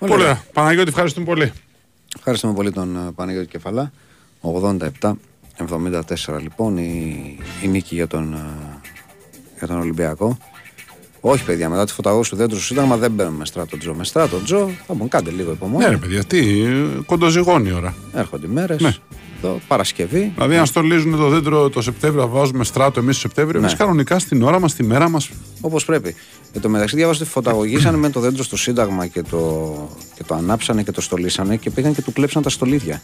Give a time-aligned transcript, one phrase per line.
[0.00, 0.44] Πολύ ωραία.
[0.52, 1.52] Παναγιώτη, ευχαριστούμε πολύ.
[2.16, 3.92] Ευχαριστούμε πολύ τον ε, Παναγιώτη Κεφαλά.
[4.42, 8.88] 87-74 λοιπόν η, η νίκη για τον, ε,
[9.58, 10.38] για τον Ολυμπιακό.
[11.20, 13.94] Όχι, παιδιά, μετά τη φωταγό του δέντρου στο Σύνταγμα δεν μπαίνουμε με στράτο Τζο.
[13.94, 15.84] Με στράτο Τζο θα μου κάντε λίγο υπομονή.
[15.84, 16.66] Ναι, ρε παιδιά, τι,
[17.06, 17.94] κοντοζυγώνει η ώρα.
[18.14, 18.80] Έρχονται οι μέρες.
[18.80, 18.94] Ναι.
[19.44, 20.32] Εδώ, Παρασκευή.
[20.34, 23.66] Δηλαδή, αν στολίζουν το δέντρο το Σεπτέμβριο, θα βάζουμε στράτο εμείς το Σεπτέμβριο, Ναι.
[23.66, 25.30] εμείς κανονικά στην ώρα μας, στη μέρα μας.
[25.60, 26.14] Όπως πρέπει.
[26.52, 29.74] Εν τω μεταξύ, διάβασα ότι φωταγωγήσανε με το δέντρο στο Σύνταγμα και το,
[30.14, 33.02] και το ανάψανε και το στολίσανε και πήγαν και του κλέψαν τα στολίδια.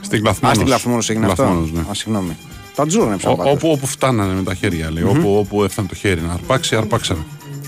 [0.00, 0.54] Στην Α, Κλαθμόνος.
[0.56, 1.80] στην Κλαθμόνος έγινε αυτό; Κλαθμόνος, ναι.
[1.80, 2.36] Α, συγγνώμη.
[2.74, 3.50] Τα τζούρνεψαν Ό- πάντα.
[3.50, 5.02] όπου, όπου φτάνανε με τα χέρια, λέει.
[5.02, 7.20] Όπου, όπου έφτανε το χέρι να αρπάξει, αρπάξανε.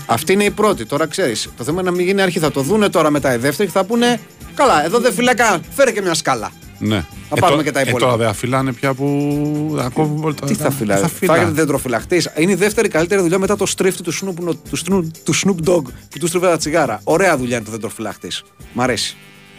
[0.05, 0.85] Αυτή είναι η πρώτη.
[0.85, 1.49] Τώρα ξέρεις.
[1.57, 2.39] Το θέμα είναι να μην γίνει αρχή.
[2.39, 4.19] Θα το δούνε τώρα μετά οι δεύτεροι και θα πούνε.
[4.53, 5.59] Καλά, εδώ δεν φυλακά.
[5.75, 6.51] Φέρε και μια σκάλα.
[6.87, 7.05] Ναι.
[7.29, 8.05] Θα πάρουμε τω- και τα Ε, υπόλοιπα.
[8.05, 9.73] τώρα δεν αφιλάνε πια που.
[9.77, 10.97] θα κόβουν όλα τα- Τι θα τα- φυλάει.
[11.01, 11.51] θα Φάγεται φυλάνε.
[11.51, 12.21] δεντροφυλαχτή.
[12.37, 15.83] Είναι η δεύτερη καλύτερη δουλειά μετά το στρίφτη του Snoop, του, Snoop, του Snoop Dogg
[16.09, 17.01] που του στρίβε τα τσιγάρα.
[17.03, 18.27] Ωραία δουλειά είναι το δεντροφυλαχτή.
[18.73, 19.15] Μ' αρέσει.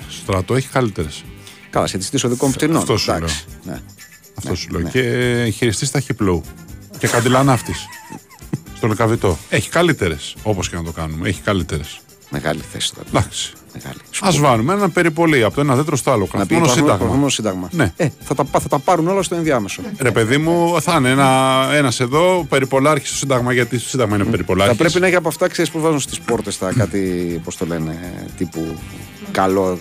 [0.08, 1.24] Στρατό έχει καλύτερες.
[1.70, 2.76] Καλά, σχετιστή οδικών πτηνών.
[2.76, 3.44] Αυτό σου Εντάξει.
[3.64, 3.80] Ναι.
[4.38, 4.82] Αυτό σου λέω.
[4.82, 6.42] Και χειριστής ταχυπλού.
[6.98, 7.86] Και καντιλανάφτης.
[8.76, 9.38] στο λεκαβιτό.
[9.48, 10.34] Έχει καλύτερες.
[10.42, 11.28] Όπως και να το κάνουμε.
[11.28, 12.00] Έχει καλύτερες.
[12.30, 13.06] Μεγάλη θέση τώρα.
[13.08, 13.52] Εντάξει.
[13.74, 13.98] Μεγάλη.
[14.20, 16.28] Α βάλουμε έναν περιπολί από το ένα δέντρο στο άλλο.
[16.34, 16.96] Να πει Μόνο προηγούμενο- σύνταγμα.
[16.96, 17.68] προηγούμενο σύνταγμα.
[17.72, 17.92] Ναι.
[17.96, 19.82] Ε, θα, τα, πά- θα τα πάρουν όλα στο ενδιάμεσο.
[19.98, 21.28] Ρε παιδί μου, θα είναι ένα
[21.72, 24.76] ένας εδώ περιπολάρχης στο Σύνταγμα, γιατί στο Σύνταγμα είναι Θα περιπολάρχης.
[24.78, 26.98] πρέπει να έχει από αυτά, ξέρεις που βάζουν στις πόρτες τα κάτι,
[27.44, 27.98] πώς το λένε,
[28.36, 28.76] τύπου
[29.30, 29.78] καλό.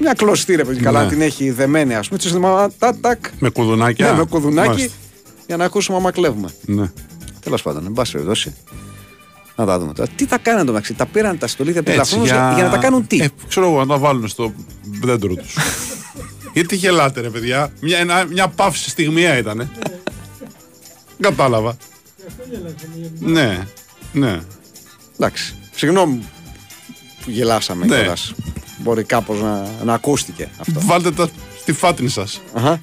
[0.00, 1.08] Μια κλωστή ρε παιδί, καλά Ναι.
[1.08, 2.20] την έχει δεμένη, ας πούμε.
[2.22, 3.24] Έτσι ώστε να τα τάκ.
[3.38, 4.10] Με κουδουνάκια.
[4.10, 4.92] Ναι, με κουδουνάκι Μάλιστα.
[5.46, 6.48] για να ακούσουμε άμα κλέβουμε.
[6.66, 6.90] Ναι.
[7.40, 8.54] Τέλος πάντων, εν πάση περιπτώσει.
[9.56, 10.10] Να τα δούμε τώρα.
[10.16, 12.52] Τι τα κάνανε το μεταξύ, τα πήραν τα στολίδια από την Έτσι, Λαφρόνος για...
[12.54, 14.52] για να τα κάνουν τι; Ε, ξέρω εγώ, να τα βάλουν στο
[15.00, 15.56] δέντρο τους.
[16.54, 17.72] Γιατί γελάτε, ρε παιδιά.
[17.80, 19.70] Μια, ένα- μια παύση στιγμιαία ήταν.
[21.20, 21.76] Κατάλαβα.
[23.18, 23.66] Ναι,
[24.12, 24.40] ναι.
[25.14, 25.54] Εντάξει.
[25.74, 26.22] Συγγνώμη
[27.24, 27.96] που γελάσαμε Ναι.
[27.96, 28.34] κιόλας.
[28.78, 30.80] Μπορεί κάπως να, να ακούστηκε αυτό.
[30.80, 31.28] Βάλτε τα
[31.60, 32.40] στη φάτνη σας.
[32.54, 32.80] Αχα.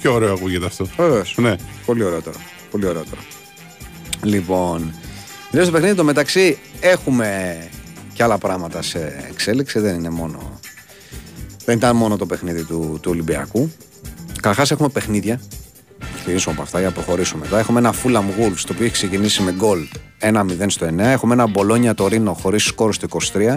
[0.00, 0.86] Πιο ωραίο ακούγεται αυτό.
[0.96, 1.34] Βεβαίως.
[1.38, 1.56] Ναι.
[1.86, 2.38] Πολύ ωραίο τώρα.
[2.70, 3.22] Πολύ ωραίο τώρα.
[4.22, 4.94] Λοιπόν,
[5.52, 7.58] λέω στο παιχνίδι το μεταξύ έχουμε
[8.12, 9.78] και άλλα πράγματα σε εξέλιξη.
[9.78, 10.60] Δεν είναι μόνο.
[11.64, 13.72] Δεν ήταν μόνο το παιχνίδι του, του Ολυμπιακού.
[14.34, 15.40] Καταρχάς έχουμε παιχνίδια.
[16.14, 17.58] Ξεκινήσουμε από αυτά για να προχωρήσουμε μετά.
[17.58, 19.88] Έχουμε ένα Fulham Wolves το οποίο έχει ξεκινήσει με γκολ
[20.20, 20.98] 1-0 στο 9.
[20.98, 23.56] Έχουμε ένα Bologna Torino χωρίς σκόρ στο 23.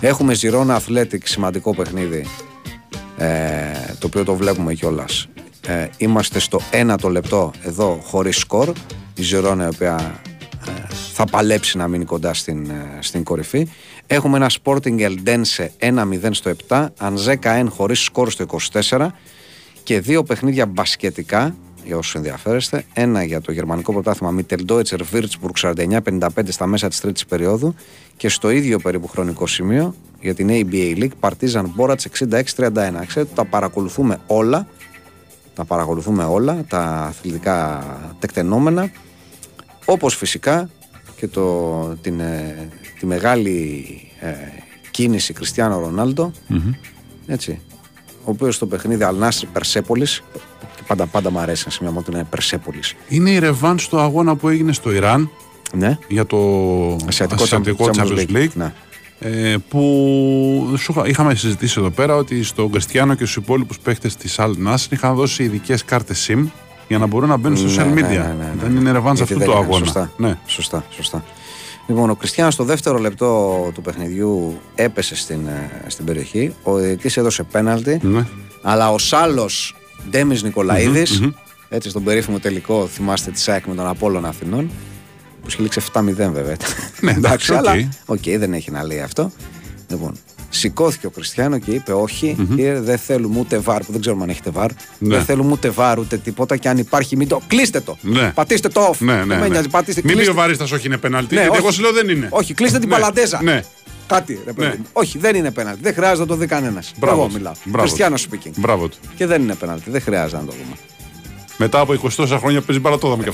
[0.00, 2.26] Έχουμε Girona Athletic σημαντικό παιχνίδι
[3.16, 3.26] ε,
[3.98, 5.28] το οποίο το βλέπουμε κιόλας.
[5.66, 8.72] Ε, είμαστε στο 1 το λεπτό εδώ χωρίς σκορ.
[9.14, 10.31] Η Ζερόνα η οποία ε,
[11.12, 13.68] θα παλέψει να μείνει κοντά στην, ε, στην κορυφή.
[14.06, 19.14] Έχουμε ένα Sporting Eldense 1-0 στο 7, Ανζέκα 1 χωρίς σκορ στο 24
[19.82, 22.84] και δύο παιχνίδια μπασκετικά για όσους ενδιαφέρεστε.
[22.92, 27.74] Ένα για το γερμανικό πρωτάθλημα Μιτελντόιτσερ Würzburg 49-55 στα μέσα της τρίτης περίοδου
[28.16, 31.96] και στο ίδιο περίπου χρονικό σημείο για την ABA League Partizan Borac
[32.56, 33.06] 66-31.
[33.06, 34.66] Ξέρετε, τα παρακολουθούμε όλα.
[35.54, 37.84] Τα παρακολουθούμε όλα, τα αθλητικά
[38.18, 38.90] τεκτενόμενα.
[39.84, 40.70] Όπως φυσικά
[41.16, 43.84] και το, την, ε, τη μεγάλη
[44.20, 44.30] ε,
[44.90, 46.32] κίνηση Κριστιανό Ρονάλντο.
[47.26, 47.60] Έτσι.
[48.24, 50.06] Ο οποίος στο παιχνίδι Αλνάστρ Περσέπολη.
[50.76, 52.80] Και πάντα, πάντα μου αρέσει να σημειώνω ότι είναι Περσέπολη.
[53.08, 55.30] Είναι η ρεβάν στο αγώνα που έγινε στο Ιράν
[55.74, 55.98] Ναι.
[56.08, 56.36] για το
[57.08, 58.36] Ασιατικό Ασιατικό Champions Champions League.
[58.36, 58.52] League.
[58.54, 58.72] Ναι.
[59.24, 64.10] Ε, που σου είχα- είχαμε συζητήσει εδώ πέρα ότι στον Κριστιανό και στους υπόλοιπους παίχτε
[64.18, 66.44] της Al Nassr είχαν δώσει ειδικές κάρτες SIM
[66.92, 68.08] για να μπορούν να μπαίνουν στο social Ναι, media.
[68.08, 68.62] ναι, ναι, ναι, ναι.
[68.62, 69.84] Δεν είναι ρεβάνς Γιατί αυτού δεν του είναι, αγώνα.
[69.84, 70.12] Σωστά.
[70.16, 70.38] Ναι.
[70.46, 71.24] σωστά, σωστά.
[71.86, 76.54] Λοιπόν, ο Κριστιάνο στο δεύτερο λεπτό του παιχνιδιού έπεσε στην, ε, στην περιοχή.
[76.62, 77.98] Ο διαιτητής έδωσε πέναλτι.
[78.02, 78.26] Ναι.
[78.62, 79.48] Αλλά ως άλλος
[80.10, 81.22] Ντέμης Νικολαίδης,
[81.68, 84.70] έτσι στον περίφημο τελικό, θυμάστε της ΑΕΚ με τον Απόλλωνα Αθηνών,
[85.42, 86.56] που έληξε 7-0 βέβαια.
[87.00, 87.58] Ναι, εντάξει, οκ.
[87.58, 89.30] αλλά οκ, δεν έχει να λέει αυτό.
[89.88, 90.12] Λοιπόν,
[90.54, 94.28] σηκώθηκε ο Κριστιάνο και είπε: Όχι, κύριε, δεν θέλουμε ούτε VAR, που δεν ξέρουμε αν
[94.28, 94.70] έχετε VAR.
[94.98, 95.14] Ναι.
[95.16, 96.56] Δεν θέλουμε ούτε VAR ούτε τίποτα.
[96.56, 97.40] Και αν υπάρχει, μην το.
[97.46, 97.96] Κλείστε το!
[98.00, 98.30] Ναι.
[98.34, 98.96] Πατήστε το off!
[98.98, 99.48] Ναι, Δεν ναι, με ναι.
[99.48, 100.32] νοιάζει, πατήστε, Μην πει κλείστε.
[100.32, 101.34] ο Βαρίστα όχι είναι πέναλτι.
[101.34, 101.64] Ναι, γιατί όχι.
[101.66, 102.26] εγώ σου λέω δεν είναι.
[102.30, 103.42] Όχι, κλείστε την Ναι, παλαντέζα.
[103.42, 103.62] Ναι.
[104.06, 104.74] Κάτι, ρε παιδί Ναι.
[104.78, 104.86] μου.
[104.92, 105.80] Όχι, δεν είναι πέναλτι.
[105.82, 106.92] Δεν χρειάζεται να το δει κανένας.
[106.98, 107.32] Μπράβο Εγώ του.
[107.36, 107.52] μιλάω.
[107.64, 108.22] Μπράβο Κριστιανό του.
[108.30, 108.50] speaking.
[108.56, 108.96] Μπράβο του.
[109.16, 109.90] Και δεν είναι πέναλτι.
[109.90, 110.76] Δεν χρειάζεται να το δούμε.
[111.56, 113.24] Μετά από 20 τόσα χρόνια παίζει μπάλα, το είδαμε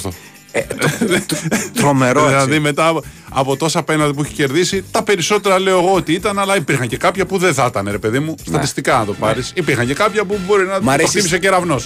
[0.52, 1.36] και αυτό.
[1.74, 2.32] Τρομερό έτσι.
[2.34, 6.38] δηλαδή μετά από, από τόσα πέναλτι που έχει κερδίσει, τα περισσότερα λέω εγώ ότι ήταν,
[6.38, 8.34] αλλά υπήρχαν και κάποια που δεν θα ήταν, ρε παιδί μου.
[8.46, 9.52] Στατιστικά να το πάρεις.
[9.54, 11.80] Υπήρχαν και κάποια που μπορεί να Μ' το αρέσει- χτύπησε κεραυνό.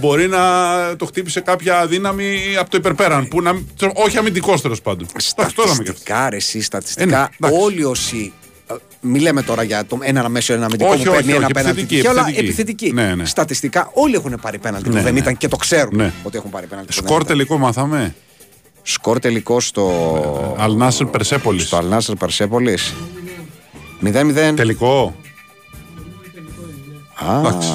[0.00, 0.38] Μπορεί να
[0.96, 3.28] το χτύπησε κάποια δύναμη από το υπερπέραν.
[3.28, 3.52] Που να,
[3.94, 5.06] όχι αμυντικός τέλος πάντων.
[5.10, 5.82] Εντάξει, το είδαμε και αυτό.
[5.84, 7.64] Στατιστικά, ρε, εσύ, Ε, στατιστικά, ναι, εντάξει.
[7.64, 8.32] όλοι όσοι.
[9.04, 11.44] Ε, Μη λέμε τώρα για το ένα μέσο, ένα αμυντικό Όχι, που παίρνει όχι, ένα
[11.44, 11.80] όχι, πέναλτι.
[11.80, 12.46] επιθετική, τυχαίο, αλλά επιθετική.
[12.84, 12.92] επιθετική.
[12.92, 13.24] Ναι, ναι.
[13.24, 15.18] Στατιστικά όλοι έχουν πάρει πέναλτι που Ναι, δεν ναι.
[15.18, 16.12] ήταν και το ξέρουν Ναι.
[16.22, 16.88] ότι έχουν πάρει πέναλτι.
[16.88, 17.36] που δεν Σκορ ήταν.
[17.36, 18.14] τελικό μάθαμε;
[18.82, 20.54] Σκορ τελικό στο.
[20.58, 21.60] Αλνάσερ Περσέπολη.
[21.60, 22.78] Στο Αλνάσερ Περσέπολη.
[24.04, 24.52] 0-0.
[24.56, 25.14] Τελικό.
[27.30, 27.68] Α, Εντάξει.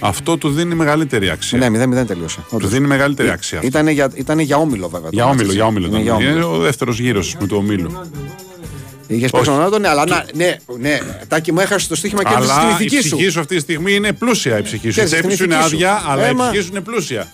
[0.00, 1.58] Αυτό του δίνει μεγαλύτερη αξία.
[1.68, 2.38] ναι, 0-0 τελείωσε.
[2.58, 3.56] Του δίνει μεγαλύτερη αξία.
[3.58, 3.68] αυτό.
[3.70, 5.10] Ήταν για, ήτανε για όμιλο βέβαια.
[5.10, 5.56] το Για μάτς, όμιλο, έτσι.
[5.56, 5.86] για όμιλο.
[5.86, 6.02] Είναι ήταν.
[6.02, 6.30] για όμιλο.
[6.30, 8.06] Είναι ο δεύτερος γύρος με το όμιλο.
[9.16, 10.98] Είχες παίξει τον Ρονάλντο, ναι, αλλά να, ναι, ναι,
[11.28, 13.16] τάκι μου έχασε το στοίχημα και έπαιζε στην Αλλά η ηθική σου.
[13.16, 14.58] ψυχή σου αυτή τη στιγμή είναι πλούσια.
[14.58, 14.88] Η ψυχή σου.
[14.88, 15.76] Η Ξέρεις, τσέπη στην σου είναι ηθική σου.
[15.88, 17.28] άδεια, αλλά η Ε, μα- ψυχή σου είναι πλούσια.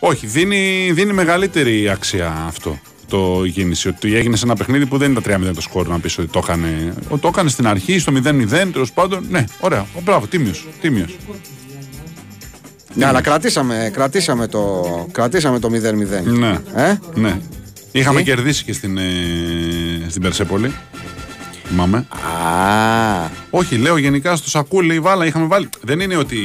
[0.00, 2.78] Όχι, δίνει, δίνει μεγαλύτερη αξία αυτό
[3.08, 3.88] το η κίνηση.
[3.88, 6.40] Ότι έγινε σε ένα παιχνίδι που δεν ήταν 3-0 το σκόρ να πεις ότι το
[6.42, 6.94] έκανε.
[7.08, 9.26] Ο- Το έκανε στην αρχή, στο 0-0, τέλος πάντων.
[9.30, 9.86] Ναι, ωραία.
[9.94, 10.66] Ο, μπράβο, τίμιος.
[10.80, 11.16] Τίμιος.
[12.94, 14.82] Ναι, αλλά κρατήσαμε, κρατήσαμε το,
[15.12, 16.22] κρατήσαμε το 0-0.
[16.24, 16.58] Ναι.
[16.74, 17.40] Ε; ναι.
[17.92, 19.02] Είχαμε Τι; κερδίσει και στην, ε,
[20.08, 20.72] στην Περσέπολη.
[21.66, 21.96] Θυμάμαι.
[21.98, 25.68] Α, Όχι, λέω γενικά στο σακούλι η βάλα είχαμε βάλει.
[25.80, 26.36] Δεν είναι ότι.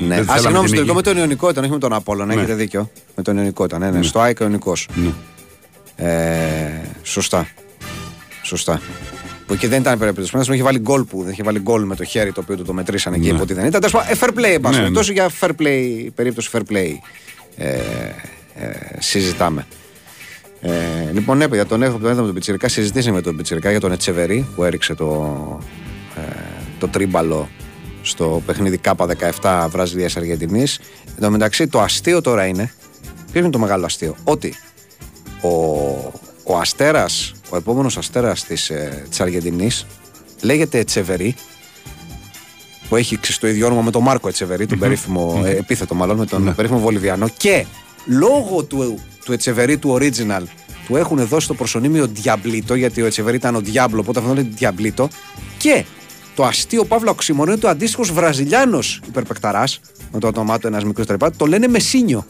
[0.00, 0.14] ναι.
[0.14, 0.94] δεν Α, θέλαμε συγγνώμη, την στο τελικό νίκη.
[0.94, 2.40] με τον Ιωνικό ήταν, όχι με τον Απόλλωνα, Ναι.
[2.40, 2.90] έχετε δίκιο.
[3.16, 4.02] Με τον Ιωνικό ήταν, ναι, ναι.
[4.02, 4.88] Στο ΑΕΚ ο Ιωνικός.
[4.94, 5.10] Ναι.
[6.08, 7.48] Ε, σωστά.
[8.42, 8.80] Σωστά.
[9.46, 12.04] Που και δεν ήταν περιπτωσμένο, είχε βάλει γκολ που δεν είχε βάλει γκολ με το
[12.04, 13.80] χέρι το οποίο του το μετρήσανε και είπε ότι δεν ήταν.
[13.80, 16.88] Τέλος πάντων, ε, fair play, εν πάση Ναι, περιπτώσει, για fair play, περίπτωση fair play
[17.56, 19.66] ε, ε, συζητάμε.
[20.66, 22.68] Ε, λοιπόν, ναι, παιδιά, τον έχω τον είδαμε τον Πιτσυρικά.
[22.68, 25.38] Συζητήσαμε με τον Πιτσυρικά για τον Ετσεβερή που έριξε το,
[26.16, 26.20] ε,
[26.78, 27.48] το τρίμπαλο
[28.02, 30.78] στο παιχνίδι K17 Βραζιλία Αργεντινής.
[31.06, 32.72] Εν τω μεταξύ, το αστείο τώρα είναι.
[33.32, 34.54] Ποιος είναι το μεγάλο αστείο, Ότι
[35.40, 35.48] ο,
[36.44, 39.86] ο Αστέρας, ο επόμενος Αστέρας της, ε, της Αργεντινής
[40.42, 41.34] λέγεται Ετσεβερή
[42.88, 46.16] που έχει ξέρεις, το ίδιο όνομα με τον Μάρκο Ετσεβερή, τον περίφημο ε, επίθετο μάλλον
[46.16, 47.66] με τον περίφημο Βολιβιανό και
[48.06, 50.42] λόγω του, του Ετσεβερή του original
[50.86, 54.48] του έχουν δώσει το προσωνύμιο Διαμπλίτο γιατί ο Ετσεβερή ήταν ο Διάμπλο οπότε αυτό είναι
[54.54, 55.08] Διαμπλίτο
[55.58, 55.84] και
[56.34, 59.80] το αστείο Παύλο Οξυμονίου του αντίστοιχος Βραζιλιάνος υπερπεκταράς,
[60.12, 62.26] με το όνομά του ένας μικρός τρεπάτη, το λένε Μεσίνιο.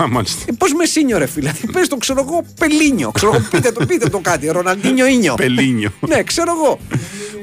[0.00, 0.44] Α, μάλιστα.
[0.48, 1.50] Ε, Πώς Μεσίνιο, ρε φίλε.
[1.50, 3.10] Δηλαδή, πες το ξέρω εγώ Πελίνιο.
[3.10, 4.46] Ξέρω εγώ, πείτε το, πείτε το κάτι.
[4.46, 5.34] Ροναλντίνιο ίνιο.
[5.34, 5.90] Πελίνιο.
[6.08, 6.78] ναι, ξέρω εγώ.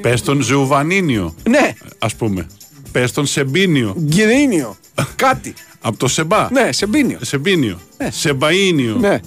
[0.00, 2.46] Πες τον Ζουβανίνιο, Ναι, ας πούμε.
[2.92, 3.94] Πες τον Σεμπίνιο.
[3.98, 4.76] γκυρίνιο.
[5.16, 5.54] κάτι.
[5.86, 6.48] Από το Σεμπά.
[6.52, 7.18] Ναι, σεμπίνιο.
[7.22, 7.78] Σεμπίνιο.
[7.98, 8.08] Ναι.
[8.10, 8.96] Σεμπαΐνιο.
[9.00, 9.20] Ναι.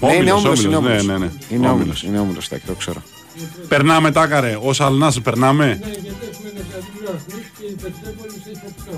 [0.00, 1.06] Ναι, είναι Όμιλος, όμιλος, είναι όμιλος, όμιλος.
[1.06, 1.30] Ναι, ναι, ναι.
[1.48, 1.72] Είναι Όμιλος.
[1.72, 3.02] όμιλος, είναι όμιλος, Τάκη, το ξέρω.
[3.68, 4.54] Περνάμε τάκαρε.
[4.56, 5.80] Ω Αλνάς περνάμε.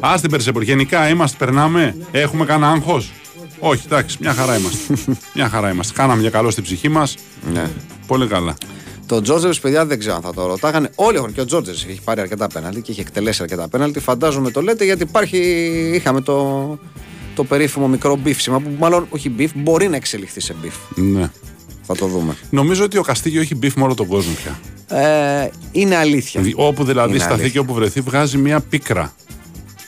[0.00, 0.64] Α την Περσέπολη.
[0.64, 1.96] Γενικά είμαστε, περνάμε.
[2.10, 3.12] Έχουμε κανένα άγχος;
[3.58, 4.94] Όχι, εντάξει, μια χαρά είμαστε.
[5.34, 5.92] μια χαρά είμαστε.
[5.92, 7.14] Κάναμε για καλό στην ψυχή μας.
[7.52, 7.70] Ναι.
[8.06, 8.54] Πολύ καλά.
[9.08, 10.90] Το Τζόρτζεβ, παιδιά, δεν ξέρω αν θα το ρωτάγανε.
[10.94, 14.00] Όλοι έχουν και ο Τζόρτζεβ έχει πάρει αρκετά πέναλτι και έχει εκτελέσει αρκετά πέναλτι.
[14.00, 15.38] Φαντάζομαι το λέτε γιατί υπάρχει.
[15.94, 16.78] Είχαμε το,
[17.34, 20.74] το περίφημο μικρό beef που μάλλον όχι beef, μπορεί να εξελιχθεί σε beef.
[20.94, 21.30] Ναι.
[21.82, 22.36] Θα το δούμε.
[22.50, 24.60] Νομίζω ότι ο Καστίγιο έχει beef με όλο τον κόσμο πια.
[24.98, 26.40] Ε, είναι αλήθεια.
[26.40, 27.50] Δη- Όπου δηλαδή Είναι σταθεί αλήθεια.
[27.52, 29.12] και όπου βρεθεί, βγάζει μια πίκρα.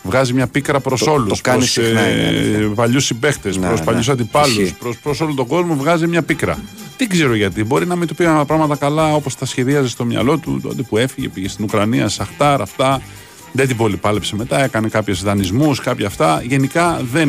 [0.02, 1.28] Βγάζει μια πίκρα προς Το- όλους.
[1.28, 2.68] το κάνει συχνά, είναι αλήθεια.
[2.74, 3.84] παλιούς συμπαίχτες, Ναι, προς ναι.
[3.84, 4.76] παλιούς αντιπάλους, Ισχύει.
[5.02, 6.58] προς όλο τον κόσμο βγάζει μια πίκρα.
[7.00, 7.64] Δεν ξέρω γιατί.
[7.64, 10.82] Μπορεί να μην του πήγαν τα πράγματα καλά όπως τα σχεδίαζε στο μυαλό του τότε
[10.82, 13.02] που έφυγε, πήγε στην Ουκρανία, Σαχτάρ, αυτά.
[13.52, 16.42] Δεν την πολύ πάλεψε μετά, έκανε κάποιου δανεισμούς, κάποια αυτά.
[16.46, 17.28] Γενικά δεν.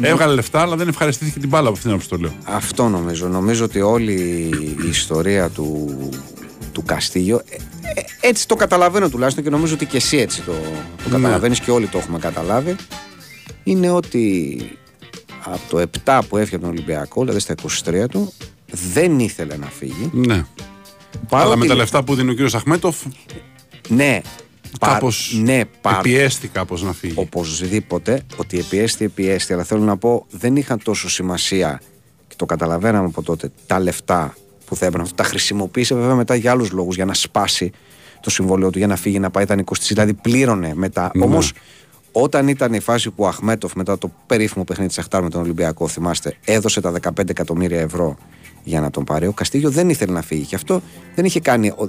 [0.00, 0.08] Ναι.
[0.08, 2.32] Έβγαλε λεφτά, αλλά δεν ευχαριστήθηκε την μπάλα από αυτήν την το λέω.
[2.44, 3.28] Αυτό νομίζω.
[3.28, 4.12] Νομίζω ότι όλη
[4.84, 5.98] η ιστορία του,
[6.72, 7.56] του Καστίγιο ε,
[8.00, 10.52] ε, έτσι το καταλαβαίνω τουλάχιστον και νομίζω ότι και εσύ έτσι το,
[11.02, 11.22] το Ναι.
[11.22, 12.76] καταλαβαίνεις και όλοι το έχουμε καταλάβει
[13.62, 14.56] είναι ότι
[15.44, 17.54] από το 7 που έφυγε από τον Ολυμπιακό δηλαδή στα
[17.84, 18.32] 23 του
[18.92, 20.34] δεν ήθελε να φύγει Ναι.
[20.34, 20.44] Αλλά
[21.28, 22.96] Παρότι- με τα λεφτά που δίνει ο κύριος Αχμέτοφ,
[23.88, 24.20] ναι,
[24.80, 27.12] πα- κάπως ναι, πα- πιέστη κάπως να φύγει.
[27.16, 29.52] οπωσδήποτε ότι επιέστη, επιέστη.
[29.52, 31.80] Αλλά θέλω να πω, δεν είχαν τόσο σημασία
[32.28, 35.06] και το καταλαβαίναμε από τότε τα λεφτά που θα έπαιρνε.
[35.14, 37.70] Τα χρησιμοποίησε βέβαια μετά για άλλους λόγους, για να σπάσει
[38.20, 39.62] το συμβόλαιο του, για να φύγει, να πάει τα 20.
[39.94, 41.10] Δηλαδή πλήρωνε μετά.
[41.14, 41.24] Ναι.
[41.24, 41.52] Όμως,
[42.12, 45.40] όταν ήταν η φάση που ο Αχμέτοφ μετά το περίφημο παιχνίδι της Αχτάρ με τον
[45.40, 48.16] Ολυμπιακό, θυμάστε, έδωσε τα 15 εκατομμύρια ευρώ
[48.64, 49.26] για να τον πάρει.
[49.26, 50.44] Ο Καστίγιο δεν ήθελε να φύγει.
[50.44, 50.82] Και αυτό
[51.14, 51.68] δεν είχε κάνει.
[51.68, 51.88] Ο,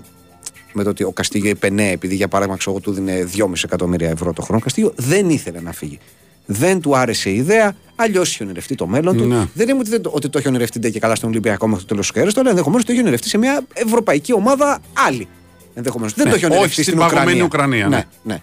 [0.73, 3.51] με το ότι ο Καστίγιο είπε ναι, επειδή για παράδειγμα ξέρω, εγώ, του δίνει 2,5
[3.63, 4.59] εκατομμύρια ευρώ το χρόνο.
[4.59, 5.99] Ο Καστίγιο δεν ήθελε να φύγει.
[6.45, 9.25] Δεν του άρεσε η ιδέα, αλλιώς είχε ονειρευτεί το μέλλον του.
[9.25, 9.45] Ναι.
[9.53, 11.81] Δεν είναι ότι, δεν, το- ότι το έχει ονειρευτεί ντε και καλά στον Ολυμπιακό μέχρι
[11.81, 15.27] το τέλος της καριέρας του, αλλά ενδεχομένως το έχει ονειρευτεί σε μια ευρωπαϊκή ομάδα άλλη.
[15.73, 16.13] Ενδεχομένως.
[16.13, 17.85] δεν Ναι, το έχει όχι ονειρευτεί στην στην παγωμένη Ουκρανία.
[17.85, 18.33] Ουκρανία, ναι.
[18.33, 18.41] ναι.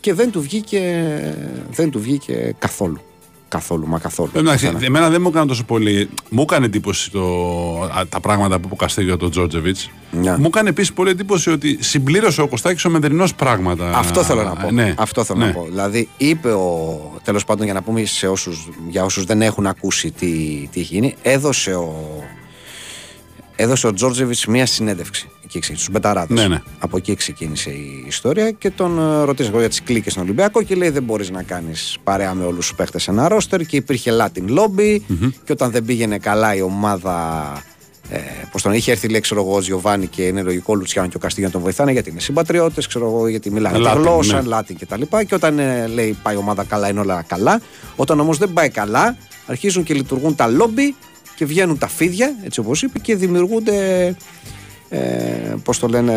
[0.00, 1.04] Και δεν του βγήκε,
[1.70, 3.00] δεν του βγήκε καθόλου.
[3.50, 4.30] Καθόλου, μα καθόλου.
[4.34, 4.84] Εντάξει, Καθένα.
[4.84, 6.08] εμένα δεν μου έκανε τόσο πολύ.
[6.30, 7.20] Μου έκανε εντύπωση το,
[7.82, 9.90] α, τα πράγματα που είπε ο Καστίγιο τον Τζόρτζεβιτς.
[10.10, 10.36] Ναι.
[10.38, 13.90] Μου έκανε επίσης πολύ εντύπωση ότι συμπλήρωσε ο Κωστάκης ο Μεδρινός πράγματα.
[13.96, 14.70] Αυτό θέλω να πω.
[14.70, 14.94] Ναι.
[14.98, 15.46] Αυτό θέλω Ναι.
[15.46, 15.64] να πω.
[15.68, 17.00] Δηλαδή, είπε ο.
[17.24, 20.26] Τέλος πάντων, για να πούμε σε όσους, για όσους δεν έχουν ακούσει τι,
[20.72, 21.94] τι έχει γίνει, έδωσε ο.
[23.56, 25.28] Έδωσε ο Τζόρτζεβιτς μία συνέντευξη
[25.58, 26.40] εκεί στους Μπεταράδες.
[26.40, 26.62] Ναι, ναι.
[26.78, 30.74] Από εκεί ξεκίνησε η ιστορία και τον ε, ρωτήσαμε για τις κλίκες στον Ολυμπιακό και
[30.74, 34.58] λέει: Δεν μπορείς να κάνεις παρέα με όλους τους παίχτες ένα ρόστερ και υπήρχε Latin
[34.58, 34.98] lobby.
[35.44, 37.52] Και όταν δεν πήγαινε καλά η ομάδα
[38.12, 38.18] Ε,
[38.52, 41.46] Πώς τον είχε έρθει λέει, ξέρω εγώ, Γιωβάνι και είναι λογικό Λουτσιάνο και ο Καστίγιο
[41.46, 44.48] να τον βοηθάνε γιατί είναι συμπατριώτες, ξέρω εγώ, γιατί μιλάνε τη Λάτιν, γλώσσα, ναι.
[44.48, 45.02] Λάτιν κτλ.
[45.02, 47.60] Και, και όταν ε, λέει πάει η ομάδα καλά, είναι όλα καλά.
[47.96, 49.16] Όταν όμως δεν πάει καλά,
[49.46, 50.94] αρχίζουν και λειτουργούν τα λόμπι
[51.34, 54.16] και βγαίνουν τα φίδια, έτσι όπως είπε, και δημιουργούνται.
[54.92, 56.12] Ε, Πώς το λένε.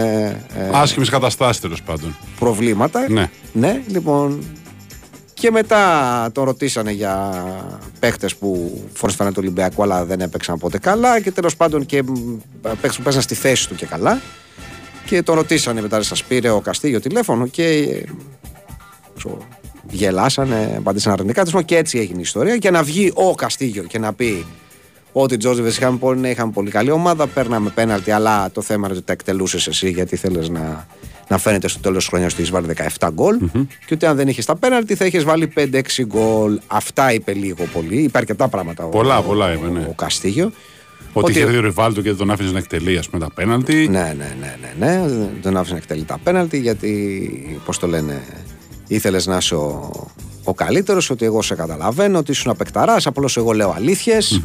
[0.58, 2.16] Ε, Άσχημες καταστάσεις τέλος πάντων.
[2.40, 3.06] προβλήματα.
[3.10, 3.30] Ναι.
[3.54, 4.44] ναι, λοιπόν.
[5.34, 7.44] Και μετά τον ρωτήσανε για
[8.00, 12.04] παίχτες που φόρεσαν το Ολυμπιακό αλλά δεν έπαιξαν ποτέ καλά και τέλος πάντων και
[12.62, 14.22] παίχτες που παίζαν στη θέση του και καλά.
[15.06, 18.04] Και τον ρωτήσανε μετά, σας πήρε ο Καστίγιο τηλέφωνο και ε,
[19.18, 19.38] ξέρω,
[19.90, 21.40] γελάσανε, απαντήσαν αρνητικά.
[21.40, 22.58] Τέλος πάντων, Και έτσι έγινε η ιστορία.
[22.58, 24.46] Και να βγει ο Καστίγιο και να πει
[25.14, 28.88] ότι οι Τζόρτζεβε είχαμε, πολύ- ναι, είχαμε πολύ καλή ομάδα, παίρναμε πέναλτι, αλλά το θέμα
[28.88, 30.88] είναι ότι τα εκτελούσες εσύ γιατί θέλεις να,
[31.28, 32.68] να φαίνεται στο τέλος της χρονιάς ότι έχεις βάλει
[33.00, 33.38] 17 γκολ.
[33.86, 36.60] Και ότι αν δεν είχες τα πέναλτι θα είχες βάλει 5-6 γκολ.
[36.68, 37.98] Αυτά είπε λίγο πολύ.
[37.98, 39.86] Είπε αρκετά πράγματα ο, Πολλά, ο, πολλά είπε, ναι.
[39.90, 40.52] ο Καστίγιο.
[41.14, 43.88] Ότι είχε έρθει ο Ριβάλτο και δεν τον άφησε να εκτελεί ας πούμε, τα πέναλτι.
[43.90, 45.08] Ναι, ναι, ναι, ναι, ναι.
[45.08, 48.22] Δεν τον άφησε να εκτελεί τα πέναλτι γιατί, πώς το λένε,
[48.88, 49.92] ήθελες να είσαι ο,
[50.44, 53.08] ο καλύτερος, ότι εγώ σε καταλαβαίνω, ότι ήσουν απεκταράς.
[53.08, 54.42] Απλώς εγώ λέω αλήθειες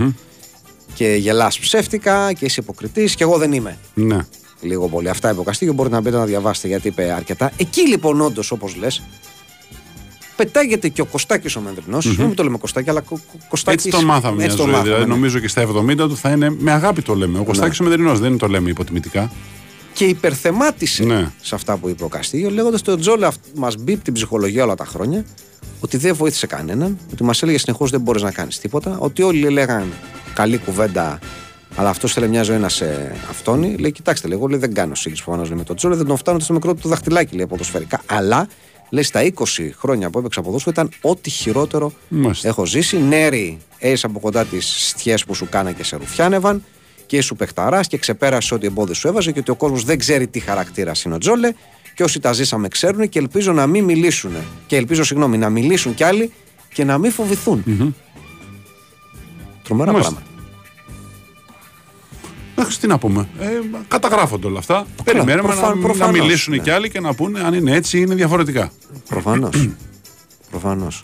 [0.99, 3.79] και γελάς ψεύτικα και είσαι υποκριτής και εγώ δεν είμαι.
[3.95, 4.19] Ναι.
[4.61, 5.09] Λίγο πολύ.
[5.09, 5.75] Αυτά είπε ο Καστίγιο.
[5.75, 7.53] Μπορείτε να μπείτε να διαβάσετε γιατί είπε αρκετά.
[7.57, 9.03] Εκεί λοιπόν, όντως, όπως λες,
[10.37, 13.85] πετάγεται και ο Κωστάκης ο μενδρινο Δεν το λέμε Κωστάκη, αλλά Κο- Κο- Κωστάκης.
[13.85, 14.75] Έτσι τον μάθαμε μια έτσι τον ζωή.
[14.75, 15.15] μάθαμε, δηλαδή, ναι.
[15.15, 17.39] νομίζω και στα 70 του θα είναι με αγάπη το λέμε.
[17.39, 19.31] Ο Κωστάκης ο Μεδρινό δεν το λέμε υποτιμητικά.
[19.99, 21.31] Και υπερθεμάτισε Ναι.
[21.41, 24.75] σε αυτά που είπε ο Καστίγιο, λέγοντας ότι ο Τζόλε μας μπει την ψυχολογία όλα
[24.75, 25.25] τα χρόνια,
[25.81, 29.49] ότι δεν βοήθησε κανέναν, ότι μας έλεγε συνεχώς δεν μπορείς να κάνεις τίποτα, ότι όλοι
[29.49, 29.93] λέγαν
[30.35, 31.19] καλή κουβέντα,
[31.77, 33.77] αλλά αυτός θέλει μια ζωή να σε αυτόνει.
[33.77, 36.39] Λέει, κοιτάξτε, λέει, εγώ λέει, δεν κάνω σύγκριση προφανώς με τον Τζόλε, δεν τον φτάνω
[36.39, 38.01] στο μικρό του δαχτυλάκι, λέει ποδοσφαιρικά.
[38.07, 38.49] Αλλά
[38.91, 39.33] λέει στα 20
[39.79, 42.49] χρόνια που έπαιξα ποδόσφαιρο ήταν ό,τι χειρότερο Μάλιστα.
[42.49, 42.99] έχω ζήσει.
[42.99, 46.65] Νέρι, έζησε από κοντά τις στιές που σου κάνα και σε ρουφιάνευαν
[47.09, 50.27] και ήσου παιχταράς και ξεπέρασε ό,τι εμπόδιο σου έβαζε και ότι ο κόσμος δεν ξέρει
[50.27, 51.53] τι χαρακτήρα είναι ο Τζόλε
[51.95, 54.33] και όσοι τα ζήσαμε ξέρουν και ελπίζω να μην μιλήσουν.
[54.67, 56.33] Και ελπίζω, συγγνώμη, να μιλήσουν κι άλλοι
[56.75, 57.65] και να μην φοβηθούν.
[59.63, 60.13] Τρομερά Μάλιστα.
[60.13, 60.33] πράγματα.
[62.57, 63.29] Εντάξει, τι να πούμε.
[63.41, 63.47] Ε,
[63.89, 64.87] καταγράφονται όλα αυτά.
[65.05, 66.63] Περιμένουμε προφα- να, να προφανώς, μιλήσουν ναι.
[66.63, 68.73] κι άλλοι και να πούνε αν είναι έτσι ή είναι διαφορετικά.
[69.09, 69.69] Προφανώς.
[70.51, 71.01] Προφανώς.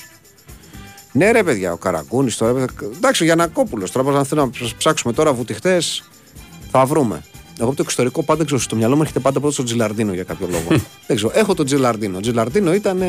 [1.16, 2.52] Ναι, ρε παιδιά, ο Καραγκούνης τώρα.
[2.52, 3.90] παιδιά, Εντάξει, ο Γιανακόπουλος.
[3.90, 5.78] Τώρα, αν θέλουμε να ψάξουμε τώρα βουτυχτέ,
[6.70, 7.22] θα βρούμε.
[7.58, 10.22] Εγώ από το εξωτερικό πάντα ξέρω, στο μυαλό μου έρχεται πάντα πρώτος ο Τζιλαρντίνο για
[10.22, 10.82] κάποιο λόγο.
[11.06, 11.32] Δεν ξέρω.
[11.34, 12.16] Έχω τον Τζιλαρντίνο.
[12.16, 13.02] Ο Τζιλαρντίνο ήταν,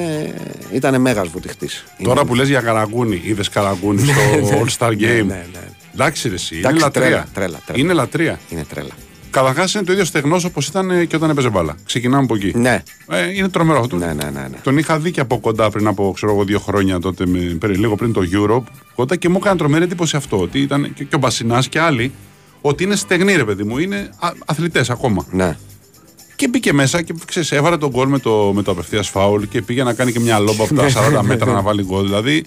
[0.71, 1.83] ήταν μέγας βουτυχτής.
[2.03, 3.99] Τώρα που λες για καραγκούνι, είδες καραγκούνι
[4.45, 4.97] στο All Star Game.
[4.99, 5.45] ναι, ναι.
[5.93, 6.55] Εντάξει, ρε, εσύ.
[6.55, 7.03] Είναι Εντάξει, λατρεία.
[7.05, 7.79] τρέλα, τρέλα, τρέλα.
[7.83, 8.39] Είναι λατρεία.
[8.49, 8.89] Είναι τρέλα.
[9.35, 11.75] Καταρχάς είναι το ίδιο στεγνός όπως ήταν ε, και όταν έπαιζε μπάλα.
[11.85, 12.51] Ξεκινάμε από εκεί.
[12.55, 12.83] Ναι.
[13.09, 13.95] Ε, είναι τρομερό αυτό.
[13.95, 14.57] Ναι, ναι, ναι, ναι.
[14.63, 17.77] Τον είχα δει και από κοντά πριν από ξέρω, εγώ, δύο χρόνια τότε, με, περί-
[17.77, 18.63] λίγο πριν το Europe.
[18.95, 20.39] Κοντά και μου έκανε τρομερή εντύπωση αυτό.
[20.39, 22.11] Ότι ήταν και, και ο Μπασινάς και άλλοι.
[22.61, 23.77] Ότι είναι στεγνοί, ρε παιδί μου.
[23.77, 24.09] Είναι
[24.45, 25.25] αθλητές ακόμα.
[25.31, 25.57] ναι.
[26.35, 29.61] Και μπήκε μέσα και ξέρεις, έβαλε τον γκολ με το, με το απευθείας φάουλ και
[29.61, 30.87] πήγε να κάνει και μια λόμπα από τα
[31.19, 32.03] 40 μέτρα να βάλει γκολ.
[32.05, 32.45] Δηλαδή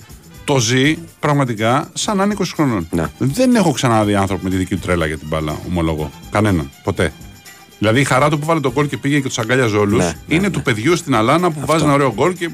[0.49, 2.88] το ζει πραγματικά σαν να είναι 20 χρονών.
[2.90, 3.05] Ναι.
[3.19, 6.11] Δεν έχω ξαναδεί άνθρωπο με τη δική του τρέλα για την μπάλα, ομολογώ.
[6.31, 6.71] Κανέναν.
[6.85, 7.12] Ποτέ.
[7.78, 10.05] Δηλαδή η χαρά του που βάλε τον γκολ και πήγε και τους αγκάλιαζε όλους Ναι,
[10.26, 12.50] ναι, είναι του παιδιού στην Αλάνα που βάζει ένα ωραίο γκολ και.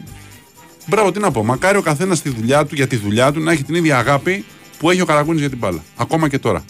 [0.86, 1.44] Μπράβο, τι να πω.
[1.44, 4.44] Μακάρι ο καθένας στη δουλειά του για τη δουλειά του να έχει την ίδια αγάπη
[4.78, 5.82] που έχει ο Καραγκούνης για την μπάλα.
[5.96, 6.64] Ακόμα και τώρα.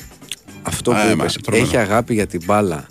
[0.62, 1.64] Αυτό που Ε, μα, είπες, τρομερό.
[1.66, 2.86] έχει αγάπη για την μπάλα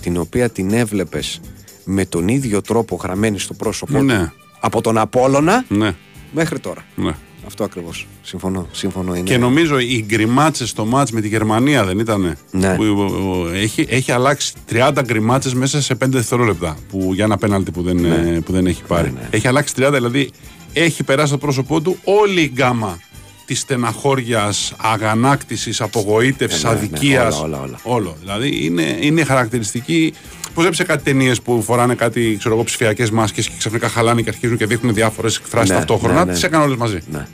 [0.00, 1.40] την οποία την έβλεπες
[1.84, 4.18] με τον ίδιο τρόπο γραμμένη στο πρόσωπό Ναι.
[4.18, 5.94] του από τον Απόλλωνα Ναι,
[6.32, 6.84] μέχρι τώρα.
[6.94, 7.12] ναι.
[7.48, 8.06] Αυτό ακριβώς.
[8.22, 8.66] Συμφωνώ.
[8.72, 9.28] Συμφωνώ είναι.
[9.28, 12.36] Και νομίζω οι γκριμάτσες στο μάτς με τη Γερμανία δεν ήταν.
[12.50, 12.74] Ναι.
[12.74, 17.36] Που, ο, ο, έχει, έχει αλλάξει 30 γκριμάτσες μέσα σε 5 δευτερόλεπτα που, για ένα
[17.36, 19.10] πέναλτι που δεν, ε, που δεν έχει πάρει.
[19.12, 19.28] Ναι, ναι.
[19.30, 20.30] Έχει αλλάξει 30, δηλαδή
[20.72, 22.98] έχει περάσει το πρόσωπό του όλη η γκάμα
[23.44, 27.40] της στεναχώριας, αγανάκτησης, απογοήτευσης, Ναι, ναι, ναι, αδικίας.
[27.40, 27.78] όλα, όλα, όλα.
[27.82, 28.16] Όλο.
[28.20, 30.12] Δηλαδή είναι, είναι χαρακτηριστική.
[30.54, 34.28] Πώ έβλεψε κάτι ταινίες που φοράνε κάτι ξέρω εγώ, ψηφιακές μάσκες και ξαφνικά χαλάνε και
[34.28, 36.24] αρχίζουν και δείχνουν διάφορες εκφράσεις Ναι, ταυτόχρονα.
[36.24, 36.38] ναι, ναι.
[36.38, 37.26] Τι έκανε όλες μαζί; Ναι.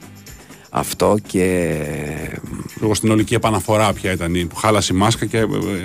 [0.71, 1.77] Αυτό και.
[2.83, 5.45] Εγώ στην ολική επαναφορά πια ήταν η που χάλασε η μάσκα και ε,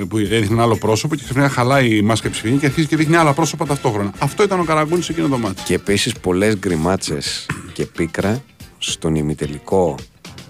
[0.10, 2.96] που έδειχνε ένα άλλο πρόσωπο και ξαφνικά χαλάει η μάσκα η ψηφιακή και αρχίζει και
[2.96, 4.14] δείχνει άλλα πρόσωπα ταυτόχρονα.
[4.20, 5.62] Αυτό ήταν ο Καραγκούνη σε εκείνο το μάτι.
[5.64, 8.44] Και επίσης πολλές γκριμάτσες και πίκρα
[8.78, 9.96] στον ημιτελικό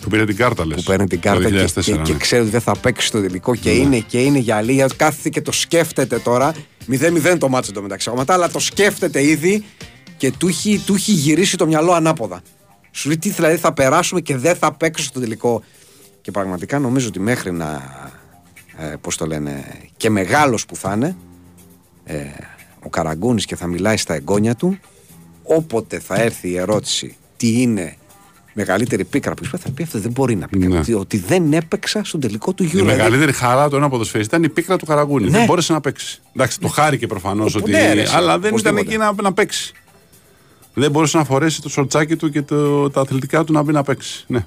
[0.01, 0.77] Που πήρε την κάρτα, λες.
[0.77, 3.71] που παίρνει την κάρτα και, και, και ξέρει ότι δεν θα παίξει στο τελικό και
[3.71, 4.87] είναι και είναι για λίγα.
[4.95, 6.53] Κάθεται και το σκέφτεται τώρα.
[6.91, 9.63] 0-0 το μάτσο το μεταξύ αγώματα, αλλά το σκέφτεται ήδη
[10.17, 12.41] και του έχει, του έχει γυρίσει το μυαλό ανάποδα.
[12.91, 15.63] Σου λέει τι δηλαδή θα περάσουμε και δεν θα παίξω στο τελικό.
[16.21, 17.81] Και πραγματικά νομίζω ότι μέχρι να.
[18.77, 19.65] Ε, πώς το λένε,
[19.97, 21.15] και μεγάλος που θα είναι,
[22.03, 22.25] ε,
[22.83, 24.79] ο Καραγκούνης και θα μιλάει στα εγγόνια του,
[25.43, 27.95] όποτε θα έρθει η ερώτηση τι είναι
[28.59, 30.77] μεγαλύτερη πίκρα που θα πει αυτός δεν μπορεί να πει ναι.
[30.77, 32.77] ότι, ότι δεν έπαιξα στον τελικό του Euro.
[32.77, 35.25] Η μεγαλύτερη χαρά του ένα ποδοσφαιριστή ήταν η πίκρα του Καραγκούνη.
[35.25, 35.37] Ναι.
[35.37, 36.21] Δεν μπόρεσε να παίξει.
[36.35, 37.71] Εντάξει, το χάρηκε προφανώς ότι.
[37.71, 39.73] Ναι, αλλά δεν ήταν εκεί να, να παίξει.
[40.73, 43.83] Δεν μπορούσε να φορέσει το σορτσάκι του και το, τα αθλητικά του να μπει να
[43.83, 44.23] παίξει.
[44.27, 44.45] Ναι.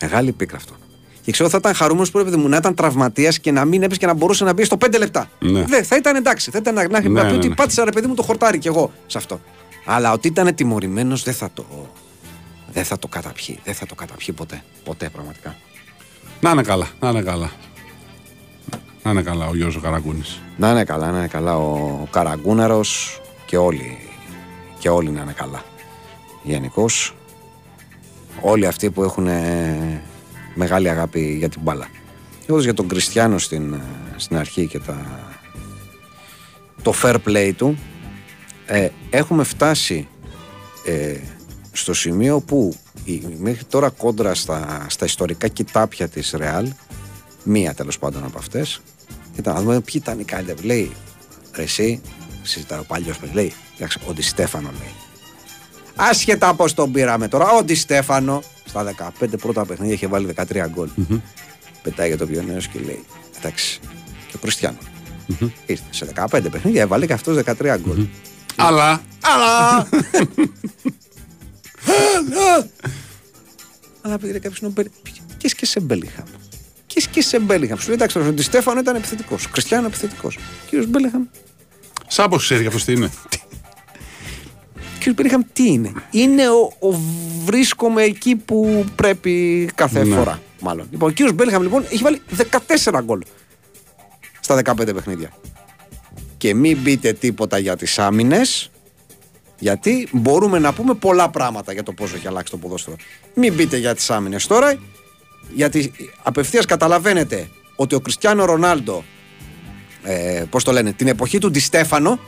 [0.00, 0.74] Μεγάλη πίκρα αυτό.
[1.22, 4.06] Και ξέρω θα ήταν χαρούμενος που έπρεπε να ήταν τραυματίας και να μην έπαιζε και
[4.06, 5.30] να μπορούσε να μπει στο 5 λεπτά.
[5.38, 5.64] Ναι.
[5.64, 6.50] Δεν, θα ήταν εντάξει.
[6.50, 7.54] Θα ήταν να, να, ναι, πει ότι ναι.
[7.54, 9.40] πάτησα ρε παιδί μου το χορτάρι κι εγώ σε αυτό.
[9.84, 11.64] Αλλά ότι ήταν τιμωρημένος δεν θα το.
[12.72, 13.58] Δεν θα το καταπιεί.
[13.64, 14.62] Δεν θα το καταπιεί ποτέ.
[14.84, 15.56] Ποτέ πραγματικά.
[16.40, 16.88] Να είναι καλά.
[17.00, 17.50] Να είναι καλά.
[19.02, 20.40] Να είναι καλά ο Γιώργο Καραγκούνης.
[20.56, 23.98] Να είναι καλά, να είναι καλά ο Καραγκούναρος και όλοι.
[24.78, 25.64] Και όλοι να είναι καλά.
[26.42, 27.14] Γενικώς.
[28.40, 29.28] Όλοι αυτοί που έχουν
[30.54, 31.88] μεγάλη αγάπη για την μπάλα.
[32.46, 33.80] Εγώ για τον Κριστιανό στην,
[34.16, 35.20] στην αρχή και τα,
[36.82, 37.78] το fair play του
[38.66, 40.08] ε, έχουμε φτάσει
[40.84, 41.16] ε,
[41.72, 46.68] στο σημείο που η, μέχρι τώρα κόντρα στα, στα ιστορικά κοιτάπια της Ρεάλ
[47.42, 48.80] μία τέλος πάντων από αυτές
[49.36, 50.92] ήταν να δούμε ποιοι ήταν οι καλύτεροι λέει
[51.56, 52.00] εσύ
[52.42, 53.52] συζητάει ο παλιός λέει
[54.08, 54.94] ο Ντι Στέφανο λέει
[55.94, 60.66] άσχετα πως τον πήραμε τώρα ο Ντι Στέφανο στα 15 πρώτα παιχνίδια είχε βάλει 13
[60.68, 61.20] γκολ mm-hmm.
[61.82, 63.04] πετάει για το πιο νέο και λέει
[63.38, 63.80] εντάξει
[64.28, 64.78] και ο Κριστιανό
[65.28, 65.50] mm-hmm.
[65.66, 68.08] ήρθε σε 15 παιχνίδια έβαλε και αυτός 13 γκολ mm-hmm.
[68.56, 69.02] Αλλά.
[69.20, 69.88] Αλλά.
[74.02, 74.90] Αλλά πήγε κάποιος να μπει.
[75.36, 76.24] Και και σε Μπέλιχαμ.
[76.86, 77.78] Και και σε Μπέλιχαμ.
[77.78, 79.44] Σου λέει εντάξει, ο Στέφανο ήταν επιθετικός.
[79.44, 80.38] Ο Κριστιανό επιθετικός.
[80.68, 81.24] Κύριος Μπέλιχαμ.
[82.06, 83.10] Σάμπο ξέρει αυτό τι είναι.
[84.98, 87.00] Κύριος Μπέλιχαμ τι είναι; Είναι ο, ο
[87.44, 90.16] βρίσκομαι εκεί που πρέπει κάθε ναι.
[90.16, 90.42] φορά.
[90.60, 90.86] Μάλλον.
[90.90, 92.22] Λοιπόν, ο κύριος Μπέλιχαμ λοιπόν έχει βάλει
[92.82, 93.20] 14 γκολ
[94.40, 95.30] στα 15 παιχνίδια
[96.36, 98.70] και μην μπείτε τίποτα για τις άμυνες
[99.60, 102.96] γιατί μπορούμε να πούμε πολλά πράγματα για το πώς έχει αλλάξει το ποδόσφαιρο.
[103.34, 104.78] Μην μπείτε για τις άμυνες τώρα
[105.54, 109.04] γιατί απευθείας καταλαβαίνετε ότι ο Κριστιανό Ρονάλντο
[110.02, 112.18] ε, πώς το λένε, την εποχή του Ντιστέφανο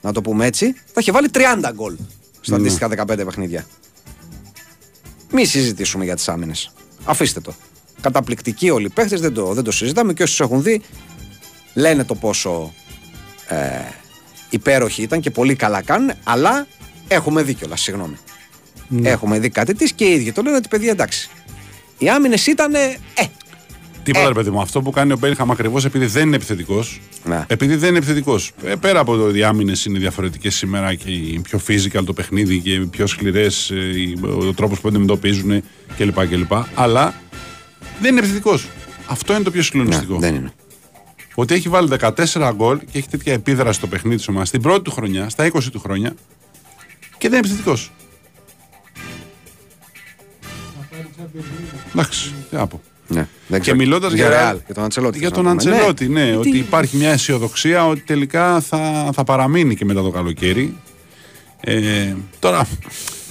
[0.00, 1.38] να το πούμε έτσι, θα είχε βάλει 30
[1.72, 1.96] γκολ
[2.40, 2.62] στα ναι.
[2.62, 3.66] αντίστοιχα 15 παιχνίδια.
[5.32, 6.72] Μην συζητήσουμε για τις άμυνες.
[7.04, 7.54] Αφήστε το.
[8.00, 10.82] Καταπληκτικοί όλοι οι παίχτες, δεν το, δεν το συζητάμε και όσοι έχουν δει
[11.74, 12.74] λένε το πόσο
[13.48, 13.56] ε,
[14.54, 16.66] υπέροχοι ήταν και πολύ καλά κάνουν, αλλά
[17.08, 18.16] έχουμε δει κιόλας, συγγνώμη.
[18.88, 19.08] Ναι.
[19.08, 21.30] Έχουμε δει κάτι της και οι ίδιοι το λένε ότι παιδιά εντάξει.
[21.98, 22.74] Οι άμυνες ήταν.
[22.74, 22.96] Ε,
[24.02, 24.28] Τίποτα, ε.
[24.28, 24.60] ρε παιδί μου.
[24.60, 27.00] Αυτό που κάνει ο Μπέλχαμ ακριβώς επειδή δεν είναι επιθετικός.
[27.24, 27.44] Ναι.
[27.46, 28.52] Επειδή δεν είναι επιθετικός.
[28.64, 31.10] Ε, πέρα από το ότι οι άμυνες είναι διαφορετικές σήμερα και
[31.42, 33.76] πιο physical το παιχνίδι και πιο σκληρές ε,
[34.22, 35.62] ο τρόπος που αντιμετωπίζουν
[35.96, 36.26] κλπ.
[36.26, 36.52] κλπ.
[36.74, 37.14] Αλλά
[38.00, 38.68] δεν είναι επιθετικός.
[39.06, 40.14] Αυτό είναι το πιο συγκλονιστικό.
[40.14, 40.52] Ναι, δεν είναι
[41.34, 44.82] ότι έχει βάλει 14 γκολ και έχει τέτοια επίδραση στο παιχνίδι της ομάδας στην πρώτη
[44.82, 46.14] του χρονιά, στα 20 του χρόνια
[47.18, 47.90] και δεν είναι επιθετικός.
[51.92, 52.80] Εντάξει, τι να πω.
[53.46, 55.18] Ναι, και μιλώντας για, για, για, τον Αντσελότη.
[55.18, 59.84] Για τον Αντσελότη, ναι, ναι ότι υπάρχει μια αισιοδοξία ότι τελικά θα, θα παραμείνει και
[59.84, 60.76] μετά το καλοκαίρι.
[61.60, 62.66] Ε, τώρα,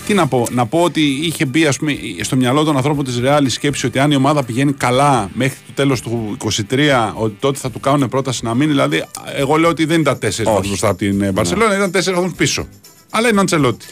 [0.06, 3.20] τι να πω, να πω ότι είχε μπει ας πούμε, στο μυαλό των ανθρώπων της
[3.20, 6.38] Ρεάλ η σκέψη ότι αν η ομάδα πηγαίνει καλά μέχρι το τέλος του
[6.70, 8.72] 23, ότι τότε θα του κάνουν πρόταση να μείνει.
[8.72, 11.76] Δηλαδή, εγώ λέω ότι δεν ήταν τέσσερις βαθμού μπροστά από την Μπαρσελόνα, ναι.
[11.76, 12.68] ήταν τέσσερις βαθμού πίσω.
[13.10, 13.86] Αλλά είναι Αντσελότη.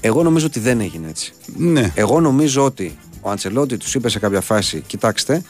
[0.00, 1.32] Εγώ νομίζω ότι δεν έγινε έτσι.
[1.56, 1.92] Ναι.
[1.94, 5.42] Εγώ νομίζω ότι ο Αντσελότη τους είπε σε κάποια φάση: Κοιτάξτε,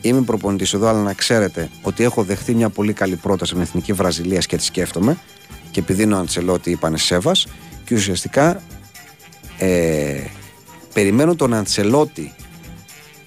[0.00, 3.92] είμαι προπονητής εδώ, αλλά να ξέρετε ότι έχω δεχτεί μια πολύ καλή πρόταση με εθνική
[3.92, 5.18] Βραζιλία και τη σκέφτομαι.
[5.70, 7.46] Και επειδή είναι ο Αντσελότη, είπανε Σέβας.
[7.84, 8.62] Και ουσιαστικά
[9.58, 10.20] ε,
[10.92, 12.34] περιμένω τον Αντσελότη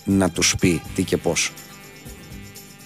[0.03, 1.51] να τους πει τι και πώς.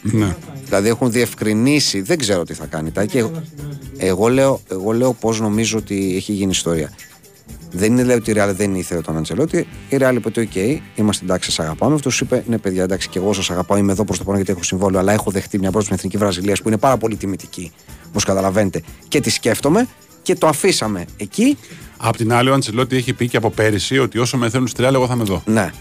[0.01, 0.35] Ναι.
[0.65, 2.91] Δηλαδή έχουν διευκρινίσει, δεν ξέρω τι θα κάνει.
[2.91, 3.31] Τάκη.
[3.97, 6.91] Εγώ λέω, εγώ λέω πώς νομίζω ότι έχει γίνει ιστορία.
[7.71, 9.67] Δεν είναι λέει ότι η Ρεάλ δεν ήθελε τον Αντσελότη.
[9.89, 11.95] Η Ρεάλ είπε ότι, OK, είμαστε εντάξει, σας αγαπάμε.
[11.95, 13.77] Αυτός είπε, ναι, παιδιά, εντάξει, και εγώ σας αγαπάω.
[13.77, 14.99] Είμαι εδώ προς το πάνω γιατί έχω συμβόλαιο.
[14.99, 17.71] Αλλά έχω δεχτεί μια πρώτη εθνική Βραζιλία που είναι πάρα πολύ τιμητική,
[18.07, 18.81] όπως καταλαβαίνετε.
[19.07, 19.87] Και τη σκέφτομαι
[20.21, 21.57] και το αφήσαμε εκεί.
[22.05, 24.83] Απ' την άλλη, ο Αντσελότη έχει πει και από πέρυσι ότι όσο με θέλουν στη
[24.83, 25.41] εγώ θα με δω.
[25.45, 25.71] Ναι.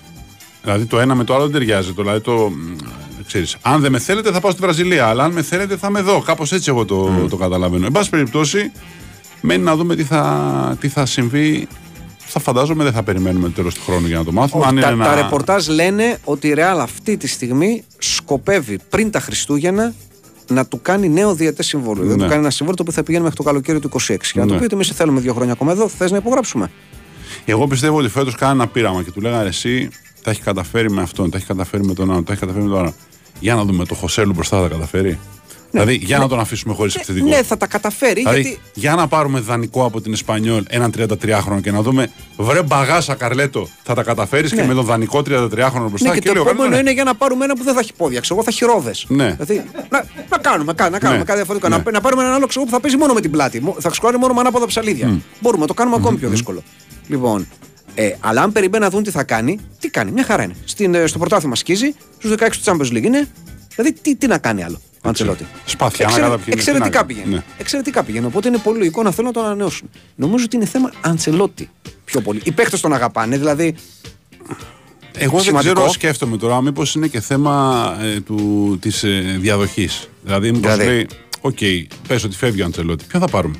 [0.62, 1.92] Δηλαδή το ένα με το άλλο δεν ταιριάζει.
[1.92, 2.52] Δηλαδή το.
[3.26, 5.06] Ξέρεις, αν δεν με θέλετε θα πάω στη Βραζιλία.
[5.06, 6.20] Αλλά αν με θέλετε θα με δω.
[6.20, 7.87] Κάπως έτσι εγώ το, το καταλαβαίνω.
[7.87, 8.72] Εν πάση περιπτώσει,
[9.40, 11.68] μένει να δούμε τι θα, τι θα συμβεί.
[12.18, 14.66] Θα φαντάζομαι δεν θα περιμένουμε το τέλος του χρόνου για να το μάθουμε.
[14.66, 19.20] αν τα, είναι τα ρεπορτάζ λένε ότι η Ρεάλ αυτή τη στιγμή σκοπεύει πριν τα
[19.20, 19.94] Χριστούγεννα
[20.48, 22.02] να του κάνει νέο διαιτέ συμβόλαιο.
[22.02, 22.09] Ναι.
[22.09, 24.16] Δεν του κάνει ένα συμβόλαιο που θα πηγαίνει μέχρι το καλοκαίρι του 26.
[24.33, 24.59] Και να του ναι.
[24.59, 26.70] πει ότι εμείς θέλουμε δύο χρόνια ακόμα εδώ, θες να υπογράψουμε.
[27.44, 29.88] Εγώ πιστεύω ότι φέτος κάνει ένα πείραμα και του λέγανε εσύ
[30.22, 32.70] τα έχει καταφέρει με αυτόν, τα έχει καταφέρει με τον άλλον, τα έχει καταφέρει με
[32.70, 32.94] τον άλλον.
[33.40, 35.18] Για να δούμε το Χωσέλου μπροστά θα καταφέρει.
[35.72, 37.26] Δηλαδή, για να τον αφήσουμε χωρίς επιθετικό.
[37.28, 38.20] Ναι, θα τα καταφέρει.
[38.20, 38.58] Δηλαδή, γιατί...
[38.74, 43.68] για να πάρουμε δανεικό από την Εσπανιόλ έναν 33χρονο και να δούμε, βρε μπαγάσα Καρλέτο,
[43.82, 46.08] θα τα καταφέρεις και με τον δανεικό 33χρονο μπροστά.
[46.08, 46.76] Ναι, και, και το λέω, επόμενο «Ναι».
[46.76, 48.20] είναι για να πάρουμε ένα που δεν θα έχει πόδια.
[48.20, 49.04] Ξέρω, εγώ θα έχει ρόδες.
[49.08, 49.30] Ναι.
[49.38, 51.24] Δηλαδή, να, να κάνουμε, κα- να κάνουμε Ναι.
[51.24, 51.70] κάτι διαφορετικό.
[51.70, 51.82] Ναι.
[51.85, 53.61] Να, να πάρουμε έναν άλλο ξέρω, που θα παίζει μόνο με την πλάτη.
[53.61, 55.20] Μο- Θα σκοράρει μόνο με ανάποδα ψαλίδια.
[55.40, 56.62] Μπορούμε να το κάνουμε ακόμη πιο δύσκολο.
[57.06, 57.46] Λοιπόν,
[57.94, 60.54] ε, αλλά αν περιμένουν να δουν τι θα κάνει, τι κάνει, μια χαρά είναι.
[60.64, 63.28] Στην, ε, στο πρωτάθλημα σκίζει, στους 16 του Champions League είναι.
[63.74, 67.06] Δηλαδή, τι, τι να κάνει άλλο ο Αντσελότη; Σπαθιά, Εξαιρε- να καταπιεί, τι Εξαιρετικά να-
[67.06, 67.35] πηγαίνει.
[67.35, 67.42] ναι.
[67.58, 68.26] Εξαιρετικά πηγαίνει.
[68.26, 69.90] Οπότε είναι πολύ λογικό να θέλουν να τον ανανεώσουν.
[70.14, 71.70] Νομίζω ότι είναι θέμα Αντσελότη
[72.04, 72.40] πιο πολύ.
[72.44, 73.74] Οι παίχτες τον αγαπάνε, δηλαδή.
[75.14, 75.74] Εγώ δεν Σημαντικό.
[75.74, 80.08] ξέρω, σκέφτομαι τώρα, μήπως είναι και θέμα ε, του, της ε, διαδοχής.
[80.24, 81.06] Δηλαδή, μήπως Δηλαδή; λέει,
[81.40, 81.58] οκ,
[82.08, 83.54] πες ότι φεύγει ο Αντσελότη, ποιον θα πάρουμε.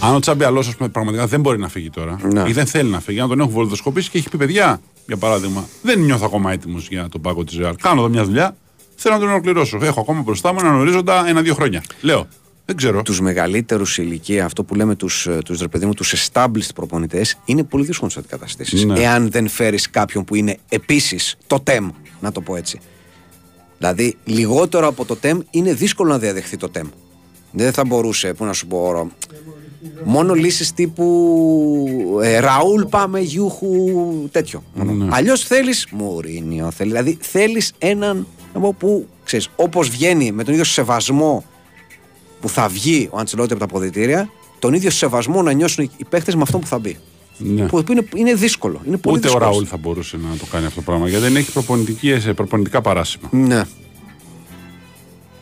[0.00, 2.44] Αν ο Τσάμπι Αλόσο πραγματικά δεν μπορεί να φύγει τώρα Ναι.
[2.48, 5.68] ή δεν θέλει να φύγει, αν τον έχουν βολιδοσκοπήσει και έχει πει παιδιά, για παράδειγμα,
[5.82, 7.74] δεν νιώθω ακόμα έτοιμος για τον πάγκο της Ρεάλ.
[7.82, 8.56] Κάνω εδώ μια δουλειά,
[9.00, 9.78] θέλω να τον ολοκληρώσω.
[9.82, 11.82] Έχω ακόμα μπροστά μου έναν ορίζοντα ένα-δύο χρόνια.
[12.00, 12.26] Λέω,
[12.64, 13.02] δεν ξέρω.
[13.02, 17.38] τους μεγαλύτερους σε ηλικία, αυτό που λέμε τους τους, ρε παιδί μου, τους established προπονητές,
[17.44, 18.84] είναι πολύ δύσκολο να τους αντικαταστήσεις.
[18.84, 19.00] Ναι.
[19.00, 22.80] Εάν δεν φέρεις κάποιον που είναι επίσης το TEM, να το πω έτσι.
[23.78, 26.86] Δηλαδή, λιγότερο από το TEM είναι δύσκολο να διαδεχθεί το TEM.
[27.52, 29.10] Δεν θα μπορούσε, πού να σου πω, όρο,
[30.04, 33.68] μόνο λύσεις τύπου ε, Ραούλ πάμε, Γιούχου,
[34.30, 34.62] τέτοιο.
[34.74, 35.06] Ναι.
[35.10, 36.70] Αλλιώς θέλεις Μουρίνιο.
[36.70, 38.26] Θέλει, δηλαδή θέλεις έναν
[38.58, 41.44] από που ξέρεις, όπως βγαίνει με τον ίδιο σεβασμό
[42.40, 46.36] που θα βγει ο Αντσελότη από τα αποδητήρια, τον ίδιο σεβασμό να νιώσουν οι παίχτε
[46.36, 46.98] με αυτό που θα μπει.
[47.38, 47.66] Ναι.
[47.66, 48.80] Που είναι, είναι δύσκολο.
[48.86, 49.50] Είναι πολύ Ούτε ο δύσκολο.
[49.50, 52.80] Ραούλ θα μπορούσε να το κάνει αυτό το πράγμα γιατί δεν έχει προπονητικές, ε, προπονητικά
[52.80, 53.28] παράσημα.
[53.32, 53.62] Ναι.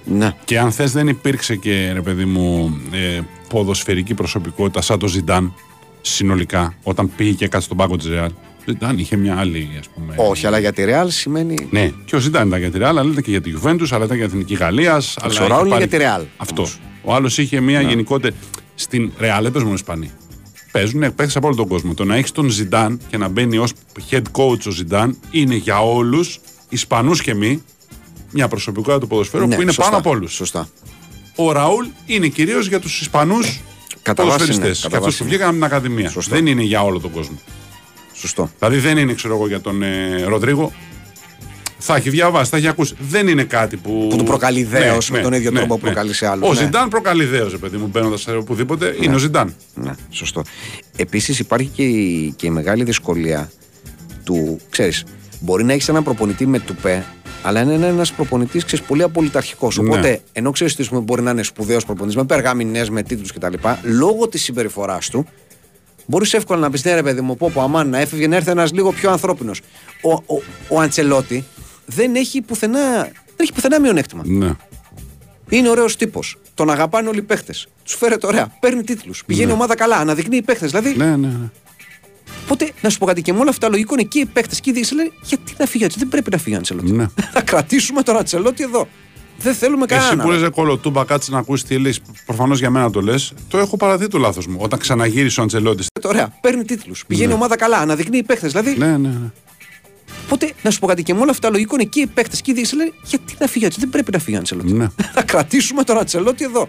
[0.05, 0.33] Ναι.
[0.44, 5.55] Και αν θες δεν υπήρξε και ρε παιδί μου ε, ποδοσφαιρική προσωπικότητα σαν το Ζιντάν
[6.00, 8.31] συνολικά όταν πήγε και κάτσε στον πάγκο της Ρεάλ.
[8.66, 10.14] Ζιντάν είχε μια άλλη ας πούμε.
[10.16, 11.68] Όχι, αλλά για τη Real σημαίνει.
[11.70, 14.05] Ναι, και ο Ζιντάν ήταν για τη Ρεάλ, αλλά ήταν και για τη Juventus, αλλά
[14.05, 15.16] ήταν για την Εθνική Γαλλίας.
[15.42, 16.62] ο Ραούλ είναι για τη Real, Αυτό.
[16.62, 16.79] όμως.
[17.02, 18.35] Ο άλλος είχε μια γενικότερη.
[18.74, 20.11] Στην Ρεάλ δεν παίζουν Ισπανοί.
[20.72, 21.94] Παίζουν παίχτε από όλο τον κόσμο.
[21.94, 23.72] Το να έχεις τον Ζιντάν και να μπαίνει ως
[24.11, 27.62] head coach ο Ζιντάν είναι για όλους, Ισπανούς και μη,
[28.31, 30.33] μια προσωπικότητα του ποδοσφαίρου Ναι, που είναι σωστά, πάνω από όλους.
[30.33, 30.68] Σωστά.
[31.37, 33.61] Ο Ραούλ είναι κυρίως για τους Ισπανούς
[34.02, 34.66] Κατά βάση ποδοσφαιριστέ.
[34.68, 35.29] ναι, και κατά αυτούς βάση που ναι.
[35.31, 36.11] βγήκαν από την Ακαδημία.
[36.11, 36.35] Σωστά.
[36.35, 37.38] Δεν είναι για όλο τον κόσμο.
[38.18, 38.50] Σωστό.
[38.59, 40.72] Δηλαδή δεν είναι, ξέρω εγώ, για τον ε, Ροντρίγο.
[41.79, 42.94] Θα έχει διαβάσει, θα έχει ακούσει.
[42.98, 44.07] Δεν είναι κάτι που.
[44.11, 46.59] Που του προκαλεί δέος με τον ίδιο τρόπο που προκαλεί σε άλλους, Ο ναι.
[46.61, 48.96] Ζιντάν προκαλεί δέος, παιδί μου, μπαίνοντας οπουδήποτε.
[49.00, 49.55] Είναι ο Ζιντάν.
[49.74, 50.42] Ναι, σωστό.
[50.96, 53.50] Επίσης υπάρχει και η, και η μεγάλη δυσκολία
[54.24, 54.59] του.
[54.70, 55.05] ξέρεις,
[55.40, 57.05] μπορεί να έχεις έναν προπονητή με τουπέ,
[57.42, 59.76] αλλά είναι ένα προπονητής πολύ απολυταρχικός.
[59.76, 59.88] Ναι.
[59.88, 64.29] Οπότε, ενώ ξέρεις ότι μπορεί να είναι σπουδαίος προπονητής με περγαμηνέ, με τίτλους κτλ., λόγω
[64.29, 65.26] της συμπεριφοράς του,
[66.06, 68.50] μπορείς εύκολα να πεις ναι, ρε παιδί μου, πω, πω αμάν να έφευγε να έρθει
[68.50, 69.60] ένας λίγο πιο ανθρώπινος.
[70.02, 71.44] Ο, ο, ο Αντσελότη
[71.86, 74.22] δεν έχει πουθενά, δεν έχει πουθενά μειονέκτημα.
[74.26, 74.50] Ναι.
[75.48, 76.36] Είναι ωραίος τύπος.
[76.54, 77.68] Τον αγαπάνε όλοι οι παίχτες.
[77.84, 78.56] Τους φέρεται ωραία.
[78.60, 79.24] Παίρνει τίτλους.
[79.26, 79.96] Πηγαίνει η ομάδα καλά.
[79.96, 80.70] Αναδεικνύει παίχτες.
[80.70, 81.50] Δηλαδή, Ναι, ναι, ναι.
[82.44, 84.70] Οπότε, να σου πω κάτι και με όλα αυτά λογικό είναι και οι παίχτες και
[84.70, 86.92] οι διοίκηση λένε γιατί να φύγει ο Αντσελότη; Δεν πρέπει να φύγει ο Αντσελότη.
[86.92, 87.06] Ναι.
[87.34, 88.88] θα κρατήσουμε τον Αντσελότη εδώ.
[89.38, 90.27] Δεν θέλουμε Εσύ κανέναν.
[90.27, 90.40] που άλλο.
[90.40, 91.90] λε κολοτούμπα, κάτσε να ακούσεις τι λε.
[92.27, 93.33] Προφανώς για μένα το λες.
[93.49, 94.57] Το έχω παραδεί το λάθος μου.
[94.61, 95.85] Όταν ξαναγύρισε ο Αντζελότη.
[96.05, 96.29] Ωραία.
[96.40, 97.05] Παίρνει τίτλους.
[97.07, 97.77] Πηγαίνει η ομάδα καλά.
[97.79, 98.46] Αναδεικνύει παίχτε.
[98.49, 99.31] Δηλαδή, Ναι, ναι, ναι.
[100.25, 102.51] Οπότε, να σου πω κάτι και με όλα αυτά λογικό είναι και οι παίχτε και
[102.51, 103.81] οι διοίκηση λένε γιατί να φύγει ο Αντσελότη.
[103.81, 104.72] Δεν πρέπει να φύγει ο Αντσελότη.
[104.72, 104.87] Ναι.
[105.14, 106.68] θα κρατήσουμε τον Αντσελότη εδώ.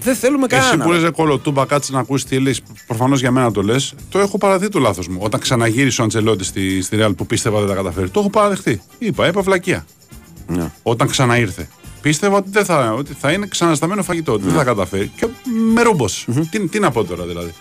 [0.00, 0.86] Δεν θέλουμε Εσύ κανέναν.
[0.86, 1.00] που άλλο.
[1.02, 2.50] λε κολοτούμπα, κάτσε να ακούσεις τι λε.
[2.86, 3.94] Προφανώς για μένα το λες.
[4.08, 5.18] Το έχω παραδεί το λάθος μου.
[5.22, 8.08] Όταν ξαναγύρισε ο Αντζελότη στη, στη Real που πίστευα δεν τα καταφέρει.
[8.08, 8.82] Το έχω παραδεχτεί.
[8.98, 9.86] Είπα, είπα βλακεία.
[10.46, 10.70] Ναι.
[10.82, 11.68] Όταν ξαναήρθε.
[12.00, 15.10] Πίστευα ότι, δεν θα, ότι θα είναι ξανασταμένο φαγητό, ότι δεν θα καταφέρει.
[15.16, 15.26] Και
[15.74, 16.26] με ρούμπος.
[16.50, 17.52] Τι, τι να πω τώρα δηλαδή.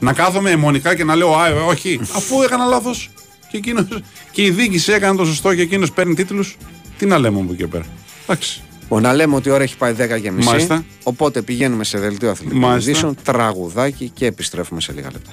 [0.00, 3.10] Να κάθομαι αιμονικά και να λέω Α, ε, όχι, αφού έκανα λάθος.
[3.50, 6.56] Και, εκείνος- και η διοίκηση έκανε το σωστό και εκείνος παίρνει τίτλους.
[6.98, 7.84] Τι να λέμε από εκεί και πέρα.
[8.22, 8.62] Εντάξει.
[8.80, 10.48] Λοιπόν, να λέμε ότι η ώρα έχει πάει 10 και μισή.
[10.48, 10.84] Μάλιστα.
[11.02, 12.90] Οπότε πηγαίνουμε σε δελτίο αθλητικών Μάλιστα.
[12.90, 15.32] ειδήσεων, τραγουδάκι και επιστρέφουμε σε λίγα λεπτά.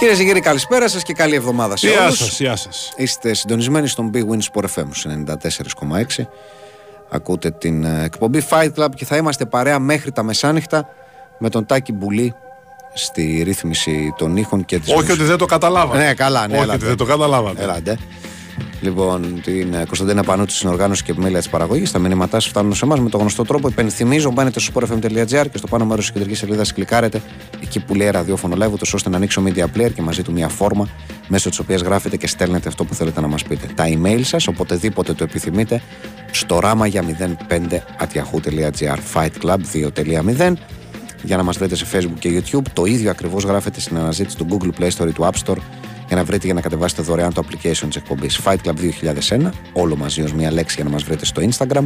[0.00, 2.16] Κυρίε και κύριοι, καλησπέρα σας και καλή εβδομάδα σε Γεια όλους.
[2.18, 2.92] σας, γεια σας.
[2.96, 6.26] Είστε συντονισμένοι στον Big Win Sport FM στους 94,6.
[7.10, 10.88] Ακούτε την ε, εκπομπή Fight Club και θα είμαστε παρέα μέχρι τα μεσάνυχτα
[11.38, 12.34] με τον Τάκη Μπουλή
[12.94, 16.04] στη ρύθμιση των ήχων και της Όχι ότι δεν το καταλάβατε.
[16.04, 16.76] Ναι, καλά, ναι, Όχι έλατε.
[16.76, 17.62] ότι δεν το καταλάβατε.
[17.62, 17.98] Έλατε.
[18.80, 21.90] Λοιπόν, την ε, Κωνσταντίνα Πανού τη συνοργάνωση και επιμέλεια της παραγωγής.
[21.90, 23.68] Τα μηνύματά σας φτάνουν σε εμάς με τον γνωστό τρόπο.
[23.68, 27.22] Υπενθυμίζω, μπαίνετε στο sportfm.gr και στο πάνω μέρος της κεντρικής σελίδας κλικάρετε
[27.62, 30.32] εκεί που λέει ραδιόφωνο live, ούτως ώστε να ανοίξει ο media player και μαζί του
[30.32, 30.88] μια φόρμα
[31.28, 33.66] μέσω της οποίας γράφετε και στέλνετε αυτό που θέλετε να μας πείτε.
[33.74, 35.82] Τα email σας, οποτεδήποτε το επιθυμείτε,
[36.30, 37.04] στο ράμα για
[37.48, 40.52] 05 at Fight Club 2.0
[41.22, 44.46] για να μας βρείτε σε facebook και youtube το ίδιο ακριβώς γράφετε στην αναζήτηση του
[44.50, 45.58] google play store ή του app store
[46.10, 48.74] για να βρείτε για να κατεβάσετε δωρεάν το application της εκπομπής Fight Club
[49.28, 51.84] 2001 όλο μαζί ως μία λέξη για να μας βρείτε στο Instagram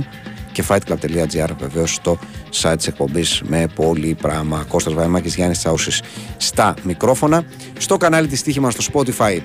[0.53, 2.19] και fightclub.gr βεβαίως στο
[2.63, 4.65] site της εκπομπής με πολύ πράγμα.
[4.69, 6.03] Κώστας Βαϊμάκης Γιάννης Τσάουσης
[6.37, 7.45] στα μικρόφωνα.
[7.79, 9.41] Στο κανάλι της Στίχημα στο Spotify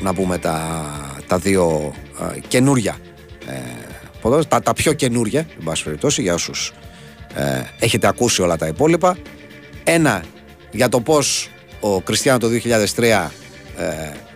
[0.00, 0.86] να πούμε τα,
[1.26, 1.94] τα δύο
[2.36, 2.96] ε, καινούρια
[3.46, 6.72] ε, τα, τα πιο καινούρια εν πάση περιπτώσει για όσους
[7.34, 9.16] ε, έχετε ακούσει όλα τα υπόλοιπα.
[9.84, 10.24] Ένα
[10.70, 12.48] για το πώς ο Κριστιανό το
[12.96, 13.47] 2003 ε,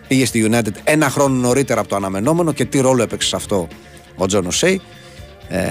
[0.07, 3.67] πήγε στη United ένα χρόνο νωρίτερα από το αναμενόμενο και τι ρόλο έπαιξε σε αυτό
[4.15, 4.81] ο Τζον Οσέι
[5.47, 5.61] ε,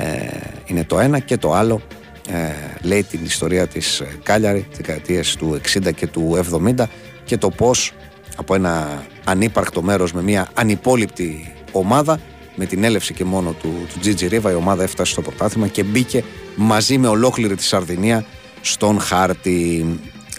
[0.65, 1.81] είναι το ένα και το άλλο
[2.29, 6.45] ε, λέει την ιστορία της Κάλιαρι της δεκαετίες του 60 και του
[6.77, 6.85] 70
[7.25, 7.93] και το πώς
[8.37, 12.21] από ένα ανύπαρκτο μέρος με μια ανυπόληπτη ομάδα
[12.55, 15.83] με την έλευση και μόνο του, του Τζιτζι Ρίβα η ομάδα έφτασε στο πρωτάθλημα και
[15.83, 16.25] μπήκε
[16.57, 18.25] μαζί με ολόκληρη τη Σαρδινία
[18.61, 19.87] στον χάρτη.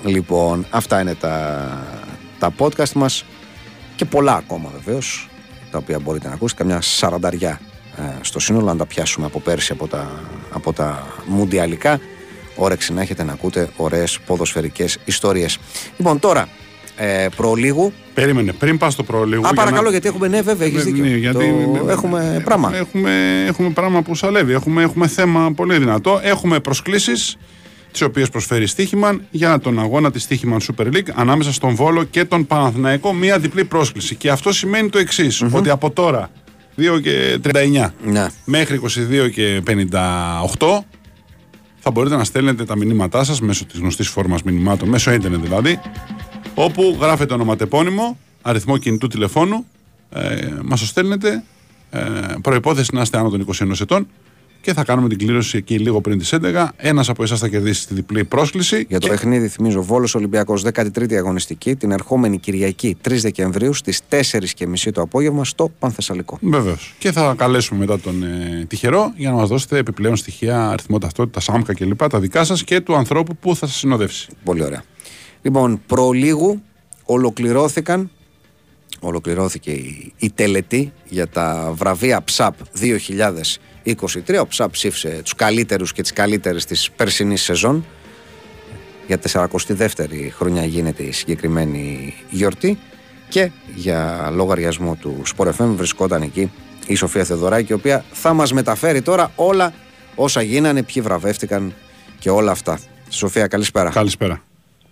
[0.03, 2.02] Λοιπόν, αυτά είναι τα,
[2.43, 3.25] τα podcast μας
[3.95, 5.29] και πολλά ακόμα βεβαίως
[5.71, 7.59] τα οποία μπορείτε να ακούσετε, καμιά σαρανταριά
[7.97, 10.11] ε, στο σύνολο, αν τα πιάσουμε από πέρσι από τα,
[10.51, 11.99] από τα μουντιαλικά.
[12.55, 15.59] Όρεξη να έχετε να ακούτε ωραίες ποδοσφαιρικές ιστορίες.
[15.97, 16.47] Λοιπόν, τώρα
[16.95, 17.93] ε, προλίγου.
[18.13, 19.47] Περίμενε, πριν πας στο προλίγου.
[19.47, 20.27] Α, παρακαλώ, γιατί έχουμε.
[20.27, 21.03] Ναι, βέβαια, έχεις ναι, δίκιο.
[21.03, 21.89] Ναι, γιατί, το...
[21.89, 22.75] Έχουμε πράγμα.
[22.75, 24.53] Έχουμε, έχουμε πράγμα που σαλεύει.
[24.53, 26.19] Έχουμε, έχουμε θέμα πολύ δυνατό.
[26.23, 27.37] Έχουμε προσκλήσεις
[27.93, 32.25] τις οποίες προσφέρει Στίχημαν για τον αγώνα της Στίχημαν Super League ανάμεσα στον Βόλο και
[32.25, 33.13] τον Παναθηναϊκό.
[33.13, 34.15] Μία διπλή πρόσκληση.
[34.15, 36.29] Και αυτό σημαίνει το εξής, ότι από τώρα
[36.77, 38.27] 2 και 39 ναι.
[38.45, 38.81] μέχρι
[39.25, 39.77] 22 και 58
[41.79, 45.79] θα μπορείτε να στέλνετε τα μηνύματά σας μέσω της γνωστής φόρμας μηνυμάτων, μέσω ίντερνετ δηλαδή,
[46.55, 49.65] όπου γράφετε ονοματεπώνυμο, αριθμό κινητού τηλεφώνου,
[50.09, 51.43] ε, μας το στέλνετε,
[51.89, 52.01] ε,
[52.41, 54.07] προϋπόθεση να είστε άνω των 21 ετών
[54.63, 56.67] και θα κάνουμε την κλήρωση εκεί λίγο πριν τις 11.
[56.75, 58.85] Ένας από εσάς θα κερδίσει τη διπλή πρόσκληση.
[58.89, 59.13] Για το και...
[59.13, 65.45] παιχνίδι, θυμίζω, Βόλος Ολυμπιακός 13η αγωνιστική την ερχόμενη Κυριακή 3 Δεκεμβρίου στις 4.30 το απόγευμα
[65.45, 66.37] στο Πανθεσσαλικό.
[66.41, 66.95] Βεβαίως.
[66.97, 71.39] Και θα καλέσουμε μετά τον ε, τυχερό για να μας δώσετε επιπλέον στοιχεία, αριθμό ταυτότητα,
[71.39, 72.07] ΣΑΜΚΑ κλπ.
[72.07, 74.27] Τα δικά σας και του ανθρώπου που θα σας συνοδεύσει.
[74.43, 74.83] Πολύ ωραία.
[75.41, 76.61] Λοιπόν, προλίγου
[77.05, 78.09] ολοκληρώθηκαν
[78.99, 82.53] ολοκληρώθηκε η, η τελετή για τα βραβεία ΨΑΠ
[83.85, 84.39] 2023.
[84.39, 87.85] Ο ΨΑΠ ψήφισε τους καλύτερους και τις καλύτερες της περσινής σεζόν.
[89.07, 92.77] Για 42η χρονιά γίνεται η συγκεκριμένη γιορτή
[93.29, 96.51] και για λογαριασμό του Σπορεφέμ βρισκόταν εκεί
[96.87, 99.73] η Σοφία Θεοδωράκη η οποία θα μας μεταφέρει τώρα όλα
[100.15, 101.73] όσα γίνανε, ποιοι βραβεύτηκαν
[102.19, 102.79] και όλα αυτά.
[103.09, 103.89] Σοφία καλησπέρα.
[103.89, 104.43] Καλησπέρα.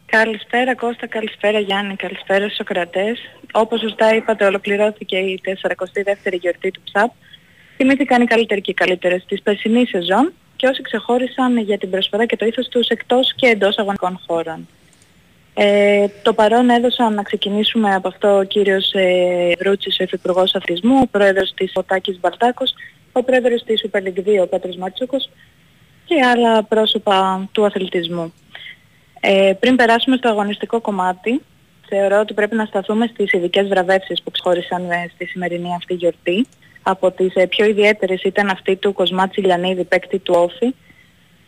[0.06, 3.20] Καλησπέρα Κώστα, καλησπέρα Γιάννη, καλησπέρα στους Σοκρατές.
[3.52, 7.12] Όπως σωστά είπατε ολοκληρώθηκε η 42η γιορτή του ΨΑΠ.
[7.76, 12.26] Θυμήθηκαν οι καλύτεροι και οι καλύτερες της περσινής σεζόν και όσοι ξεχώρισαν για την προσφορά
[12.26, 14.68] και το ήθος τους εκτός και εντός αγωνικών χώρων.
[15.54, 21.00] Ε, το παρόν έδωσαν να ξεκινήσουμε από αυτό ο κύριος ε, Βρούτσης, ο Υφυπουργός Αθλητισμού,
[21.02, 22.74] ο πρόεδρος της Οτάκης Μπαλτάκος,
[23.12, 25.30] ο πρόεδρος της Super League 2, ο Πέτρος Μάτσοκος
[26.06, 28.34] και άλλα πρόσωπα του αθλητισμού.
[29.20, 31.42] Ε, πριν περάσουμε στο αγωνιστικό κομμάτι,
[31.88, 36.48] θεωρώ ότι πρέπει να σταθούμε στις ειδικές βραβεύσεις που ξεχώρισαν ε, στη σημερινή αυτή γιορτή.
[36.84, 40.74] Από τις ε, πιο ιδιαίτερες ήταν αυτή του Κοσμά Τσιλιανίδη, παίκτη του Όφη,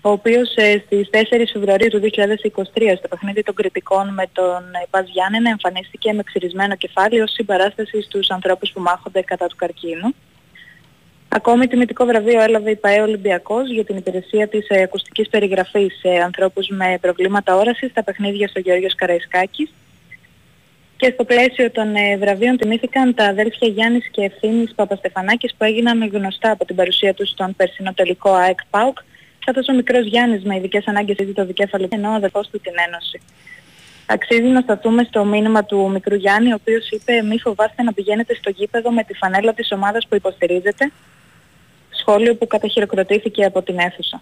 [0.01, 1.15] ο οποίος ε, στις 4
[1.53, 6.75] Φεβρουαρίου του 2023 στο παιχνίδι των κριτικών με τον ε, Πας Γιάννενα εμφανίστηκε με ξυρισμένο
[6.75, 10.15] κεφάλι ως συμπαράσταση στους ανθρώπους που μάχονται κατά του καρκίνου.
[11.27, 16.09] Ακόμη τιμητικό βραβείο έλαβε η ΠαΕ Ολυμπιακός για την υπηρεσία της ε, ακουστικής περιγραφής σε
[16.09, 19.73] ανθρώπους με προβλήματα όρασης στα παιχνίδια στο Γεώργιος Καραϊσκάκης.
[21.03, 26.09] Και στο πλαίσιο των ε, βραβείων τιμήθηκαν τα αδέλφια Γιάννης και Ευθύνης Παπαστεφανάκης που έγιναν
[26.13, 28.97] γνωστά από την παρουσία τους στον περσινό τελικό ΑΕΚ ΠΑΟΚ,
[29.45, 32.73] καθώς ο μικρός Γιάννης με ειδικές ανάγκες ήδη το δικέφαλο ενώ ο αδερφός του την
[32.87, 33.21] Ένωση.
[34.05, 38.35] Αξίζει να σταθούμε στο μήνυμα του μικρού Γιάννη, ο οποίος είπε μη φοβάστε να πηγαίνετε
[38.35, 40.91] στο γήπεδο με τη φανέλα της ομάδας που υποστηρίζετε
[41.89, 44.21] σχόλιο που καταχειροκροτήθηκε από την αίθουσα.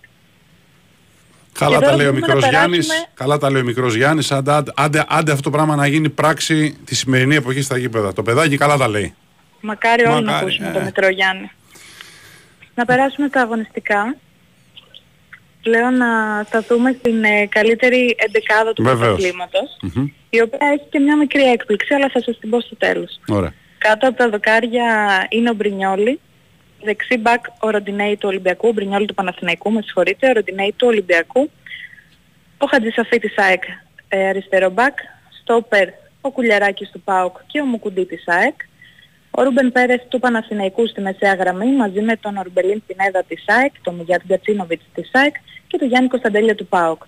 [1.54, 5.32] Καλά τα, λέει ο μικρός Γιάννης, καλά τα λέει ο μικρός Γιάννης, άντε, άντε, άντε,
[5.32, 8.14] αυτό το πράγμα να γίνει πράξη τη σημερινή εποχή στα γήπεδα.
[8.14, 9.16] Το παιδάκι καλά τα λέει.
[9.62, 10.72] Μακάρι όλοι να ακούσουμε ε.
[10.72, 11.52] τον μικρό Γιάννη.
[12.76, 14.16] Να περάσουμε στα αγωνιστικά.
[15.64, 16.08] Λέω να
[16.48, 20.06] σταθούμε στην ε, καλύτερη εντεκάδα του πρωταθλήματος, mm-hmm.
[20.30, 23.20] η οποία έχει και μια μικρή έκπληξη, αλλά θα σας την πω στο τέλος.
[23.28, 23.54] Ωραία.
[23.78, 24.86] Κάτω από τα δοκάρια
[25.30, 26.20] είναι ο Μπρινιόλη,
[26.84, 30.88] δεξί μπακ ο Ροντινέη του Ολυμπιακού, ο Μπρινιόλη του Παναθηναϊκού, με συγχωρείτε, ο Ροντινέη του
[30.88, 31.50] Ολυμπιακού,
[32.58, 33.64] ο Χατζησαφή της ΑΕΚ
[34.08, 34.98] ε, αριστερό μπακ,
[35.42, 35.88] στόπερ
[36.22, 38.56] ο Κουλιαράκης του ΠΑΟΚ και ο Μουκουντή της ΑΕΚ,
[39.32, 43.74] ο Ρούμπεν Πέρες του Παναθηναϊκού στη μεσαία γραμμή μαζί με τον Ορμπελίν Πινέδα της ΑΕΚ,
[43.82, 45.36] τον Μιγιάτ Γκατσίνοβιτς της ΑΕΚ
[45.68, 47.04] και τον Γιάννη Κωνσταντέλια του ΠΑΟΚ.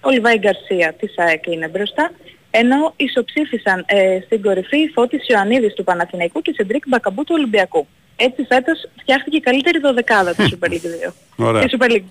[0.00, 2.10] Ο Λιβάη Γκαρσία της ΑΕΚ είναι μπροστά
[2.50, 7.86] ενώ ισοψήφισαν ε, στην κορυφή οι Φώτης Ιωαννίδης του Παναθηναϊκού και Σεντρίκ Μπακαμπού του Ολυμπιακού.
[8.20, 11.12] Έτσι φέτος φτιάχτηκε η καλύτερη δωδεκάδα του Super League 2.
[11.36, 11.62] Ωραία.
[11.62, 12.10] Τη Super League.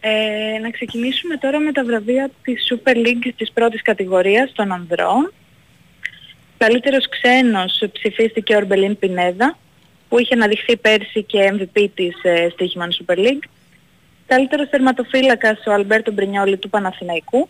[0.00, 5.32] Ε, να ξεκινήσουμε τώρα με τα βραβεία της Super League της πρώτης κατηγορίας των ανδρών.
[6.58, 9.58] Καλύτερος ξένος ψηφίστηκε ο Ορμπελίν Πινέδα,
[10.08, 13.44] που είχε αναδειχθεί πέρσι και MVP της ε, Στίχημαν Super League.
[14.26, 17.48] Καλύτερος τερματοφύλακας ο Αλμπέρτο Μπρινιόλη του Παναθηναϊκού.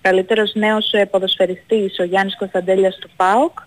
[0.00, 3.58] Καλύτερος νέος ε, ποδοσφαιριστής ο Γιάννης Κωνσταντέλιας του ΠΑΟΚ.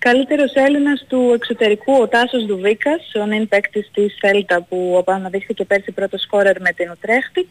[0.00, 5.92] Καλύτερος Έλληνας του εξωτερικού ο Τάσος Δουβίκας, ο νυν παίκτης της Φέλτα που αναδείχθηκε πέρσι
[5.92, 7.48] πρώτο σκόρερ με την Ουτρέχτη.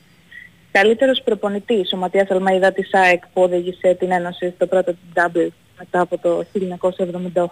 [0.72, 6.00] Καλύτερος προπονητής ο Ματίας Αλμαϊδά της ΑΕΚ που οδήγησε την Ένωση στο πρώτο double μετά
[6.00, 6.46] από το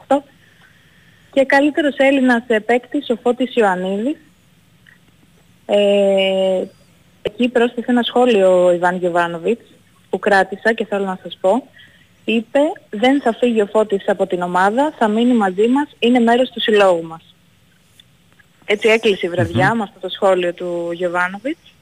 [0.07, 0.23] 1978.
[1.31, 4.17] Και καλύτερος Έλληνας παίκτης ο Φώτης Ιωαννίδης.
[5.65, 6.63] Ε,
[7.21, 9.65] εκεί πρόσθεσε ένα σχόλιο ο Ιβάν Γιωβάνοβιτς
[10.09, 11.63] που κράτησα και θέλω να σας πω
[12.31, 12.59] είπε
[12.89, 16.61] δεν θα φύγει ο Φώτης από την ομάδα, θα μείνει μαζί μας, είναι μέρος του
[16.61, 17.35] συλλόγου μας.
[18.65, 21.73] Έτσι έκλεισε η βραδιά με αυτό το σχόλιο του Γιωβάνοβιτς.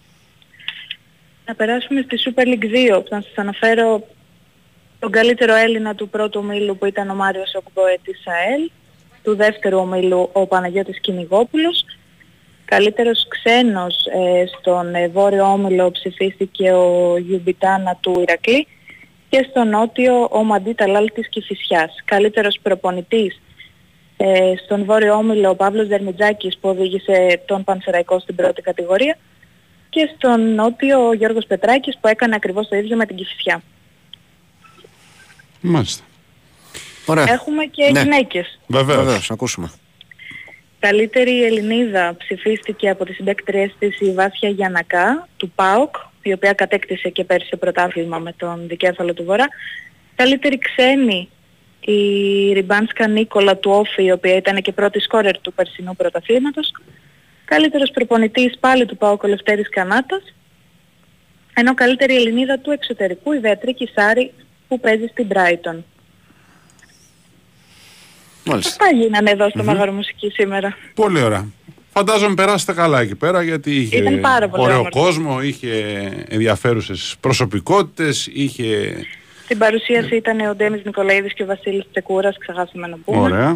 [1.45, 4.07] Να περάσουμε στη Super League 2, που θα σας αναφέρω
[4.99, 8.69] τον καλύτερο Έλληνα του πρώτου ομίλου που ήταν ο Μάριος Οκμποέ της ΑΕΛ,
[9.23, 11.85] του δεύτερου ομίλου ο Παναγιώτης Κυνηγόπουλος.
[12.65, 18.67] Καλύτερος ξένος ε, στον ε, βόρειο όμιλο ψηφίστηκε ο Γιουμπιτάνα του Ηρακλή
[19.35, 21.95] και στο νότιο ο Μαντί Ταλάλ της Κηφισιάς.
[22.05, 23.41] Καλύτερος προπονητής
[24.17, 29.17] ε, στον βόρειο όμιλο ο Παύλος Δερμιτζάκης που οδήγησε τον Πανσεραϊκό στην πρώτη κατηγορία
[29.89, 33.61] και στον νότιο ο Γιώργος Πετράκης που έκανε ακριβώς το ίδιο με την Κηφισιά.
[35.61, 36.03] Μάλιστα.
[37.05, 37.25] Ωραία.
[37.29, 38.01] Έχουμε και Ναι.
[38.01, 38.59] γυναίκες.
[38.67, 39.03] Βεβαίως.
[39.03, 39.71] Βεβαίως, να ακούσουμε.
[40.79, 45.95] Καλύτερη Ελληνίδα ψηφίστηκε από τις συμπαίκτριες της η Βάσια Γιανακά του ΠΑΟΚ,
[46.27, 49.47] η οποία κατέκτησε και πέρσι το πρωτάθλημα με τον δικέφαλο του Βορρά.
[50.15, 51.29] Καλύτερη ξένη
[51.79, 51.99] η
[52.53, 56.71] Ριμπάνσκα Νίκολα του Όφη, η οποία ήταν και πρώτη σκόρερ του περσινού πρωταθλήματος.
[57.45, 60.33] Καλύτερος προπονητής πάλι του ΠΑΟΚ ο Λευτέρης Κανάτας.
[61.53, 64.33] Ενώ καλύτερη Ελληνίδα του εξωτερικού η Βεατρίκη Σάρη
[64.67, 65.77] που παίζει στην Brighton.
[68.45, 68.83] Μάλιστα.
[68.83, 70.77] Αυτά γίνανε εδώ στο Μέγαρο Μουσική σήμερα.
[70.95, 71.47] Πολύ ωραία.
[71.97, 74.99] Φαντάζομαι περάσετε καλά εκεί πέρα γιατί είχε Ήταν πάρα πολύ ωραίο όμορφο.
[74.99, 75.69] κόσμο, είχε
[76.27, 78.95] ενδιαφέρουσες προσωπικότητες, είχε...
[79.43, 83.17] Στην παρουσίαση ήταν ο Ντέμις Νικολαίδης και ο Βασίλης Τσεκούρας, ξεχάσαμε να πούμε.
[83.19, 83.47] Ωραία.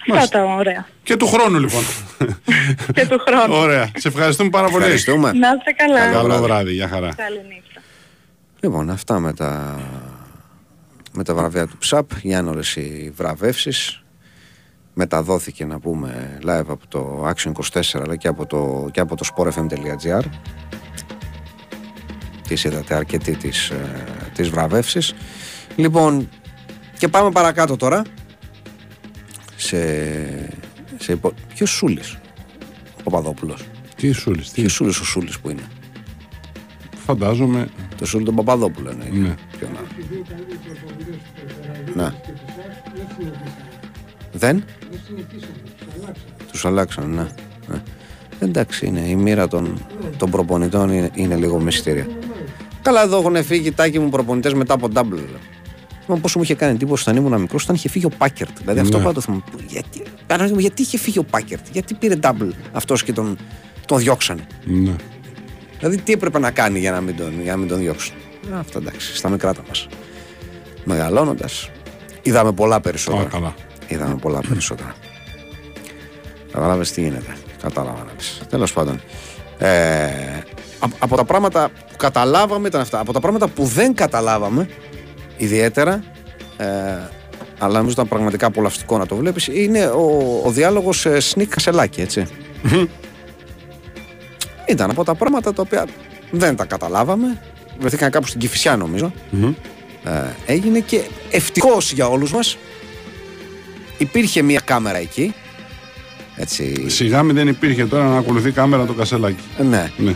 [0.00, 0.38] Αυτά Μάλιστα.
[0.38, 0.86] τα ωραία.
[1.02, 1.82] Και του χρόνου λοιπόν.
[2.94, 3.54] και του χρόνου.
[3.54, 3.90] Ωραία.
[3.96, 4.82] Σε ευχαριστούμε πάρα πολύ.
[4.82, 5.32] Ευχαριστούμε.
[5.32, 6.10] Να είστε καλά.
[6.12, 6.72] Καλό βράδυ.
[6.72, 7.14] Γεια χαρά.
[7.16, 7.80] Καλή νύχτα.
[8.60, 9.80] Λοιπόν, αυτά με τα,
[11.12, 12.10] με τα βραβεία του ΨΑΠ.
[12.22, 14.00] Γιάννορες οι βραβεύσεις.
[14.98, 19.24] Μεταδόθηκε να πούμε live από το Action 24 αλλά και από το, και από το
[19.34, 20.24] sportfm.gr
[22.48, 24.04] Τις είδατε αρκετοί τις, ε,
[24.34, 25.14] τις βραβεύσεις.
[25.76, 26.28] Λοιπόν,
[26.98, 28.02] και πάμε παρακάτω τώρα.
[29.56, 29.78] Σε,
[30.98, 31.32] σε υπο...
[31.54, 32.18] Ποιος Σούλης,
[32.98, 33.64] ο Παπαδόπουλος.
[33.96, 35.68] Τι Σούλης, τι Ποιος Σούλης ο Σούλης που είναι;
[37.04, 37.68] φαντάζομαι.
[37.96, 39.08] Το Σούλη τον Παπαδόπουλο είναι.
[39.12, 39.34] Ναι.
[39.58, 39.86] Ποιον άλλο.
[41.94, 42.12] Ναι.
[44.36, 44.64] Δεν;
[46.50, 47.26] Τους αλλάξαν, ναι.
[47.66, 47.82] ναι.
[48.38, 49.00] Εντάξει, είναι.
[49.00, 52.06] Η μοίρα των, των προπονητών είναι, είναι λίγο μυστήρια.
[52.82, 55.18] Καλά, εδώ έχουν φύγει τάκι μου προπονητές μετά από double.
[56.04, 58.58] Θυμάμαι πόσο μου είχε κάνει εντύπωση όταν ήμουν μικρός, όταν είχε φύγει ο Πάκερτ.
[58.58, 59.02] Δηλαδή αυτό Ναι.
[59.02, 59.42] πάντα το θυμάμαι.
[59.68, 63.38] Γιατί, παράδειγμα, γιατί είχε φύγει ο Πάκερτ, γιατί πήρε double αυτός και τον,
[63.86, 64.94] τον διώξανε; Ναι.
[65.78, 68.14] Δηλαδή τι έπρεπε να κάνει για να μην τον, για να μην τον διώξουν;
[68.54, 69.86] Α, Αυτά εντάξει, στα μικρά τα μας.
[70.84, 71.70] Μεγαλώνοντας,
[72.22, 73.22] είδαμε πολλά περισσότερα.
[73.22, 73.54] Α, καλά.
[73.88, 74.94] Είδαμε πολλά περισσότερα.
[76.52, 77.36] Καταλάβες τι γίνεται.
[77.62, 78.40] Κατάλαβα να πεις.
[78.50, 79.00] Τέλος πάντων.
[79.58, 80.04] Ε,
[80.78, 83.00] α- από τα πράγματα που καταλάβαμε ήταν αυτά.
[83.00, 84.68] Από τα πράγματα που δεν καταλάβαμε
[85.36, 86.02] ιδιαίτερα
[86.56, 86.64] ε,
[87.58, 92.00] αλλά νομίζω ήταν πραγματικά απολαυστικό να το βλέπεις είναι ο, ο διάλογος ε, Σνίκ Κασελάκη
[92.00, 92.26] έτσι
[94.66, 95.86] ήταν από τα πράγματα τα οποία
[96.30, 97.40] δεν τα καταλάβαμε
[97.78, 99.12] βρεθήκαν κάπου στην Κηφισιά νομίζω
[100.04, 100.10] ε,
[100.52, 102.56] έγινε και ευτυχώς για όλους μας
[103.98, 105.34] υπήρχε μια κάμερα εκεί
[106.36, 109.42] έτσι Σιγά μη δεν υπήρχε τώρα να ακολουθεί κάμερα το κασελάκι.
[109.58, 110.14] Ε, ναι Ναι.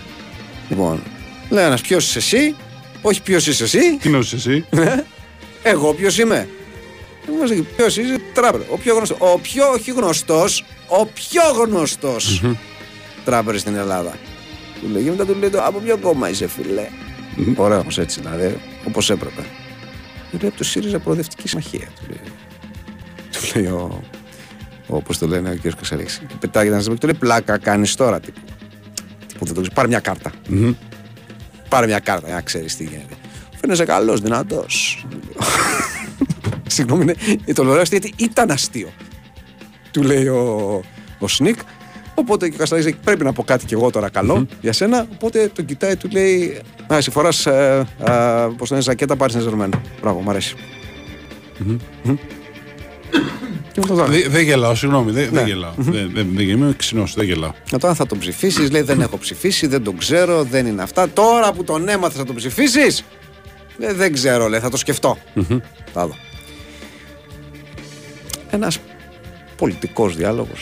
[0.69, 1.03] λοιπόν
[1.51, 2.55] λέει ένας ποιος είσαι εσύ;
[3.03, 4.64] Όχι ποιος είσαι εσύ; Τι νόησε εσύ;
[5.62, 6.49] Εγώ ποιος είμαι;
[7.76, 8.61] Ποιος είσαι, τράπερ.
[8.70, 9.18] Ο πιο γνωστός.
[9.20, 10.64] Ο πιο όχι γνωστός.
[10.87, 12.43] Ο πιο γνωστός
[13.24, 14.12] τράπερ στην Ελλάδα.
[14.81, 16.87] Του λέει, και μετά του λέει, από ποιο κόμμα είσαι, φίλε;
[17.57, 18.57] Ωραίος όμω έτσι, δηλαδή,
[18.87, 19.43] όπως έπρεπε.
[20.31, 21.89] Του λέει, από το ΣΥΡΙΖΑ Προοδευτική Συμμαχία.
[22.01, 22.20] Του λέει,
[23.53, 24.03] του λέει ο.
[24.87, 25.74] Όπω το λένε ο κ.
[25.76, 26.20] Κασαλέξη.
[26.28, 28.20] Και πετάγεται ένα του λέει, πλάκα κάνεις τώρα.
[28.20, 28.41] Τύπου.
[29.26, 29.70] Τύπου δεν το ξέρεις.
[29.74, 30.33] Πάρε μια κάρτα.
[31.68, 33.14] Πάρε μια κάρτα για να ξέρεις τι γίνεται.
[33.61, 35.07] Φαίνεσαι καλός, δυνατός.
[36.66, 37.14] Συγγνώμη, είναι
[37.55, 38.89] το λέω γιατί ήταν αστείο.
[39.91, 40.83] Του λέει ο,
[41.18, 41.59] ο Σνικ.
[42.14, 45.07] Οπότε και ο Καστανίδη πρέπει να πω κάτι και εγώ τώρα καλό για σένα.
[45.12, 46.61] Οπότε τον κοιτάει, του λέει:
[46.93, 47.47] Α, εσύ φοράς.
[47.47, 47.87] Ε,
[48.57, 49.81] Πώς το λένε, ζακέτα πάρεις ζερμένο.
[50.01, 50.55] Μπράβο, μου αρέσει.
[51.57, 52.18] Και μου
[53.87, 54.29] το δώσει.
[54.29, 55.11] Δεν γελάω, συγγνώμη.
[55.11, 55.73] Δεν δεν γελάω.
[55.77, 57.53] Δεν- δεν- δεν- Είμαι ξινός, δεν γελάω.
[57.73, 61.09] Να τώρα θα τον ψηφίσεις, λέει δεν έχω ψηφίσει, δεν τον ξέρω, δεν είναι αυτά.
[61.11, 63.05] Τώρα που τον έμαθε θα τον ψηφίσεις;
[63.79, 65.19] Λέει δεν ξέρω, λέει, θα το σκεφτώ.
[65.93, 66.17] Θα δω.
[68.51, 68.79] Ένας
[69.57, 70.61] πολιτικός διάλογος.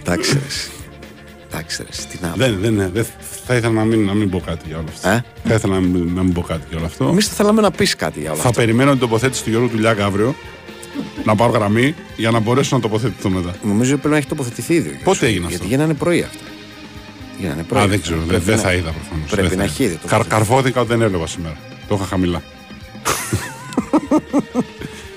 [0.00, 0.40] Εντάξει, ρε.
[0.46, 0.70] εσύ.
[1.50, 1.88] Εντάξει, ρε.
[1.90, 3.06] εσύ, Τι να Δεν, δεν, δεν,
[3.48, 5.08] θα ήθελα να μην, να μην πω κάτι για όλο αυτό.
[5.08, 7.08] Ε; Θα ήθελα να μην, να μην πω κάτι για όλο αυτό.
[7.08, 8.60] Εμείς θα θέλαμε να πεις κάτι για όλα Θα αυτά.
[8.60, 10.34] περιμένω την τοποθέτηση του Γιώργου Τουλιάκα αύριο.
[11.24, 13.54] Να πάρω γραμμή για να μπορέσω να τοποθετηθώ μετά.
[13.62, 14.80] Νομίζω πρέπει να έχει τοποθετηθεί ήδη.
[14.88, 15.02] ο Γιώργος.
[15.04, 16.44] Πότε έγινε Γιατί αυτό; γίνανε πρωί αυτά.
[17.38, 17.82] Γίνανε πρωί.
[17.82, 18.18] Α, δεν ξέρω.
[18.18, 19.30] Δεν, Πρέπει δεν να- θα είδα προφανώς.
[19.30, 20.28] Πρέπει να έχει ήδη Καρ, τοποθετηθεί.
[20.30, 21.56] καρφώθηκα ότι δεν έβλεπα σήμερα.
[21.88, 22.42] Το είχα χαμηλά.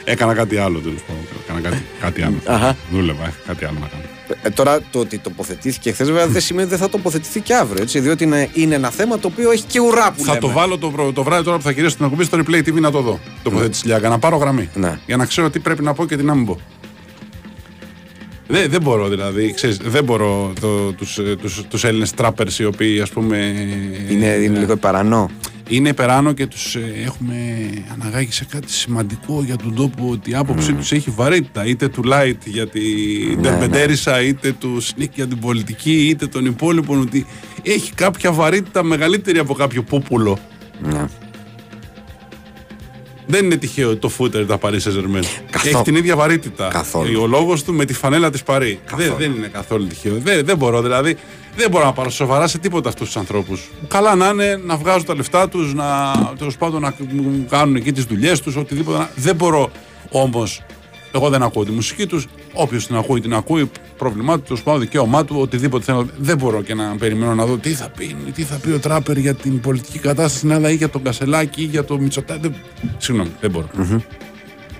[0.03, 1.23] Έκανα κάτι άλλο τέλος πάντων.
[1.43, 2.35] Έκανα κάτι, κάτι άλλο.
[2.45, 2.75] Αχα.
[2.91, 4.03] Δούλευα, είχα κάτι άλλο να κάνω.
[4.41, 7.81] Ε, τώρα το ότι τοποθετήθηκε χθες, βέβαια δεν σημαίνει ότι δεν θα τοποθετηθεί και αύριο.
[7.81, 10.39] Έτσι, διότι είναι, είναι ένα θέμα το οποίο έχει και ουρά που Θα λέμε.
[10.39, 12.73] το βάλω το, προ- το βράδυ τώρα που θα κυρίω στην εκπομπή στο replay TV
[12.73, 13.19] να το δω.
[13.43, 14.69] Τοποθέτηση Λιάγκα, να πάρω γραμμή.
[14.73, 14.99] Ναι.
[15.05, 16.59] Για να ξέρω τι πρέπει να πω και τι να μην πω.
[18.47, 22.65] Δεν, δεν μπορώ δηλαδή, ξέρεις, δεν μπορώ το, τους, ε, τους, τους Έλληνες τράπερς οι
[22.65, 23.37] οποίοι ας πούμε
[24.09, 25.29] Είναι, είναι λίγο παρανό.
[25.71, 27.35] Είναι υπεράνω και τους ε, έχουμε
[27.93, 32.03] αναγάγει σε κάτι σημαντικό για τον τόπο ότι η άποψή τους έχει βαρύτητα είτε του
[32.05, 37.25] Light για την Τερμπεντέρισα είτε του Σνίκ για την πολιτική είτε των υπόλοιπων ότι
[37.61, 40.37] έχει κάποια βαρύτητα μεγαλύτερη από κάποιο πούπουλο.
[40.81, 41.05] Ναι.
[43.31, 45.25] Δεν είναι τυχαίο ότι το φούτερ τα Paris Saint-Germain.
[45.51, 45.73] Καθόλου.
[45.75, 46.67] Έχει την ίδια βαρύτητα.
[46.67, 47.21] Καθόλου.
[47.21, 48.79] Ο λόγος του με τη φανέλα της Παρή.
[48.95, 50.17] Δεν, δεν είναι καθόλου τυχαίο.
[50.17, 51.17] Δεν, δεν μπορώ δηλαδή.
[51.55, 53.69] Δεν μπορώ να πάρω σοβαρά σε τίποτα αυτούς τους ανθρώπους.
[53.87, 56.93] Καλά να είναι, να βγάζουν τα λεφτά τους, να, τέλος πάντων, να
[57.49, 58.97] κάνουν εκεί τις δουλειές τους, οτιδήποτε.
[58.97, 59.71] να- Δεν μπορώ
[60.09, 60.61] όμως.
[61.13, 62.27] Εγώ δεν ακούω τη μουσική τους.
[62.53, 63.71] Όποιος την ακούει, την ακούει.
[63.97, 66.07] Πρόβλημά του, τέλο πάντων, δικαίωμά του, οτιδήποτε θέλω.
[66.17, 69.17] Δεν μπορώ και να περιμένω να δω τι θα πει, τι θα πει ο Τράπερ
[69.17, 72.39] για την πολιτική κατάσταση στην Ελλάδα ή για τον Κασελάκη ή για τον Μητσοτάκη.
[72.41, 72.55] Δεν...
[72.97, 73.67] Συγγνώμη, δεν μπορώ.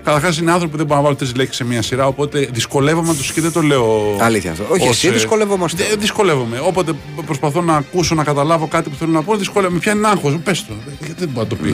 [0.04, 3.08] Καταρχάς είναι άνθρωποι που δεν μπορούν να βάλουν τρεις λέξεις σε μία σειρά, οπότε δυσκολεύομαι
[3.08, 4.16] να τους και δεν το λέω.
[4.20, 4.64] Αλήθεια αυτό.
[4.70, 5.84] Όχι, ως, εσύ ε, δυσκολευόμαστε.
[5.90, 6.58] δε- Δυσκολεύομαι.
[6.66, 6.92] Όποτε
[7.26, 9.78] προσπαθώ να ακούσω, να καταλάβω κάτι που θέλω να πω, δυσκολεύομαι.
[9.78, 10.38] Πια είναι άγχος.
[10.44, 10.72] Πες το.
[10.98, 11.68] Γιατί δεν μπορεί να το πει.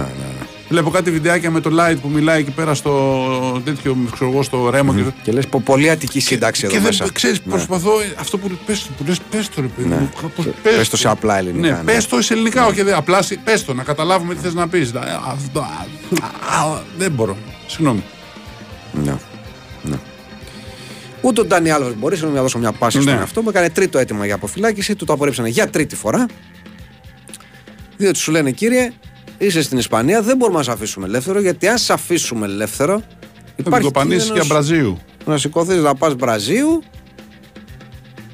[0.69, 4.71] Βλέπω κάτι βιντεάκια με το light που μιλάει εκεί πέρα στο τέτοιο, ξέρω εγώ, στο
[4.71, 4.95] ρέμο.
[4.95, 7.05] Και, Και λες πολύ αττική σύνταξη εδώ και μέσα.
[7.05, 9.95] δεν ξέρει, προσπαθώ ε, αυτό που πες, το, που λες, πες το ρε παιδί Ναι.
[9.97, 11.83] μου, κάπως Πες το σε απλά ελληνικά, Ναι, ναι.
[11.93, 14.69] πες το σε ελληνικά, όχι δε, απλά σε- πες το, να καταλάβουμε τι θες να
[14.69, 14.95] πεις.
[14.95, 15.64] Α, αυτό, α,
[16.73, 18.03] α, Δεν μπορώ, συγγνώμη.
[19.05, 19.14] Ναι.
[19.83, 19.97] ναι.
[21.21, 23.03] Ούτε ο Ντάνι Άλβερ μπορείς συγγνώμη, να δώσω μια πάση Ναι.
[23.03, 23.49] στον εαυτό μου.
[23.49, 26.27] Έκανε τρίτο αίτημα για αποφυλάκηση, του το απορρίψανε για τρίτη φορά.
[27.97, 28.93] Διότι σου λένε κύριε,
[29.39, 33.03] είσαι στην Ισπανία, δεν μπορούμε να σε αφήσουμε ελεύθερο, γιατί αν σε αφήσουμε ελεύθερο,
[33.64, 34.99] Θα την κοπανίσεις και κίνδυνος Αμπραζίου.
[35.24, 36.82] να σηκωθείς να πας Βραζίου.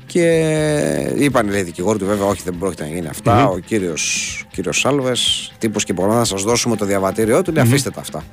[0.07, 3.46] Και είπαν λέει δικηγόροι του, βέβαια, όχι, δεν πρόκειται να γίνει αυτά.
[3.48, 7.90] Ο κύριος κύριος Σάλβες, τύπος και μπορούμε να σας δώσουμε το διαβατήριό του, λέει, αφήστε
[7.90, 8.24] τα αυτά.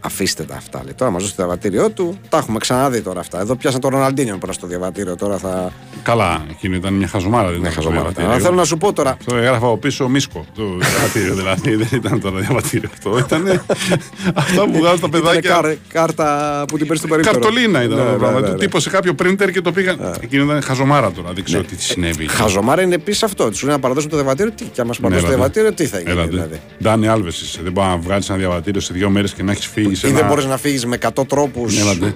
[0.00, 0.80] Αφήστε τα αυτά.
[0.84, 0.92] Λέει.
[0.96, 2.18] Τώρα μας δώσει το διαβατήριό του.
[2.28, 3.40] Τα έχουμε ξαναδεί τώρα αυτά.
[3.40, 5.16] Εδώ πιάσαν τον Ροναλντίνιο πέρα στο διαβατήριο.
[5.16, 5.72] Τώρα θα.
[6.02, 7.50] Καλά, εκείνη ήταν μια χαζομάρα.
[7.50, 8.00] δεν Ναι, ήταν το χαζομάρα.
[8.00, 8.30] διαβατήριο.
[8.30, 9.10] Αλλά θέλω να σου πω τώρα.
[9.10, 10.44] Αυτό έγραφα από πίσω μίσκο.
[10.54, 11.74] Το διαβατήριο δηλαδή.
[11.74, 13.18] Δεν ήταν τώρα διαβατήριο αυτό.
[13.18, 13.62] Ήταν
[14.34, 15.50] αυτά που βγάζουν τα Ήταν παιδάκια.
[15.50, 17.38] κάρ- κάρτα που την παίρνει στο περίπτερο.
[17.38, 18.40] Καρτολίνα ήταν Ναι, το ναι, πράγμα.
[18.40, 18.58] ναι, Του ναι.
[18.58, 20.14] τύπωσε κάποιο printer και το πήγαν.
[20.20, 21.32] Εκείνο ήταν χαζομάρα τώρα.
[21.32, 22.22] Δεν ξέρω τι συνέβη.
[22.24, 22.32] εκεί.
[22.32, 23.44] Χαζομάρα είναι επίσης αυτό.
[23.50, 24.52] Του λένε να παραδώσουν το διαβατήριο.
[24.52, 25.60] Τι, και αν μα παραδώσουν το έλατε.
[25.60, 26.10] διαβατήριο, τι θα γίνει.
[26.10, 26.28] Έλατε.
[26.28, 26.60] Δηλαδή.
[26.82, 27.60] Ντάνι Άλβε είσαι.
[27.62, 30.10] Δεν μπορεί να βγάλεις ένα διαβατήριο σε δύο μέρες και να έχεις φύγει σε Ή
[30.10, 30.28] δεν ένα.
[30.28, 32.14] μπορείς να φύγεις με 100 τρόπους Έλατε.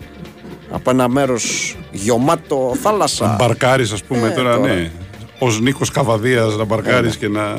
[0.70, 3.36] από ένα μέρος γεωμάτο θάλασσα.
[3.38, 4.74] Μπαρκάρεις, ας πούμε Ε, τώρα, τώρα.
[4.74, 4.90] ναι.
[5.38, 7.56] Ω Νίκος Καβαδίας να μπαρκάρεις και να,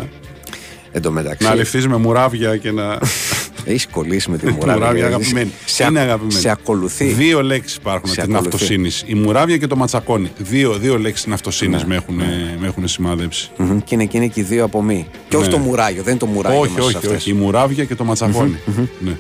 [0.92, 2.98] Εν τω μεταξύ, να αληφθεί με μουράβια και να.
[3.68, 5.06] έχεις κολλήσει με τη Μουράβια μουράβια.
[5.06, 5.52] αγαπημένη.
[5.66, 6.40] Σε, Είναι α- αγαπημένη.
[6.40, 7.06] σε ακολουθεί.
[7.06, 8.56] Δύο λέξεις υπάρχουν Σε από την ακολουθεί.
[8.64, 8.90] αυτοσύνη.
[9.06, 10.32] Η μουράβια και το ματσακόνι.
[10.38, 12.16] Δύο, δύο λέξεις την αυτοσύνη Ναι, με, έχουν,
[12.60, 13.50] με έχουν σημάδεψει.
[13.58, 15.08] Μμμ, Και είναι και είναι και οι δύο από μη.
[15.30, 15.52] Και όχι Ναι.
[15.52, 16.60] το μουράγιο, δεν είναι το μουράγιο.
[16.60, 17.22] όχι, μέσα σε όχι, αυτές.
[17.22, 17.30] όχι.
[17.30, 18.58] Η μουράβια και το ματσακόνι.
[19.00, 19.18] Ναι.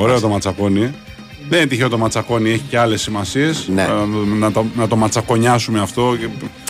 [0.00, 0.82] Ωραίο το ματσακόνι.
[0.82, 0.94] ε.
[1.48, 3.68] Δεν είναι τυχαίο το ματσακόνι, έχει και άλλες σημασίες.
[3.68, 3.86] Ναι.
[4.38, 6.16] Να, το, να το ματσακονιάσουμε αυτό.
[6.18, 6.28] και-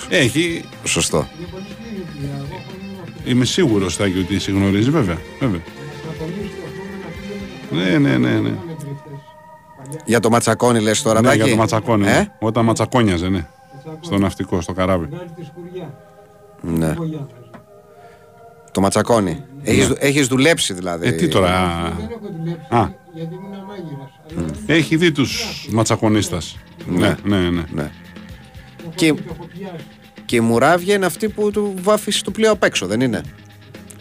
[0.09, 0.65] Έχει.
[0.85, 1.29] Σωστό.
[3.25, 5.19] Είμαι σίγουρος, Τάκη, ότι σε γνωρίζει, βέβαια.
[5.41, 5.61] βέβαια.
[7.71, 8.41] Ναι, ναι, ναι.
[8.41, 8.53] ναι.
[10.05, 12.07] Για το ματσακόνι λες τώρα, ναι Τάκη; για το ματσακόνι.
[12.09, 12.33] Ε; ναι.
[12.41, 13.47] Όταν ματσακόνιαζε, ναι.
[14.01, 15.09] Στο ναυτικό, στο καράβι.
[16.61, 16.95] Ναι.
[18.73, 19.43] Το ματσακόνι.
[19.63, 21.07] Έχεις, δου- έχεις δουλέψει δηλαδή.
[21.09, 21.49] Ε, τι τώρα.
[21.49, 22.93] α, Δεν έχω δουλέψει Α.
[23.15, 24.59] γιατί ήμουν μάγειρας.
[24.67, 26.57] Έχει δει τους ματσακονίστας.
[26.87, 27.65] Ναι, ναι, ναι.
[27.73, 27.91] Ναι.
[28.85, 29.85] Το Και- έχω, το έχω πιάσει.
[30.25, 33.21] Και η μουράβια είναι αυτή που του βάφεις το πλοίο απ' έξω, δεν είναι;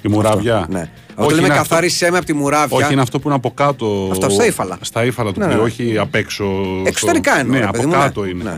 [0.01, 0.79] Η μουράβια; Ναι.
[0.79, 2.77] Όχι, Όταν λέμε είναι αυτό- καθάρισέ με από τη μουράβια.
[2.77, 4.07] Όχι, είναι αυτό που είναι από κάτω.
[4.11, 4.77] Αυτό στα ύφαλα.
[4.81, 5.63] Στα ύφαλα του Ναι, πλοίου, ναι.
[5.63, 6.63] όχι απ' έξω.
[6.63, 7.53] στο- Εξωτερικά εννοώ.
[7.53, 8.29] Ναι, ρε από παιδί μου, κάτω ναι.
[8.29, 8.43] είναι.
[8.43, 8.57] Ναι.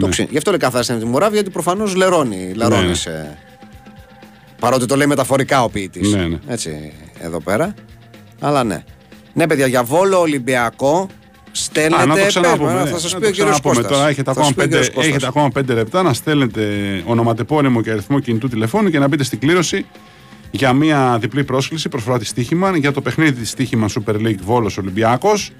[0.00, 2.52] Το ξύ- Γι' αυτό λέει καθάρισέ με τη μουράβια, γιατί προφανώς λερώνει.
[2.54, 2.94] λερώνει Ναι.
[2.94, 3.38] σε-
[4.60, 6.12] Παρότι το λέει μεταφορικά ο ποιητής.
[6.12, 6.38] Ναι, ναι.
[6.46, 7.74] Έτσι, εδώ πέρα.
[8.40, 8.84] Αλλά ναι.
[9.32, 11.08] Ναι, παιδιά, για βόλο Ολυμπιακό
[11.52, 12.02] στέλνετε.
[12.02, 12.56] Α, να το ξαναπούμε.
[12.64, 12.90] παίρνουμε, ναι.
[12.90, 13.74] θα σας Να πει ο το κύριος ξαναπούμε.
[13.74, 13.96] Κώστας.
[13.98, 15.12] Τώρα έχετε Θα ακόμα, σας πει ο πέντε, κύριος Κώστας.
[15.12, 16.62] έχετε ακόμα πέντε λεπτά να στέλνετε
[17.06, 19.86] ονοματεπώνυμο και αριθμό κινητού τηλεφώνου και να μπείτε στην κλήρωση
[20.50, 24.78] για μια διπλή πρόσκληση προσφορά της στοίχημα για το παιχνίδι της στοίχημας Super League Βόλος
[24.78, 25.50] Ολυμπιακός.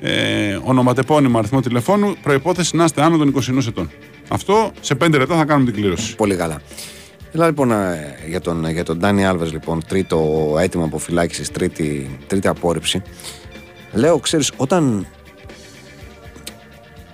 [0.00, 2.16] Ε, ονοματεπώνυμο αριθμό τηλεφώνου.
[2.22, 3.90] Προπόθεση να είστε άνω των 21 ετών.
[4.28, 6.14] Αυτό σε πέντε λεπτά θα κάνουμε την κλήρωση.
[6.16, 6.60] Πολύ καλά.
[7.34, 12.48] Έλα λοιπόν ε, για τον, για τον Ντάνι Άλβες λοιπόν, τρίτο αίτημα αποφυλάκησης, τρίτη, τρίτη
[12.48, 13.02] απόρριψη.
[13.92, 15.06] Λέω, ξέρεις, όταν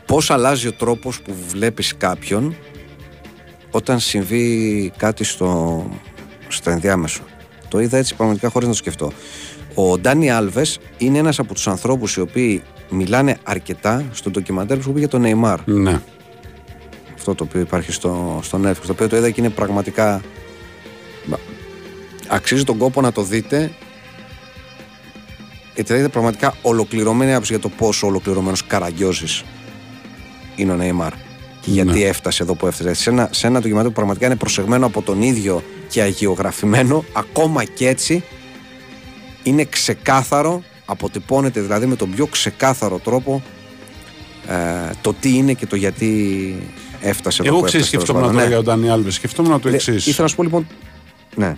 [0.07, 2.57] πώς αλλάζει ο τρόπος που βλέπεις κάποιον
[3.71, 5.85] όταν συμβεί κάτι στο,
[6.49, 7.23] στο ενδιάμεσο.
[7.69, 9.13] Το είδα έτσι πραγματικά χωρίς να το σκεφτώ.
[9.75, 14.91] Ο Ντάνι Άλβες είναι ένας από τους ανθρώπους οι οποίοι μιλάνε αρκετά στο ντοκιμαντέρ που
[14.91, 16.01] είπε για τον Νεϊμάρ Ναι.
[17.31, 20.23] Αυτό το οποίο υπάρχει στο, στο Netflix, το οποίο το είδα και είναι πραγματικά
[21.25, 21.39] Μπα-
[22.29, 23.73] αξίζει τον κόπο να το δείτε
[25.75, 29.45] γιατί θα δείτε πραγματικά ολοκληρωμένη άποψη για το πόσο ολοκληρωμένος καραγκιόζης
[30.57, 31.13] είναι ο Νεϊμάρ
[31.61, 32.05] και γιατί Ναι.
[32.05, 32.95] έφτασε εδώ που έφτασε.
[32.95, 37.65] Σε ένα, σε ένα ντοκιμαντέρ που πραγματικά είναι προσεγμένο από τον ίδιο και αγιογραφημένο, ακόμα
[37.65, 38.25] και έτσι
[39.43, 43.43] είναι ξεκάθαρο, αποτυπώνεται δηλαδή με τον πιο ξεκάθαρο τρόπο
[44.49, 46.57] ε, το τι είναι και το γιατί
[47.01, 48.33] έφτασε εδώ Εγώ που ξέρεις, έφτασε, τέλος σκεφτόμουν πάντων.
[48.37, 48.55] τώρα Ναι.
[48.55, 49.15] για τον Ντάνι Άλβες.
[49.15, 50.07] Σκεφτόμουν το Λε- εξής.
[50.07, 50.67] Ήθελα να σου πω λοιπόν.
[51.37, 51.57] Ναι,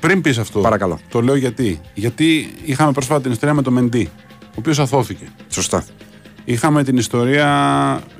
[0.00, 0.98] Πριν πεις αυτό, Παρακαλώ.
[1.08, 1.80] το λέω γιατί.
[1.94, 4.10] Γιατί είχαμε πρόσφατα την ιστορία με τον Μεντί,
[4.42, 5.24] ο οποίος αθώθηκε.
[5.48, 5.84] σωστά.
[6.44, 7.46] Είχαμε την ιστορία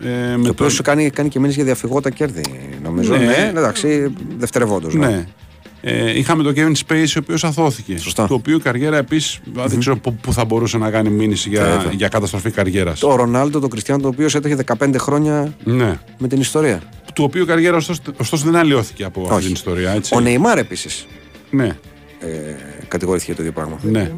[0.05, 0.71] ε, με Το οποίος τον.
[0.71, 2.43] σου κάνει, κάνει και μήνυση για διαφυγότα κέρδη,
[2.83, 3.17] νομίζω.
[3.17, 3.25] Ναι.
[3.25, 4.95] Ναι, εντάξει, δευτερευόντως.
[4.95, 5.27] Ναι.
[5.83, 7.99] Ε, είχαμε τον Kevin Space, ο οποίος αθώθηκε.
[7.99, 8.27] Σωστά.
[8.27, 11.63] Το οποίο η καριέρα επίσης δεν ξέρω πού, πού θα μπορούσε να κάνει μήνυση για,
[11.65, 11.93] Βέβαια.
[11.93, 12.99] για καταστροφή καριέρας.
[13.01, 15.99] Το Ρονάλντο, τον Κριστιανό, το οποίος έτρεχε 15 χρόνια Ναι.
[16.19, 16.83] με την ιστορία.
[17.15, 19.45] Του οποίου η καριέρα ωστόσο, ωστόσο δεν αλλοιώθηκε από αυτή Όχι.
[19.45, 19.91] την ιστορία.
[19.91, 20.15] Έτσι.
[20.17, 21.07] Ο Νεϊμάρ επίσης
[21.51, 21.77] Ναι,
[22.21, 22.29] ε,
[22.89, 23.79] κατηγορήθηκε για το ίδιο πράγμα.
[23.99, 24.11] ναι.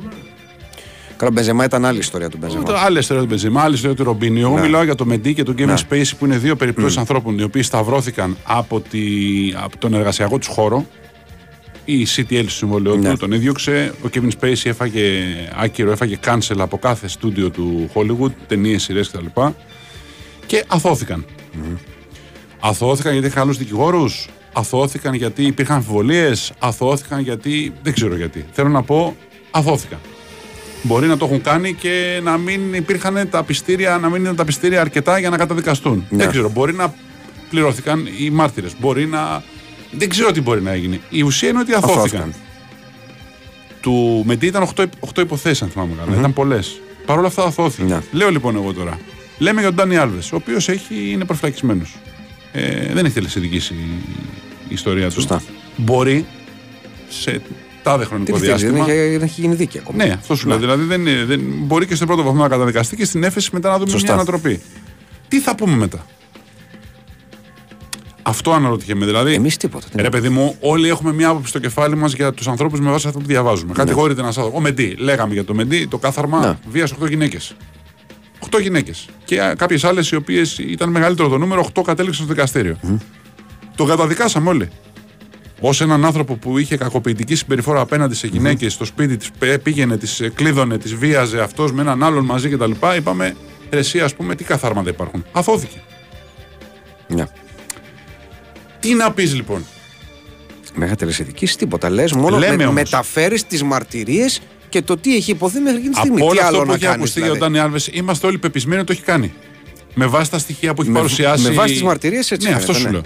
[1.16, 2.62] Καλά, ο Μπενζεμά ήταν άλλη ιστορία του Μπενζεμά.
[2.62, 4.40] Το άλλη ιστορία του Μπενζεμά, άλλη ιστορία του Ρομπίνι.
[4.40, 4.60] Εγώ Ναι.
[4.60, 5.74] μιλάω για το Μεντί και τον Kevin Ναι.
[5.90, 9.00] Spacey που είναι δύο περιπτώσεις ανθρώπων οι οποίοι σταυρώθηκαν από, τη,
[9.62, 10.86] από τον εργασιακό τους χώρο.
[11.84, 13.10] Η CTL του συμβολέου Ναι.
[13.10, 13.94] του τον έδιωξε.
[14.04, 15.02] Ο Kevin Spacey έφαγε
[15.56, 19.40] άκυρο, έφαγε cancel από κάθε στούντιο του Hollywood, ταινίες, σειρές κτλ.
[20.46, 21.24] Και αθώθηκαν.
[22.60, 24.28] Αθώθηκαν γιατί είχαν άλλους δικηγόρους.
[24.52, 26.52] Αθώθηκαν γιατί υπήρχαν αμφιβολίες.
[26.58, 27.72] Αθώθηκαν γιατί.
[27.82, 28.44] Δεν ξέρω γιατί.
[28.52, 29.16] Θέλω να πω,
[29.50, 29.98] αθώθηκαν.
[30.82, 34.44] Μπορεί να το έχουν κάνει και να μην υπήρχαν τα πιστήρια, να μην ήταν τα
[34.44, 36.06] πιστήρια αρκετά για να καταδικαστούν.
[36.10, 36.18] Ναι.
[36.18, 36.48] Δεν ξέρω.
[36.50, 36.94] Μπορεί να
[37.50, 38.72] πληρώθηκαν οι μάρτυρες.
[38.80, 39.42] Μπορεί να.
[39.92, 41.00] Δεν ξέρω τι μπορεί να έγινε.
[41.10, 41.98] Η ουσία είναι ότι αθώθηκαν.
[41.98, 42.34] Αθώθηκαν.
[43.80, 44.84] Του Μεντή ήταν 8,
[45.14, 46.18] 8 υποθέσεις, αν θυμάμαι καλά.
[46.18, 46.80] Ήταν πολλές.
[47.06, 47.82] Παρ' όλα αυτά αθώθηκε.
[47.92, 47.98] Ναι.
[48.12, 48.98] Λέω λοιπόν εγώ τώρα.
[49.38, 50.68] Λέμε για τον Ντάνι Άλβες, ο οποίος
[51.12, 51.96] είναι προφυλακισμένος.
[52.52, 53.74] Ε, δεν έχει τελεσυδικήσει
[54.68, 55.12] η ιστορία του.
[55.12, 55.42] Σωστά.
[55.76, 56.26] Μπορεί
[57.08, 57.40] σε
[57.82, 58.92] τάδε Τι χρονικό πιστεύει, δεν διάστημα.
[59.00, 60.04] έχει, δεν έχει γίνει δίκη ακόμα.
[60.04, 60.58] Ναι, αυτό σου λέω.
[60.58, 63.70] Δηλαδή δεν, είναι- δεν, μπορεί και στο πρώτο βαθμό να καταδικαστεί και στην έφεση μετά
[63.70, 64.04] να δούμε Σωστά.
[64.06, 64.60] μια ανατροπή.
[65.28, 66.06] Τι θα πούμε μετά;
[68.22, 69.04] Αυτό αναρωτιέμαι.
[69.06, 69.86] Δηλαδή, Εμείς τίποτα.
[69.96, 73.06] ρε παιδί μου, όλοι έχουμε μια άποψη στο κεφάλι μας για τους ανθρώπους με βάση
[73.06, 73.72] αυτό που διαβάζουμε.
[73.72, 74.60] Κατηγορείται ένας άνθρωπος.
[74.60, 76.58] Ο Μεντί, λέγαμε για το Μεντί, το κάθαρμα Ναι.
[76.70, 77.54] βίασε 8 γυναίκες.
[78.38, 79.08] 8 γυναίκες.
[79.24, 82.76] Και κάποιες άλλες οι οποίες ήταν μεγαλύτερο το νούμερο, 8 κατέληξαν στο δικαστήριο.
[83.76, 84.68] Το καταδικάσαμε όλοι.
[85.60, 89.30] Ω έναν άνθρωπο που είχε κακοποιητική συμπεριφορά απέναντι σε γυναίκες στο σπίτι της,
[89.62, 92.70] πήγαινε, τις κλείδωνε, τις βίαζε αυτός με έναν άλλον μαζί κτλ.
[92.96, 93.36] Είπαμε,
[93.70, 95.24] ρε, εσύ, ας πούμε, τι καθάρματα υπάρχουν.
[95.32, 95.82] Αθώθηκε.
[97.08, 97.24] Ναι.
[98.82, 99.64] Τι να πεις λοιπόν;
[100.74, 101.90] Μέχρι τελεσυδική τίποτα.
[101.90, 102.74] Λες μόνο Λέμε με, όμως.
[102.74, 106.20] μεταφέρεις τις μαρτυρίες και το τι έχει υποθεί μέχρι εκείνη τη στιγμή.
[106.20, 107.88] Από τι όλο άλλο αυτό που να έχει κάνεις, ακουστεί για δηλαδή; τον Ντάνι Άλβες,
[107.92, 109.32] είμαστε όλοι πεπισμένοι ότι το έχει κάνει.
[109.94, 111.42] Με βάση τα στοιχεία που έχει Με- παρουσιάσει.
[111.48, 112.92] με βάση τις μαρτυρίες έτσι Ναι, φαίνεται, αυτό σου ναι.
[112.92, 113.02] λέω.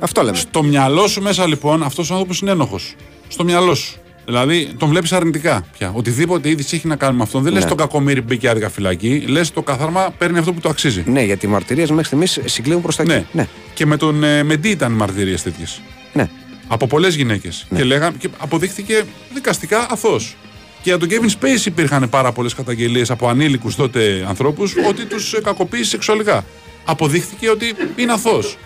[0.00, 0.36] Αυτό λέμε.
[0.36, 2.94] Στο μυαλό σου μέσα λοιπόν, αυτός ο άνθρωπος είναι ένοχος.
[3.28, 3.96] Στο μυαλό σου.
[4.24, 5.90] Δηλαδή τον βλέπεις αρνητικά πια.
[5.94, 7.42] Οτιδήποτε είδηση έχει να κάνει με αυτόν.
[7.42, 7.68] Δεν λες Ναι.
[7.68, 9.24] το κακομίρι που μπήκε άδικα φυλακή.
[9.26, 11.04] Λες το καθαρμά παίρνει αυτό που το αξίζει.
[11.06, 13.12] Ναι, γιατί οι μαρτυρίες μέχρι στιγμής συγκλίνουν προς τα εκεί.
[13.12, 13.24] Ναι.
[13.32, 13.48] Ναι.
[13.74, 15.80] Και με τον ε, Μεντί ήταν μαρτυρίες τέτοιες;
[16.12, 16.28] ναι.
[16.66, 17.66] Από πολλές γυναίκες.
[17.68, 17.78] Ναι.
[17.78, 19.02] Και, λέγα, και αποδείχθηκε
[19.34, 20.36] δικαστικά αθώος.
[20.82, 25.34] Και για τον Kevin Space υπήρχαν πάρα πολλές καταγγελίες από ανήλικους τότε ανθρώπους ότι τους
[25.42, 26.44] κακοποίησε σεξουαλικά.
[26.84, 28.56] Αποδείχθηκε ότι είναι αθώος.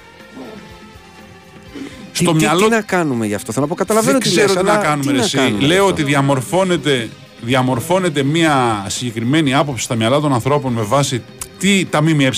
[2.24, 4.28] Στο τι, μυαλό τι, τι να κάνουμε γι' αυτό; Θέλω να πω, καταλαβαίνω δεν τι
[4.36, 5.02] ξέρω λες, τι να αλλά κάνουμε.
[5.04, 5.36] τι ρε να εσύ.
[5.36, 5.92] κάνουμε; Γι' Λέω αυτό.
[5.92, 7.08] ότι διαμορφώνεται,
[7.40, 11.22] διαμορφώνεται μια συγκεκριμένη άποψη στα μυαλά των ανθρώπων με βάση
[11.58, 12.30] τι, τα ΜΜΕ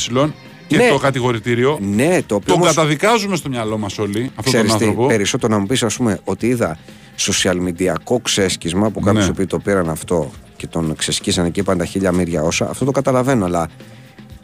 [0.66, 0.88] και Ναι.
[0.88, 1.78] το κατηγορητήριο.
[1.82, 5.06] Ναι, το οποίο Τον όμως, καταδικάζουμε στο μυαλό μας όλοι αυτόν τον ξέρεις τι, άνθρωπο.
[5.06, 6.76] περισσότερο να μου πεις ας πούμε ότι είδα
[7.18, 9.28] social media ξέσκισμα που κάποιους Ναι.
[9.28, 12.84] οι οποίοι το πήραν αυτό και τον ξεσκίσανε και είπαν τα χίλια μύρια όσα, αυτό
[12.84, 13.68] το καταλαβαίνω, αλλά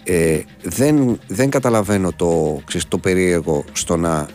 [0.05, 4.27] ε, δεν, δεν καταλαβαίνω το, ξέρεις, το περίεργο στο να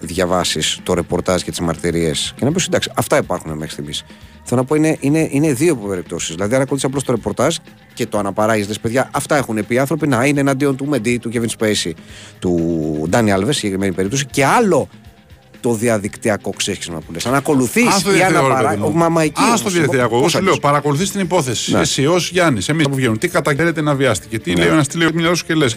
[0.00, 4.04] διαβάσεις το ρεπορτάζ και τις μαρτυρίες και να πεις εντάξει, αυτά υπάρχουν μέχρι στιγμής.
[4.44, 6.34] Θέλω να πω είναι, είναι, είναι δύο περιπτώσεις.
[6.34, 7.56] Δηλαδή, αν ακολουθείς απλώς το ρεπορτάζ
[7.94, 11.18] και το αναπαράγεις, λες, παιδιά, αυτά έχουν πει οι άνθρωποι να είναι εναντίον του Μεντή,
[11.18, 11.90] του Kevin Spacey,
[12.38, 14.88] του Ντάνι Άλβες, συγκεκριμένη περίπτωση, και άλλο
[15.60, 17.26] το διαδικτυακό ξέσχισμα που λες.
[17.26, 18.80] Αν ακολουθείς Ας το ή διαδικτυακό, ρε αναπαράγει.
[18.80, 18.98] παιδί μου.
[18.98, 20.14] Μα, μα εκεί Ας όμως, το διαδικτυακό.
[20.14, 21.72] Εγώ πώς σου θα λέω, λες; παρακολουθείς την υπόθεση.
[21.72, 21.80] Ναι.
[21.80, 24.38] Εσύ ω Γιάννη, εμείς που βγαίνουν, τι καταγγέλλεται να βιάστηκε.
[24.38, 25.76] Τι λέει ο ένας, τι λέει ο μυαλό σου και λες.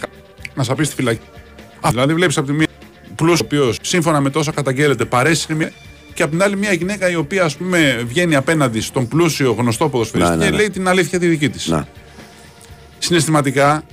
[0.53, 1.25] Να σα πεις στη φυλακή.
[1.81, 2.67] Α, δηλαδή βλέπεις από τη μία
[3.23, 5.71] πλούσιο, ο οποίος σύμφωνα με τόσα καταγγέλλεται παρέσει μια
[6.13, 9.89] και από την άλλη μια γυναίκα η οποία ας πούμε βγαίνει απέναντι στον πλούσιο γνωστό
[9.89, 10.57] ποδοσφαιριστή Ναι, ναι, και ναι.
[10.57, 11.67] λέει την αλήθεια τη δική της.
[11.67, 11.87] Να.
[12.99, 13.83] Συναισθηματικά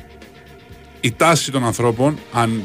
[1.00, 2.62] η τάση των ανθρώπων, αν,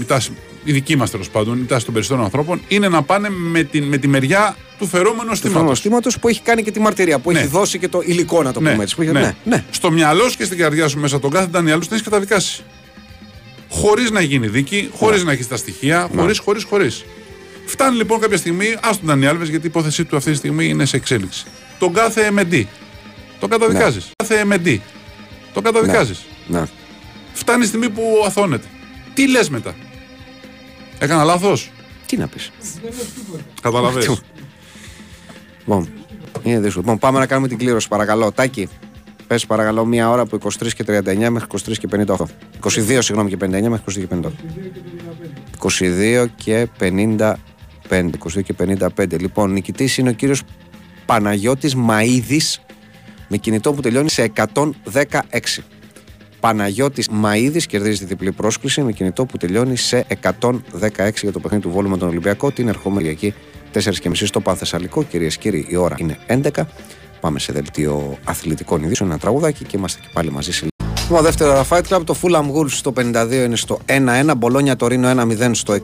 [0.00, 0.30] η, τάση,
[0.64, 3.84] η δική μας τέλος πάντων, η τάση των περισσότερων ανθρώπων, είναι να πάνε με, την,
[3.84, 5.58] με τη μεριά του φερόμενου Του στήματο.
[5.60, 7.38] φωνοστήματο που έχει κάνει και τη μαρτυρία, που Ναι.
[7.38, 8.94] έχει δώσει και το υλικό, να το πούμε έτσι.
[8.96, 9.64] Που έχει, ναι, ναι.
[9.70, 12.62] Στο μυαλό σου και στην καρδιά σου μέσα τον κάθε Ντανιέλου την έχεις καταδικάσει.
[13.68, 17.04] Χωρίς να γίνει δίκη, χωρίς να έχεις τα στοιχεία, χωρίς, χωρίς, χωρίς.
[17.66, 20.84] Φτάνει λοιπόν κάποια στιγμή, ας τον Ντανιέλβε, γιατί η υπόθεσή του αυτή τη στιγμή είναι
[20.84, 21.44] σε εξέλιξη.
[21.78, 22.64] Τον κάθε MD.
[23.40, 24.10] Τον καταδικάζεις.
[24.16, 24.78] Κάθε MD.
[25.52, 26.24] Τον καταδικάζεις.
[26.46, 26.62] ναι.
[27.32, 28.66] Φτάνει η στιγμή που αθώνεται.
[29.14, 29.74] Τι λες μετά;
[30.98, 31.70] Έκανα λάθος;
[32.06, 32.50] Τι να πεις.
[33.62, 34.20] Καταλαβες.
[35.58, 35.88] Λοιπόν,
[36.42, 36.84] είναι δύσκολο.
[36.84, 38.32] Λοιπόν, πάμε να κάνουμε την κλήρωση, παρακαλώ.
[38.32, 38.68] Τάκη,
[39.28, 42.14] πες παρακαλώ μία ώρα από 23 και 39 μέχρι 23 και 58.
[42.62, 44.32] 22, συγγνώμη, και 59 μέχρι 22 και 58.
[45.58, 47.34] 22 και 55.
[47.88, 48.54] 22 και
[48.96, 49.20] 55.
[49.20, 50.42] Λοιπόν, νικητής είναι ο κύριος
[51.06, 52.56] Παναγιώτης Μαΐδης
[53.28, 55.62] με κινητό που τελειώνει σε 116.
[56.40, 60.52] Παναγιώτης Μαΐδης κερδίζει τη διπλή πρόσκληση με κινητό που τελειώνει σε 116
[61.22, 63.34] για το παιχνίδι του Βόλου με τον Ολυμπιακό την ερχόμενη Κυριακή
[63.72, 65.02] 4.30 στο Πανθεσσαλικό.
[65.02, 66.64] Κυρίες και κύριοι, η ώρα είναι 11.
[67.20, 70.92] Πάμε σε δελτίο αθλητικών ειδήσεων, ένα τραγουδάκι και είμαστε και πάλι μαζί σε λίγο.
[71.02, 75.50] Λοιπόν, δεύτερο Fight Club, το Fulham Wolves στο 52 είναι στο 1-1, Μπολόνια Τωρίνο 1-0
[75.52, 75.76] στο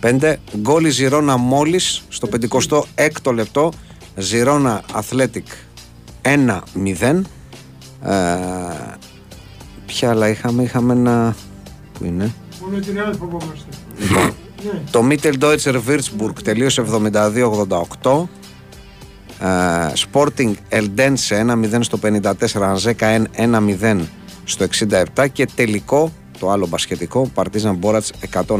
[0.00, 3.72] 65, γκολ η Ζιρόνα μόλις στο 56ο λεπτό,
[4.16, 5.42] Ζιρόνα Athletic
[6.22, 7.20] 1-0.
[8.02, 8.16] Ε,
[9.86, 11.36] ποια άλλα είχαμε, είχαμε ένα.
[11.98, 13.66] Πού είναι; Μόνο την άλλη φοβόμαστε.
[14.14, 14.82] Ναι.
[14.90, 16.84] Το Mitteldeutscher Würzburg τελείωσε
[18.02, 18.22] 72-88.
[19.42, 24.00] Ε, Sporting Eldense 1-0 στο 54, Ανζέκα 1-0
[24.44, 24.66] στο
[25.14, 28.00] 67 και τελικό, το άλλο μπασκετικό, Partizan Borac
[28.32, 28.58] 101-56.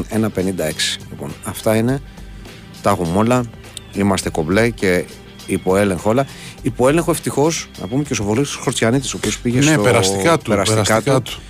[1.11, 2.01] Λοιπόν, αυτά είναι,
[2.83, 3.45] τα έχουμε όλα,
[3.93, 5.05] είμαστε κομπλέ και
[5.47, 6.26] υποέλεγχο όλα.
[6.62, 10.51] Υποέλεγχο ευτυχώς, να πούμε και ο Σοβολής Χορτσιανίτης, ο οποίος πήγε Ναι, στο περαστικά του.
[10.51, 11.41] Περαστικά του.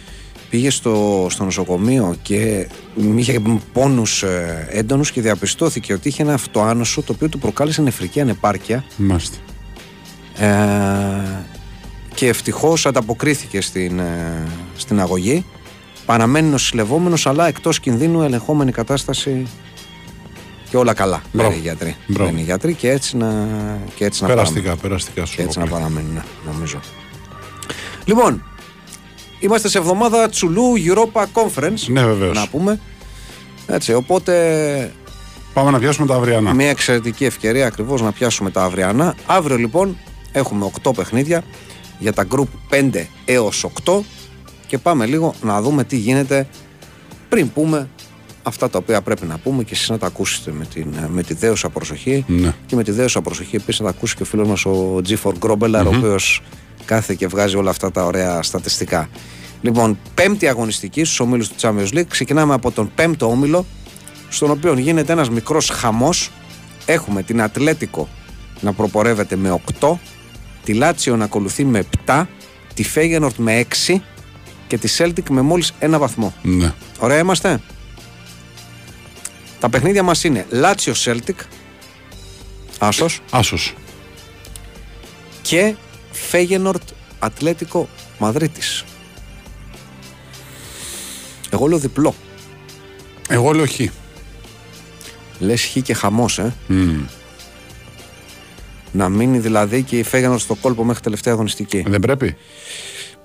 [0.52, 2.68] Πήγε στο, στο νοσοκομείο και
[3.16, 3.42] είχε
[3.72, 8.84] πόνους ε, έντονους και διαπιστώθηκε ότι είχε ένα αυτοάνωσο το οποίο του προκάλεσε νεφρική ανεπάρκεια
[8.96, 9.36] Μάλιστα.
[10.38, 10.48] ε,
[12.14, 14.42] και ευτυχώς ανταποκρίθηκε στην, ε,
[14.76, 15.44] στην αγωγή
[16.06, 19.46] παραμένει νοσηλευόμενος αλλά εκτός κινδύνου ελεγχόμενη κατάσταση
[20.70, 21.48] και όλα καλά Μπράβο.
[21.50, 21.96] λένε οι γιατροί.
[22.06, 22.28] Μπράβο.
[22.30, 23.48] Λένε οι γιατροί και έτσι να,
[23.94, 25.36] και έτσι να Περαστικά, περαστικά σου.
[25.36, 25.82] και έτσι έχω να πει.
[25.82, 26.22] παραμένει, ναι,
[26.52, 26.80] νομίζω.
[28.04, 28.44] Λοιπόν,
[29.42, 31.86] είμαστε σε εβδομάδα Τσουλού Europa Conference.
[31.86, 32.36] Ναι, βεβαίως.
[32.36, 32.80] Να πούμε.
[33.66, 34.92] Έτσι, οπότε
[35.54, 36.52] Πάμε να πιάσουμε τα αυριανά.
[36.54, 39.14] μια εξαιρετική ευκαιρία ακριβώς να πιάσουμε τα αυριανά.
[39.26, 39.96] Αύριο λοιπόν
[40.32, 41.42] έχουμε 8 παιχνίδια
[41.98, 42.46] για τα group
[42.94, 43.98] 5 έως 8
[44.66, 46.46] και πάμε λίγο να δούμε τι γίνεται
[47.28, 47.88] πριν πούμε
[48.42, 51.34] αυτά τα οποία πρέπει να πούμε και εσείς να τα ακούσετε με, την, με τη
[51.34, 52.54] δέουσα προσοχή Ναι.
[52.66, 55.32] και με τη δέουσα προσοχή επίσης να τα ακούσει και ο φίλος μας ο G4
[55.38, 56.42] Γκρόμπελαρ ο οποίος
[56.84, 59.08] κάθεται και βγάζει όλα αυτά τα ωραία στατιστικά.
[59.60, 62.06] Λοιπόν, πέμπτη αγωνιστική στους ομίλους του Champions League.
[62.08, 63.66] Ξεκινάμε από τον πέμπτο όμιλο
[64.28, 66.30] στον οποίο γίνεται ένας μικρός χαμός.
[66.86, 68.08] Έχουμε την Ατλέτικο
[68.60, 69.98] να προπορεύεται με 8,
[70.64, 72.26] τη Λάτσιο να ακολουθεί με 7,
[72.74, 74.02] τη Φέγενορτ με 6
[74.66, 76.34] και τη Celtic με μόλις ένα βαθμό.
[76.42, 76.72] Ναι.
[76.98, 77.60] Ωραία είμαστε;
[79.60, 81.34] Τα παιχνίδια μας είναι Λάτσιο Celtic,
[82.78, 83.74] Άσος Άσος.
[85.42, 85.74] και
[86.28, 86.82] Φέγενορτ
[87.18, 88.84] Ατλέτικο Μαδρίτης.
[91.50, 92.14] Εγώ λέω διπλό.
[93.28, 93.80] Εγώ λέω χ.
[95.38, 96.54] Λες χ και χαμός, ε.
[96.66, 97.04] Μμμ.
[98.92, 101.84] Να μείνει δηλαδή και η Φέγενορτ στο κόλπο μέχρι τελευταία αγωνιστική.
[101.88, 102.36] Δεν πρέπει;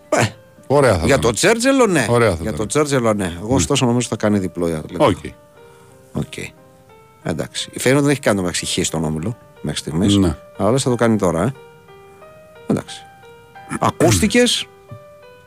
[0.09, 0.25] Ε,
[0.67, 1.19] Ωραία θα για ήταν.
[1.19, 2.05] το Τζέρτζελο ναι.
[2.09, 2.55] Ωραία θα για ήταν.
[2.55, 3.37] το Τζέρτζελο ναι.
[3.41, 5.05] Εγώ ωστόσο νομίζω θα κάνει διπλό η Ατλέτικο.
[5.05, 5.17] OK.
[6.11, 6.33] OK.
[7.23, 7.69] Εντάξει.
[7.73, 10.15] Η Φέγενορτ δεν έχει κάνει το μεταξύ χ στον όμιλο μέχρι στιγμής.
[10.15, 10.35] Ναι.
[10.57, 11.53] Αλλά λες θα το κάνει τώρα, ε.
[12.67, 13.01] Εντάξει.
[13.79, 14.67] Ακούστηκες,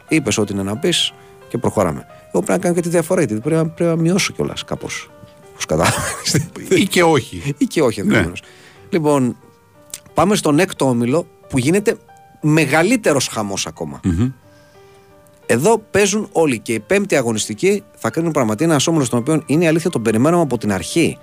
[0.09, 1.13] είπες ό,τι είναι να πεις
[1.49, 2.07] και προχωράμε.
[2.33, 5.11] Εγώ πρέπει να κάνω και τη διαφορά, γιατί πρέπει, να- πρέπει να μειώσω κιόλας κάπως.
[5.53, 5.97] Όπω κατάλαβε.
[6.69, 7.55] Ή και όχι.
[7.59, 8.43] ή και όχι ενδεχομένως.
[8.91, 9.37] Λοιπόν,
[10.15, 11.97] πάμε στον έκτο όμιλο που γίνεται
[12.41, 14.01] μεγαλύτερος χαμός ακόμα.
[15.47, 19.65] Εδώ παίζουν όλοι και η πέμπτη αγωνιστική θα κρίνουν πραγματικά ένας όμιλος τον οποίο είναι
[19.65, 21.19] η αλήθεια τον περιμέναμε από την αρχή.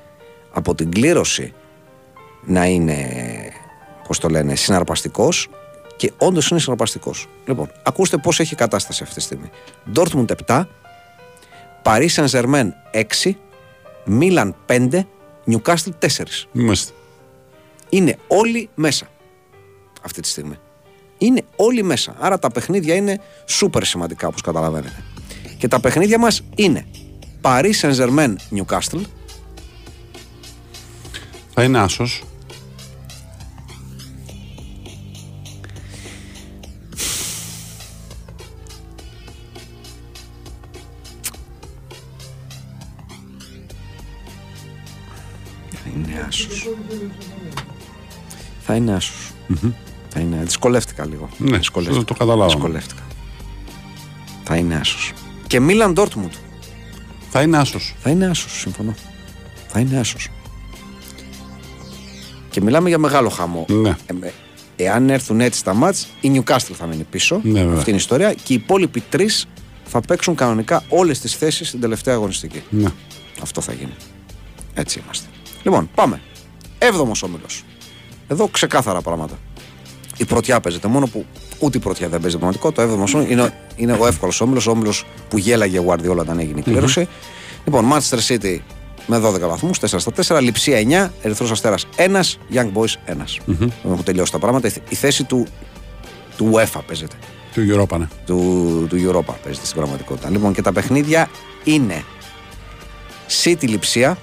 [0.53, 1.53] Από την κλήρωση
[2.45, 2.97] να είναι,
[4.07, 5.49] πώς το λένε, συναρπαστικός
[5.97, 7.27] και όντως είναι συναρπαστικός.
[7.45, 9.49] Λοιπόν, ακούστε πώς έχει κατάσταση αυτή τη στιγμή.
[9.95, 10.63] Dortmund 7,
[11.83, 13.31] Paris Saint-Germain 6,
[14.19, 15.05] Milan 5,
[15.51, 16.07] Newcastle 4.
[16.51, 16.93] Είμαστε.
[17.89, 19.07] Είναι όλοι μέσα
[20.03, 20.55] αυτή τη στιγμή.
[21.17, 22.15] Είναι όλοι μέσα.
[22.19, 25.03] Άρα τα παιχνίδια είναι σούπερ σημαντικά όπως καταλαβαίνετε.
[25.57, 26.85] Και τα παιχνίδια μας είναι
[27.41, 29.01] Paris Saint-Germain Newcastle,
[31.53, 32.23] Θα είναι άσος.
[48.77, 49.31] Είναι άσος.
[50.09, 50.37] Θα είναι...
[50.43, 51.29] Δυσκολεύτηκα λίγο.
[51.37, 52.03] Ναι, Δυσκολεύτηκα.
[52.05, 52.53] το καταλάβαμε.
[52.53, 53.01] Δυσκολεύτηκα.
[54.43, 55.13] Θα είναι άσος.
[55.47, 56.31] Και Μίλαν Dortmund.
[57.29, 57.95] Θα είναι άσος.
[57.99, 58.95] Θα είναι άσος, συμφωνώ.
[59.67, 60.29] Θα είναι άσος.
[62.49, 63.65] Και μιλάμε για μεγάλο χαμό.
[63.69, 63.89] Ναι.
[63.89, 64.31] Ε, ε,
[64.75, 67.39] εάν έρθουν έτσι τα μάτς, η Newcastle θα μείνει πίσω.
[67.43, 67.77] Ναι, βέβαια.
[67.77, 68.33] Αυτή είναι η ιστορία.
[68.33, 69.47] Και οι υπόλοιποι τρεις
[69.85, 72.63] θα παίξουν κανονικά όλες τις θέσεις στην τελευταία αγωνιστική.
[72.69, 72.89] Ναι.
[73.41, 73.93] Αυτό θα γίνει.
[74.73, 75.27] Έτσι είμαστε.
[75.63, 76.21] Λοιπόν, πάμε.
[76.77, 77.63] Έβδομος όμιλος.
[78.27, 79.33] Εδώ ξεκάθαρα πράγματα.
[80.17, 80.87] Η πρωτιά παίζεται.
[80.87, 81.25] Μόνο που
[81.59, 82.71] ούτε η πρωτιά δεν παίζει πραγματικό.
[82.71, 84.67] Το έβδομο όμιλο είναι, είναι ο εύκολος όμιλος.
[84.67, 87.07] Ο όμιλος που γέλαγε ο Guardiola όταν έγινε η κλήρωση.
[87.65, 88.57] Λοιπόν, Manchester City
[89.07, 90.41] με 12 βαθμούς, 4 στα 4.
[90.41, 93.41] Λιψία 9, Ερυθρός Αστέρας 1, Young Boys 1.
[93.45, 94.67] Δεν έχουν τελειώσει τα πράγματα.
[94.67, 95.47] Η θ- Η θέση του,
[96.37, 97.15] του UEFA παίζεται
[97.53, 98.07] Του Europa, ναι.
[98.25, 98.35] του,
[98.89, 100.29] του Europa παίζεται στην πραγματικότητα.
[100.29, 101.29] Λοιπόν, και τα παιχνίδια
[101.63, 102.03] είναι
[103.43, 104.17] City Λιψία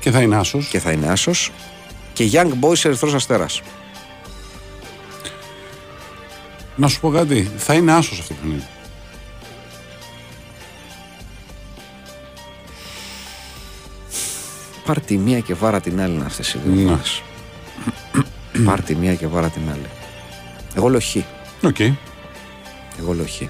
[0.00, 0.66] Και θα είναι άσος.
[0.66, 1.52] και θα είναι άσος
[2.14, 3.62] και Young Boys Ερυθρός Αστέρας.
[6.76, 7.50] Να σου πω κάτι.
[7.56, 8.66] Θα είναι άσος αυτό το παιχνίδι.
[14.84, 16.82] Πάρ' τη μία και βάρα την άλλη να αυτές οι δύο Ναι.
[16.88, 17.22] ομάδες.
[18.64, 19.86] Πάρ' τη μία και βάρα την άλλη.
[20.74, 21.16] Εγώ λέω χ.
[21.64, 21.80] Οκ.
[22.98, 23.42] Εγώ λέω χ.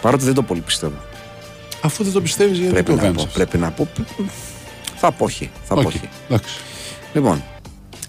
[0.00, 0.96] Παρότι δεν το πολύ πιστεύω.
[1.82, 3.34] Αφού δεν το πιστεύεις γιατί Πρέπει το να, κάνεις πω, αυτό.
[3.34, 3.88] πρέπει να πω.
[4.96, 5.40] Θα πω χ.
[5.64, 5.90] Θα πω Οκ.
[5.92, 5.94] χ.
[6.28, 6.54] Εντάξει.
[7.14, 7.42] Λοιπόν,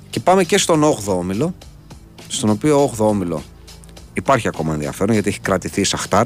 [0.09, 1.55] και πάμε και στον 8ο όμιλο,
[2.27, 3.41] στον οποίο 8ο όμιλο
[4.13, 6.25] υπάρχει ακόμα ενδιαφέρον γιατί έχει κρατηθεί η Σαχτάρ.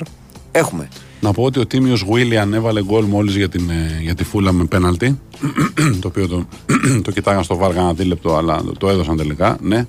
[0.51, 0.87] Έχουμε
[1.21, 4.51] Να πω ότι ο Τίμιος Βίλιαν έβαλε γκολ μόλις για, την, ε, για τη Φούλα
[4.51, 5.19] με πέναλτι.
[6.01, 6.45] το οποίο το,
[7.03, 9.57] το κοιτάγαν στο βάργα ένα δίλεπτο, αλλά το, το έδωσαν τελικά.
[9.61, 9.85] Ναι,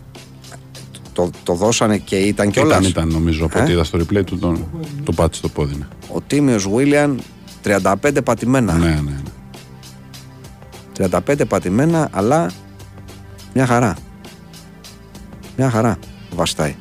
[1.13, 2.79] το, το δώσανε και ήταν κιόλας.
[2.79, 3.45] ήταν, ήταν νομίζω.
[3.45, 4.57] Από Ε; ό,τι είδα στο replay του, το,
[5.05, 5.75] το πάτησε το πόδι.
[5.75, 7.21] Ναι, Ο Τίμιος Βίλιαν
[7.65, 8.73] 35 πατημένα.
[8.73, 9.01] ναι, ναι.
[11.01, 11.09] ναι.
[11.29, 12.51] 35 πατημένα, αλλά
[13.57, 13.97] μια χαρά.
[15.57, 15.99] Μια χαρά
[16.31, 16.77] βαστάει.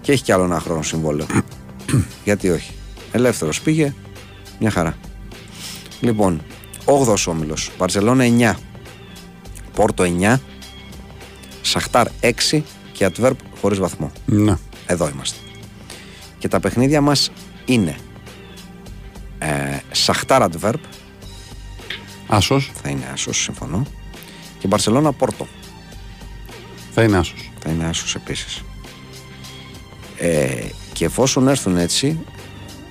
[0.00, 1.26] Και έχει κι άλλο ένα χρόνο συμβόλαιο.
[2.24, 2.72] Γιατί όχι.
[3.12, 3.94] Ελεύθερος πήγε,
[4.60, 4.96] μια χαρά.
[6.00, 6.42] Λοιπόν,
[6.84, 7.70] 8ο όμιλος.
[7.78, 8.54] Βαρσελόνα 9.
[9.74, 10.38] Πόρτο 9.
[11.62, 12.06] Σαχτάρ
[12.50, 12.62] 6
[12.92, 14.12] και Ατβέρπ χωρίς βαθμό.
[14.26, 14.56] ναι.
[14.86, 15.38] Εδώ είμαστε.
[16.38, 17.30] Και τα παιχνίδια μας
[17.64, 17.96] είναι
[19.38, 19.46] ε,
[19.90, 20.80] Σαχτάρ Ατβέρπ,
[22.26, 23.86] Άσος, θα είναι άσος, συμφωνώ.
[24.62, 25.46] Και Μπαρσελόνα Πόρτο
[26.94, 27.50] θα είναι άσος.
[27.62, 28.62] θα είναι άσος επίσης.
[30.18, 32.18] Ε, και εφόσον έρθουν έτσι,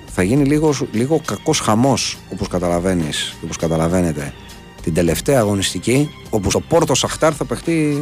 [0.06, 4.34] θα γίνει λίγο, λίγο κακός χαμός, όπως καταλαβαίνεις, όπως καταλαβαίνετε,
[4.82, 7.98] την τελευταία αγωνιστική, όπου στο Πόρτο Σαχτάρ θα παιχτεί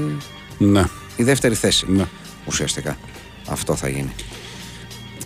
[0.59, 0.85] Ναι,
[1.17, 1.87] η δεύτερη θέση.
[1.89, 2.05] ναι.
[2.47, 2.97] Ουσιαστικά.
[3.49, 4.13] Αυτό θα γίνει.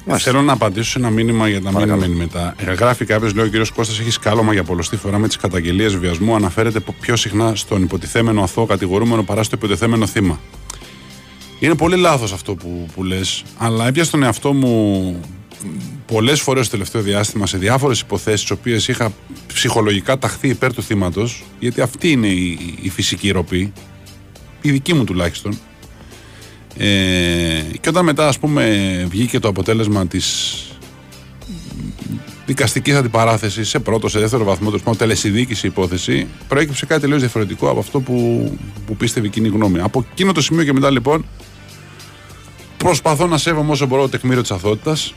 [0.09, 2.01] Θέλω να απαντήσω σε ένα μήνυμα για να μην Παρακαλώ.
[2.01, 2.55] μείνει μετά.
[2.59, 5.97] Ε, Γράφει κάποιος, λέει ο κύριος Κώστας, έχεις σκάλωμα για πολλωστή φορά με τις καταγγελίες
[5.97, 6.35] βιασμού.
[6.35, 10.41] Αναφέρεται πο- πιο συχνά στον υποτιθέμενο αθώο κατηγορούμενο παρά στο υποτιθέμενο θύμα.
[11.59, 15.21] Είναι πολύ λάθος αυτό που, που λες, αλλά έπιασε τον εαυτό μου
[16.07, 19.13] πολλές φορές το τελευταίο διάστημα σε διάφορες υποθέσεις, τις οποίες είχα
[19.47, 23.73] ψυχολογικά ταχθεί υπέρ του θύματος, γιατί αυτή είναι η, η φυσική ροπή,
[24.61, 25.59] η δική μου τουλάχιστον.
[26.77, 30.59] Ε, και όταν μετά ας πούμε βγήκε το αποτέλεσμα της
[32.47, 37.69] δικαστικής αντιπαράθεσης σε πρώτο, σε δεύτερο βαθμό, τέλος πάντων τελεσυδίκηση υπόθεση, προέκυψε κάτι τελείως διαφορετικό
[37.69, 38.49] από αυτό που,
[38.87, 39.81] που πίστευε η κοινή γνώμη.
[39.81, 41.25] Από εκείνο το σημείο και μετά λοιπόν
[42.77, 45.15] προσπαθώ να σέβομαι όσο μπορώ το τεκμήριο της αθότητας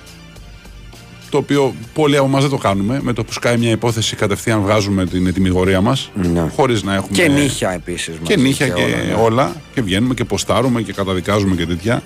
[1.29, 2.99] το οποίο πολλοί από εμάς δεν το κάνουμε.
[3.03, 6.49] Με το που σκάει μια υπόθεση κατευθείαν βγάζουμε την ετοιμιγορία μας Ναι.
[6.55, 7.17] χωρίς να έχουμε...
[7.17, 8.15] Και νύχια επίσης.
[8.23, 9.13] Και μαζί νύχια και, όλα, ναι.
[9.21, 12.03] όλα, και βγαίνουμε και ποστάρουμε και καταδικάζουμε και τέτοια.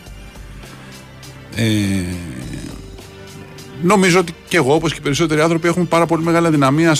[1.56, 1.64] Ε,
[3.82, 6.96] νομίζω ότι και εγώ, όπως και οι περισσότεροι άνθρωποι, έχουμε πάρα πολύ μεγάλη αδυναμία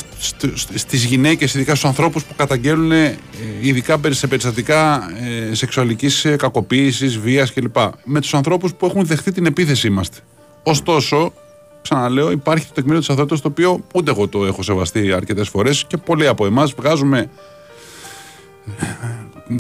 [0.74, 3.18] στις γυναίκες, ειδικά στους ανθρώπους που καταγγέλνουν ε,
[3.62, 5.10] ειδικά σε περιστατικά
[5.50, 7.76] ε, σεξουαλικής κακοποίησης, βίας κλπ.
[8.04, 10.18] Με τους ανθρώπους που έχουν δεχτεί την επίθεση είμαστε.
[10.64, 11.34] Ωστόσο,
[11.82, 15.86] ξαναλέω, υπάρχει το τεκμήριο της αθότητας το οποίο ούτε εγώ το έχω σεβαστεί αρκετές φορές
[15.88, 17.30] και πολλοί από εμάς βγάζουμε.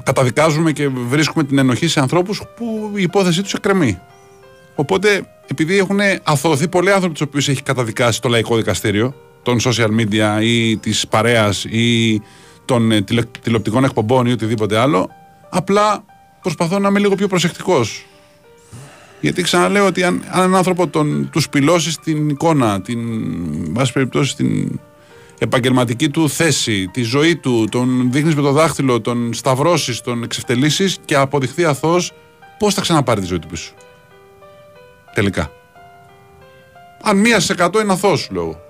[0.04, 4.00] Καταδικάζουμε και βρίσκουμε την ενοχή σε ανθρώπους που η υπόθεσή τους εκκρεμεί.
[4.76, 9.14] Οπότε, επειδή έχουν αθωωωθεί πολλοί άνθρωποι τους οποίους έχει καταδικάσει το λαϊκό δικαστήριο,
[9.44, 12.22] των social media ή της παρέας ή
[12.66, 13.06] των ε,
[13.42, 15.10] τηλεοπτικών εκπομπών ή οτιδήποτε άλλο,
[15.50, 16.04] απλά
[16.42, 18.06] προσπαθώ να είμαι λίγο πιο προσεκτικός.
[19.22, 23.00] Γιατί ξαναλέω ότι αν, αν έναν άνθρωπο τον, τους σπηλώσει την εικόνα, την,
[23.74, 24.80] βάση περιπτώσει, την
[25.38, 30.98] επαγγελματική του θέση, τη ζωή του, τον δείχνεις με το δάχτυλο, τον σταυρώσεις, τον εξευτελίσεις
[31.06, 32.12] και αποδειχθεί αθώος,
[32.58, 33.74] πώς θα ξαναπάρει τη ζωή του πίσω;
[35.14, 35.52] Τελικά.
[37.02, 38.62] Αν μία σε εκατό είναι αθώος, σου λέω.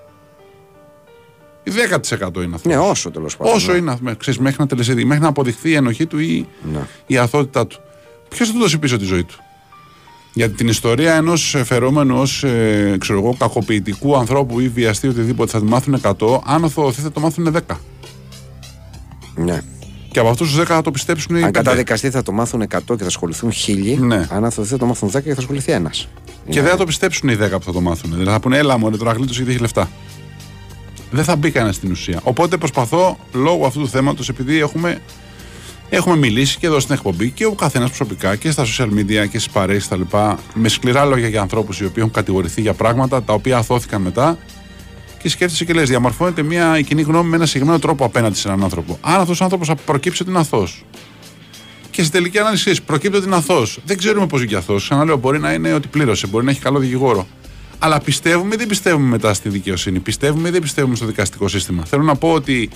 [1.62, 2.68] Ή 10% είναι αυτό.
[2.68, 3.54] Ναι, όσο τέλος πάντων.
[3.54, 3.78] Όσο ναι.
[3.78, 6.86] είναι, ξέρεις, μέχρι να τελεσίδει, μέχρι να αποδειχθεί η ενοχή του ή Ναι.
[7.06, 7.80] η αθότητά του.
[8.28, 9.34] Ποιος θα του δώσει πίσω τη ζωή του;
[10.32, 15.58] Γιατί την ιστορία ενός φερόμενου ως ε, ξέρω εγώ, κακοποιητικού ανθρώπου ή βιαστή οτιδήποτε θα
[15.58, 17.76] τη μάθουν 100, αν οθωωθεί θα το μάθουν 10.
[19.34, 19.60] Ναι.
[20.10, 21.52] Και από αυτούς τους 10 θα το πιστέψουν οι Αν 5.
[21.52, 23.98] καταδικαστεί θα το μάθουν 100 και θα ασχοληθούν 1000.
[23.98, 24.26] Ναι.
[24.30, 26.08] Αν αθωωθεί θα το μάθουν 10 και θα ασχοληθεί ένας.
[26.48, 28.10] Και δεν θα το πιστέψουν οι 10 που θα το μάθουν.
[28.10, 29.88] Δηλαδή θα πούνε, έλα μου, τώρα γλίτωσε γιατί έχει λεφτά.
[31.10, 32.20] Δεν θα μπει κανένας στην ουσία.
[32.22, 35.00] Οπότε προσπαθώ λόγω αυτού του θέματος, επειδή έχουμε,
[35.96, 39.38] έχουμε μιλήσει και εδώ στην εκπομπή και ο καθένας προσωπικά και στα social media και
[39.38, 40.00] στις παρέε κτλ.
[40.54, 44.38] με σκληρά λόγια για ανθρώπους οι οποίοι έχουν κατηγορηθεί για πράγματα τα οποία αθώθηκαν μετά.
[45.22, 48.62] Και σκέφτεσαι και λες: Διαμορφώνεται μια κοινή γνώμη με ένα συγκεκριμένο τρόπο απέναντι σε έναν
[48.62, 48.98] άνθρωπο.
[49.00, 50.84] Αν αυτός ο άνθρωπος προκύψει ότι είναι αθώος,
[51.90, 53.78] και στην τελική ανάλυση ξέρεις, προκύπτει ότι είναι αθώος.
[53.84, 54.82] Δεν ξέρουμε πώς βγήκε αθώος.
[54.84, 57.26] Ξαναλέω, μπορεί να είναι ότι πλήρωσε, μπορεί να έχει καλό δικηγόρο.
[57.78, 61.84] Αλλά πιστεύουμε ή δεν πιστεύουμε μετά στη δικαιοσύνη; Πιστεύουμε ή δεν πιστεύουμε στο δικαστικό σύστημα;
[61.84, 62.70] Θέλω να πω ότι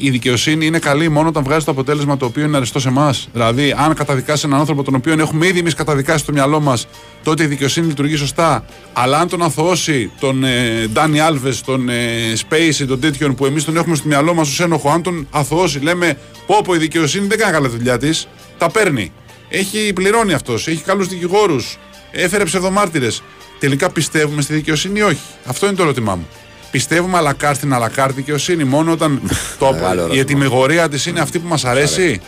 [0.00, 3.28] η δικαιοσύνη είναι καλή μόνο όταν βγάζει το αποτέλεσμα το οποίο είναι αριστός σε εμάς.
[3.32, 6.86] Δηλαδή, αν καταδικάσει έναν άνθρωπο τον οποίο έχουμε ήδη εμείς καταδικάσει στο μυαλό μας,
[7.22, 8.64] τότε η δικαιοσύνη λειτουργεί σωστά.
[8.92, 13.64] Αλλά αν τον αθωώσει τον ε, Ντάνι Άλβες, τον ε, Σπέισι, τον τέτοιον που εμείς
[13.64, 17.26] τον έχουμε στο μυαλό μας ως ένοχο, αν τον αθωώσει, λέμε πω πω η δικαιοσύνη
[17.26, 18.28] δεν κάνει καλά τη δουλειά της,
[18.58, 19.12] τα παίρνει.
[19.48, 21.78] Έχει πληρώνει αυτός, έχει καλούς δικηγόρους,
[22.10, 23.22] έφερε ψευδομάρτυρες.
[23.58, 26.26] Τελικά πιστεύουμε στη δικαιοσύνη ή όχι; Αυτό είναι το ερώτημά μου.
[26.70, 29.20] Πιστεύουμε αλακάρ στην αλακάρ δικαιοσύνη μόνο όταν
[29.58, 30.20] το, Μεγάλο η ερώτημα.
[30.20, 32.20] ετοιμιγορία της είναι αυτή που μας αρέσει.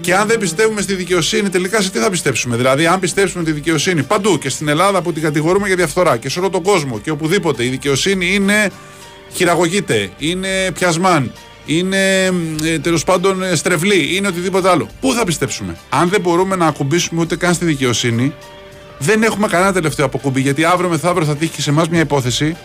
[0.00, 3.52] Και αν δεν πιστεύουμε στη δικαιοσύνη, τελικά σε τι θα πιστέψουμε; Δηλαδή, αν πιστέψουμε τη
[3.52, 6.98] δικαιοσύνη παντού και στην Ελλάδα που την κατηγορούμε για διαφθορά και σε όλο τον κόσμο
[6.98, 8.70] και οπουδήποτε η δικαιοσύνη είναι
[9.32, 11.32] χειραγωγείται, είναι πιασμάν,
[11.66, 12.24] είναι
[12.64, 14.88] ε, τέλος πάντων ε, στρεβλή, είναι οτιδήποτε άλλο.
[15.00, 18.34] Πού θα πιστέψουμε; Αν δεν μπορούμε να ακουμπήσουμε ούτε καν στη δικαιοσύνη,
[18.98, 20.40] δεν έχουμε κανένα τελευταίο αποκούμπι.
[20.40, 22.56] Γιατί αύριο μεθαύριο θα τύχει και σε εμάς μια υπόθεση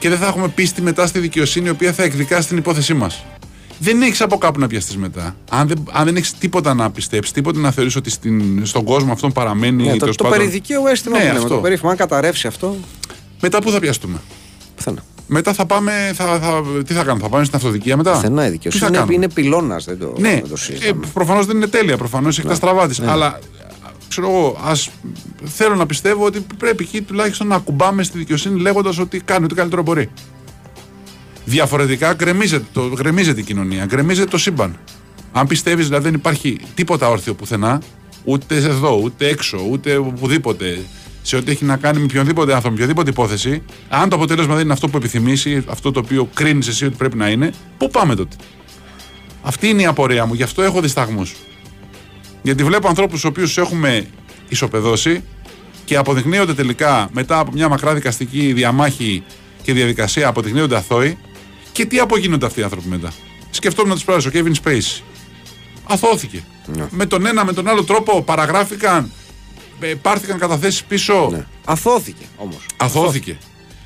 [0.00, 3.24] και δεν θα έχουμε πίστη μετά στη δικαιοσύνη η οποία θα εκδικάσει την υπόθεσή μας.
[3.78, 5.36] Δεν έχεις από κάπου να πιαστείς μετά.
[5.50, 9.12] Αν δεν, αν δεν έχεις τίποτα να πιστέψεις, τίποτα να θεωρήσει ότι στην, στον κόσμο
[9.12, 9.84] αυτόν παραμένει.
[9.84, 11.38] Ναι, το, τέλος το πάντων- περιδικαίο αίσθημα Ναι, που λέμε.
[11.38, 11.54] αυτό.
[11.54, 12.76] Το περίφημο, αν καταρρεύσει αυτό.
[13.40, 14.20] Μετά πού θα πιαστούμε;
[14.76, 15.02] Πουθενά.
[15.26, 15.92] Μετά θα πάμε.
[16.14, 18.88] Θα, θα, τι θα κάνουμε, θα πάμε στην αυτοδικία μετά; Πουθενά η Τι δικαιοσύνη θα
[18.88, 19.84] είναι, κάνουμε; είναι πυλώνας.
[19.84, 21.06] Δεν το, Ναι, δεν το ε, συζητάμε.
[21.12, 23.00] προφανώς δεν είναι τέλεια, προφανώς έχει τα στραβά της.
[23.00, 23.38] Αλλά
[24.10, 24.90] ξέρω εγώ, ας,
[25.44, 29.54] θέλω να πιστεύω ότι πρέπει εκεί τουλάχιστον να ακουμπάμε στη δικαιοσύνη λέγοντας ότι κάνει ό,τι
[29.54, 30.10] καλύτερο μπορεί.
[31.44, 34.78] Διαφορετικά γκρεμίζεται, το, γκρεμίζεται η κοινωνία, γκρεμίζεται το σύμπαν.
[35.32, 37.82] Αν πιστεύεις δηλαδή δεν υπάρχει τίποτα όρθιο πουθενά,
[38.24, 40.78] ούτε εδώ, ούτε έξω, ούτε οπουδήποτε,
[41.22, 44.64] σε ό,τι έχει να κάνει με οποιονδήποτε άνθρωπο, με οποιαδήποτε υπόθεση, αν το αποτέλεσμα δεν
[44.64, 47.90] είναι αυτό που επιθυμεί ή αυτό το οποίο κρίνεις εσύ ότι πρέπει να είναι, πού
[47.90, 48.36] πάμε τότε;
[49.42, 51.34] Αυτή είναι η απορία μου, γι' αυτό έχω δισταγμούς.
[52.42, 54.06] Γιατί βλέπω ανθρώπους του οποίους έχουμε
[54.48, 55.22] ισοπεδώσει
[55.84, 59.22] και αποδεικνύονται τελικά μετά από μια μακρά δικαστική διαμάχη
[59.62, 61.18] και διαδικασία, αποδεικνύονται αθώοι.
[61.72, 63.12] Και τι απογίνονται αυτοί οι άνθρωποι μετά.
[63.50, 65.00] Σκεφτόμουν τι προάλλε, ο Kevin Space.
[65.84, 66.42] Αθώθηκε.
[66.66, 66.86] Ναι.
[66.90, 69.10] Με τον ένα, με τον άλλο τρόπο παραγράφηκαν,
[69.80, 71.28] ε, πάρθηκαν καταθέσεις πίσω.
[71.32, 71.46] Ναι.
[71.64, 72.66] Αθώθηκε όμως.
[72.76, 73.38] Αθώθηκε.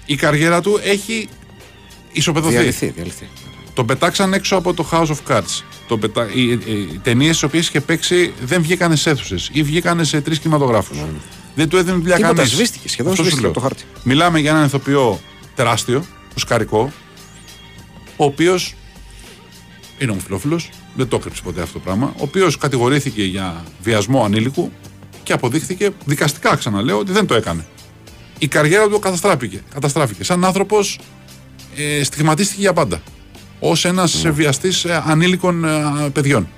[0.07, 1.28] Η καριέρα του έχει
[2.12, 2.55] ισοπεδωθεί.
[2.55, 3.28] Διαλυθεί, διαλυθεί.
[3.75, 5.62] Τον πετάξαν έξω από το House of Cards.
[5.89, 6.29] Τον πετα...
[6.35, 10.20] Οι, οι, οι ταινίες τι οποίες είχε παίξει δεν βγήκαν σε αίθουσες ή βγήκαν σε
[10.20, 10.99] τρεις κινηματογράφους.
[11.55, 12.53] Δεν του έδινε δουλειά Τίποτα, κανείς.
[12.53, 13.85] σβήστηκε, σχεδόν σβήστηκε από το χάρτη.
[14.03, 15.20] Μιλάμε για έναν ηθοποιό
[15.55, 16.05] τεράστιο,
[16.37, 16.93] οσκαρικό,
[18.16, 18.75] ο οποίος
[19.99, 24.72] είναι ομοφυλόφιλος, δεν το έκρυψε ποτέ αυτό το πράγμα, ο οποίος κατηγορήθηκε για βιασμό ανήλικου
[25.22, 27.66] και αποδείχθηκε δικαστικά, ξαναλέω, ότι δεν το έκανε.
[28.39, 29.62] Η καριέρα του καταστράφηκε.
[29.75, 30.25] καταστράφηκε.
[30.25, 30.99] Σαν άνθρωπος
[31.77, 33.03] ε, στιγματίστηκε για πάντα.
[33.61, 34.30] Ω ένας Ναι.
[34.30, 34.68] βιαστή
[35.07, 36.48] ανήλικων ε, παιδιών.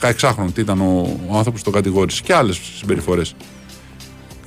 [0.00, 3.34] 16χρονων, τι ήταν ο, ο άνθρωπος που τον κατηγόρησε και άλλες συμπεριφορές.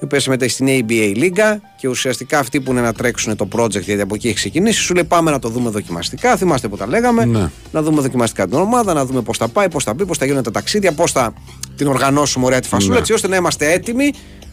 [0.00, 3.80] η οποία συμμετέχει στην ABA Λίγκα και ουσιαστικά αυτοί που είναι να τρέξουν το project
[3.80, 6.36] γιατί από εκεί έχει ξεκινήσει, σου λέει πάμε να το δούμε δοκιμαστικά.
[6.36, 7.24] Θυμάστε που τα λέγαμε.
[7.24, 7.50] Ναι.
[7.72, 10.24] Να δούμε δοκιμαστικά την ομάδα, να δούμε πώς θα πάει, πώς θα μπει, πώς θα
[10.24, 11.32] γίνουν τα ταξίδια, πώς θα
[11.76, 13.00] την οργανώσουμε ωραία τη φασούλα, Ναι.
[13.00, 14.12] έτσι ώστε να είμαστε έτοιμοι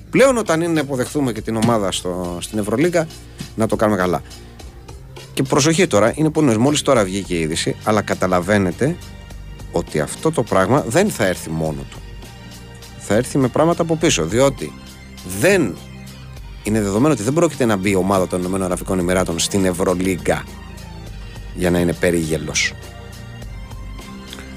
[0.10, 3.08] πλέον όταν είναι να υποδεχθούμε και την ομάδα στο, στην Ευρωλίγα
[3.56, 4.22] να το κάνουμε καλά.
[5.34, 6.62] Και προσοχή τώρα, είναι πολύ νωρίς.
[6.62, 8.96] Μόλις τώρα βγήκε η είδηση, αλλά καταλαβαίνετε
[9.72, 11.98] ότι αυτό το πράγμα δεν θα έρθει μόνο του.
[12.98, 14.26] Θα έρθει με πράγματα από πίσω.
[14.26, 14.74] Διότι
[15.40, 15.76] δεν
[16.64, 20.44] είναι δεδομένο ότι δεν πρόκειται να μπει η ομάδα των Ηνωμένων Αραβικών Εμιράτων στην Ευρωλίγκα
[21.56, 22.74] για να είναι περίγελος.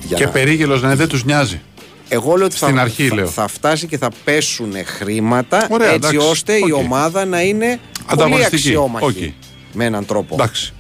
[0.05, 1.61] Για Και να- περίγελος να είναι, δεν τους νοιάζει.
[2.09, 3.27] Εγώ λέω ότι Στην θα, αρχή, θα, λέω.
[3.27, 6.31] θα φτάσει και θα πέσουν χρήματα Ωραία, έτσι εντάξει.
[6.31, 6.77] ώστε η Οκ.
[6.79, 8.55] ομάδα να είναι πολύ Ανταγωνιστική.
[8.57, 9.05] αξιόμαχη.
[9.05, 9.33] Οκ.
[9.73, 10.35] Με έναν τρόπο.
[10.35, 10.73] Εντάξει.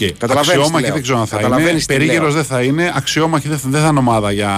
[0.00, 0.12] Ε, Οκ.
[0.18, 0.92] Καταλαβαίνεις τι Αξιόμαχη λέω.
[0.92, 1.48] δεν ξέρω αν θα είναι.
[1.48, 2.32] Καταλαβαίνεις τι Περίγελο λέω.
[2.32, 2.92] δεν θα είναι.
[2.94, 4.50] Αξιόμαχη δεν θα, δεν θα είναι ομάδα για.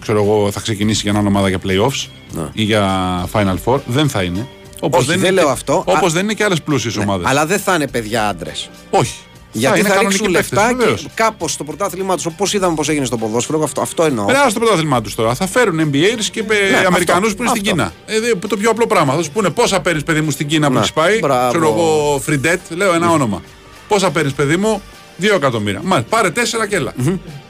[0.00, 2.42] ξέρω εγώ, θα ξεκινήσει για να είναι ομάδα για playoffs Ναι.
[2.52, 2.84] ή για
[3.32, 3.78] Final Four.
[3.86, 4.46] Δεν θα είναι.
[4.80, 5.82] Όπως Όχι, δεν είναι λέω και- αυτό.
[5.86, 7.26] Όπως Α- δεν είναι και άλλες πλούσιες Ναι, ομάδες.
[7.28, 8.70] Αλλά δεν θα είναι παιδιά άντρες.
[8.90, 9.14] Όχι.
[9.56, 11.00] Γιατί είναι θα, κανονικοί ρίξουν παίκτες, λεφτά βεβαίως.
[11.02, 14.24] και κάπως στο πρωτάθλημά τους, όπως είδαμε πώς έγινε στο ποδόσφαιρο, αυτό, αυτό εννοώ.
[14.24, 15.34] Περάσει στο πρωτάθλημά τους τώρα.
[15.34, 17.60] Θα φέρουν NBAers και Ναι, Αμερικανούς αυτό, που είναι στην αυτό.
[17.60, 17.92] Κίνα.
[18.06, 19.14] Ε, δε- το πιο απλό πράγμα.
[19.14, 21.18] Θα σου πούνε πόσα παίρνεις, παιδί μου, στην Κίνα που Ναι, έχεις πάει.
[21.18, 21.48] μπράβο.
[21.48, 23.42] Ξέρω εγώ, Φριντέτ, λέω ένα όνομα.
[23.88, 24.82] Πόσα παίρνεις, παιδί μου,
[25.20, 25.80] 2 εκατομμύρια.
[25.84, 26.90] Μάλιστα, πάρε 4 και έλα.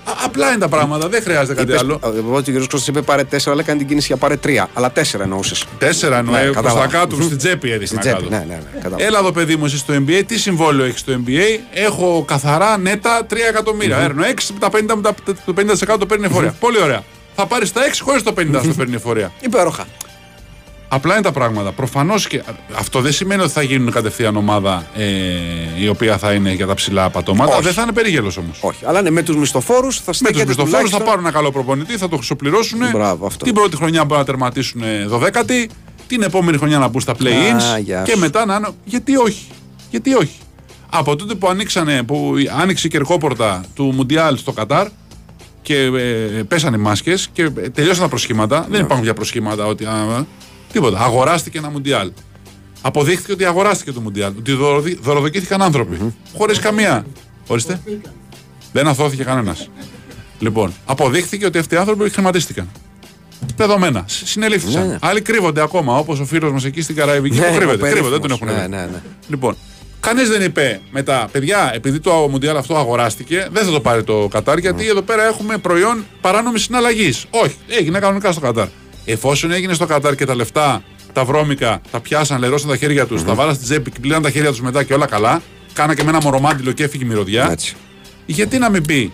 [0.07, 2.01] Α, απλά είναι τα πράγματα, δεν χρειάζεται κάτι Είπες- άλλο.
[2.05, 2.71] ε, Εγώ ότι ο κ.
[2.71, 4.69] Κώστα είπε πάρε τέσσερα, αλλά έκανε την κίνηση για πάρε τρία.
[4.75, 5.65] Αλλά τέσσερα εννοούσες.
[5.79, 6.81] Τέσσερα εννοώ, Ναι, ε, προς κατάλαβα.
[6.81, 7.25] τα κάτω, Μμμ.
[7.25, 8.31] στην τσέπη έδειξε Στην να τσέπη.
[8.31, 8.45] κάτω.
[8.45, 8.79] Ναι, ναι, ναι.
[8.81, 9.05] κατάλαβα.
[9.05, 11.61] Έλα εδώ, παιδί μου, εσύ στο NBA, τι συμβόλαιο έχεις στο NBA.
[11.73, 13.97] Έχω καθαρά νέτα 3 εκατομμύρια.
[13.99, 15.15] Έρνω 6, τα 50, μου τα-
[15.45, 16.55] το 50% το παίρνει εφορία.
[16.61, 17.03] Πολύ ωραία.
[17.37, 19.33] Θα πάρεις τα 6 χωρίς το 50% το παίρνει εφορία.
[19.41, 19.85] Υπέροχα.
[20.95, 21.73] Απλά είναι τα πράγματα.
[21.73, 22.43] Προφανώς και
[22.75, 25.05] αυτό δεν σημαίνει ότι θα γίνουν κατευθείαν ομάδα ε,
[25.79, 27.53] η οποία θα είναι για τα ψηλά πατώματα.
[27.53, 27.63] Όχι.
[27.63, 28.59] Δεν θα είναι περίγελος όμως.
[28.61, 28.85] Όχι.
[28.87, 31.53] Αλλά ναι, με τους μισθοφόρους θα Με τους στέκεται μισθοφόρους θα τουλάχιστον- πάρουν ένα καλό
[31.53, 32.79] προπονητή, θα το χρυσοπληρώσουν.
[32.93, 33.45] Μπράβο, αυτό.
[33.45, 35.69] Την πρώτη χρονιά μπορεί να τερματίσουν 12η,
[36.07, 38.19] την επόμενη χρονιά να μπουν στα play-ins Α, γεια και σου.
[38.19, 38.69] μετά να είναι.
[38.85, 39.47] Γιατί όχι.
[39.91, 40.39] Γιατί όχι.
[40.91, 44.87] Από τότε που, ανοίξανε, που άνοιξε η κερκόπορτα του Μουντιάλ στο Κατάρ
[45.63, 48.61] και ε, πέσανε οι μάσκες και ε, τελειώσαν τα προσχήματα.
[48.61, 48.67] Ναι.
[48.71, 49.85] Δεν υπάρχουν πια προσχήματα ότι.
[49.85, 50.27] α,
[50.75, 50.99] τίποτα.
[51.01, 52.13] Αγοράστηκε ένα Μουντιάλ.
[52.83, 54.33] Αποδείχθηκε ότι αγοράστηκε το Μουντιάλ.
[54.39, 56.15] Ότι δωροδι- δωροδοκήθηκαν άνθρωποι.
[56.37, 57.07] Χωρίς καμία.
[57.47, 57.81] Ορίστε.
[58.73, 59.69] Δεν αθώθηκε κανένας.
[60.39, 62.69] Λοιπόν, αποδείχθηκε ότι αυτοί οι άνθρωποι χρηματίστηκαν.
[63.57, 64.05] Δεδομένα.
[64.07, 64.83] Σ- Συνελήφθησαν.
[64.87, 64.99] Ναι, ναι.
[65.01, 67.87] Άλλοι κρύβονται ακόμα, όπως ο φίλος μας εκεί στην Καραϊβική Ναι, που κρύβεται.
[67.89, 68.61] ο κρύβονται, δεν τον περίφημος.
[68.61, 68.87] έχουν Ναι, βρει.
[68.87, 69.03] ναι, ναι.
[69.29, 69.57] Λοιπόν,
[70.01, 74.29] κανείς δεν είπε μετά, παιδιά, επειδή το Μουντιάλ αυτό αγοράστηκε, δεν θα το πάρει το
[74.31, 77.25] Κατάρ, γιατί εδώ πέρα έχουμε προϊόν παράνομης συναλλαγής.
[77.31, 78.67] Όχι, έγινε κανονικά στο Κατάρ.
[79.05, 80.83] Εφόσον έγινε στο Κατάρ και τα λεφτά,
[81.13, 84.31] τα βρώμικα, τα πιάσαν, λερώσαν τα χέρια τους, τα βάλαν στην τσέπη και πλήραν τα
[84.31, 85.43] χέρια τους μετά και όλα καλά,
[85.73, 87.51] κάνα και με ένα μορομάντιλο και έφυγε η μυρωδιά.
[87.51, 87.75] Έτσι.
[88.27, 89.13] Γιατί να μην πει,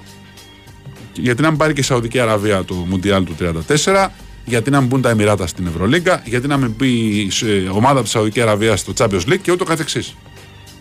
[1.12, 3.36] γιατί να μην πάρει και η Σαουδική Αραβία του Μουντιάλ του
[3.84, 4.08] 34,
[4.44, 7.92] γιατί να μην μπουν τα Εμμυράτα στην Ευρωλίγκα, γιατί να μην πει η ε, ομάδα
[7.92, 10.16] από της Σαουδική Αραβίας στο Champions League και ούτω καθεξής.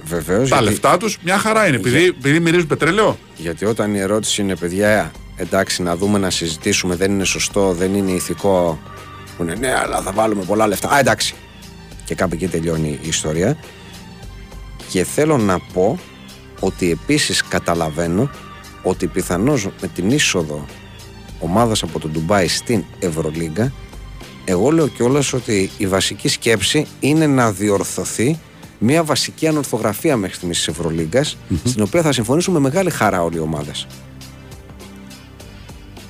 [0.03, 0.49] Βεβαίως.
[0.49, 1.75] Τα γιατί, λεφτά τους μια χαρά είναι.
[1.75, 3.17] Επειδή, επειδή μυρίζουν πετρέλαιο.
[3.37, 7.93] γιατί όταν η ερώτηση είναι, παιδιά, εντάξει, να δούμε να συζητήσουμε, δεν είναι σωστό, δεν
[7.93, 8.79] είναι ηθικό.
[9.39, 10.89] Που είναι, ναι, αλλά θα βάλουμε πολλά λεφτά.
[10.89, 11.35] Α, εντάξει.
[12.05, 13.57] Και κάπου εκεί τελειώνει η ιστορία.
[14.89, 15.99] Και θέλω να πω
[16.59, 18.29] ότι επίσης καταλαβαίνω
[18.83, 20.65] ότι πιθανώς με την είσοδο
[21.39, 23.73] ομάδας από το Ντουμπάι στην Ευρωλίγκα,
[24.45, 28.39] εγώ λέω κιόλας ότι η βασική σκέψη είναι να διορθωθεί
[28.77, 31.23] μια βασική ανορθογραφία μέχρι στιγμής της ευρωλιγκα
[31.63, 33.87] στην οποία θα συμφωνήσουν με μεγάλη χαρά όλοι οι ομάδες.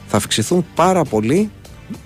[0.07, 1.51] Θα αυξηθούν πάρα πολύ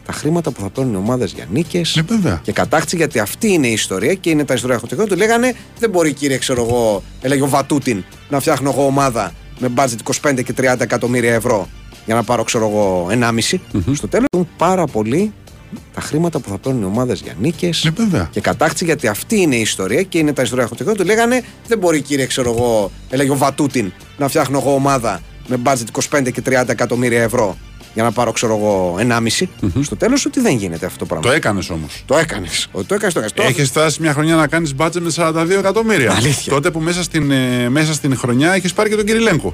[0.06, 3.68] τα χρήματα που θα παίρνουν οι ομάδες για νίκες Ναι, και κατάκτηση, γιατί αυτή είναι
[3.68, 5.08] η ιστορία και είναι τα ιστορία χωτικών.
[5.08, 9.72] Του λέγανε δεν μπορεί κύριε, ξέρω εγώ, έλεγε ο Βατούτιν, να φτιάχνω εγώ ομάδα με
[9.76, 11.68] budget 25 και 30 εκατομμύρια ευρώ
[12.06, 13.60] για να πάρω, ξέρω εγώ, 1,5.
[13.94, 14.28] Στο τέλος,
[14.58, 15.34] πάρα πολύ
[15.94, 19.56] τα χρήματα που θα παίρνουν οι ομάδες για νίκες Ναι, και κατάκτηση, γιατί αυτή είναι
[19.56, 20.96] η ιστορία και είναι τα ιστορία χωτικών.
[20.96, 25.60] Του λέγανε δεν μπορεί κύριε, ξέρω εγώ, έλεγε ο Βατούτιν, να φτιάχνω εγώ ομάδα με
[25.64, 27.58] budget 25 και 30 εκατομμύρια ευρώ
[27.94, 29.48] για να πάρω, ξέρω εγώ, 1,5.
[29.82, 31.28] Στο τέλος, ότι δεν γίνεται αυτό το πράγμα.
[31.28, 32.04] Το έκανες όμως.
[32.06, 32.68] Το έκανες.
[32.72, 33.52] Το έκανες, το έκανες.
[33.52, 36.14] Έχεις φτάσει μια χρονιά να κάνεις μπάτζε με 42 εκατομμύρια.
[36.14, 36.54] Αλήθεια.
[36.54, 39.54] Τότε που μέσα στην, ε, μέσα στην χρονιά έχεις πάρει και τον κυριλενκο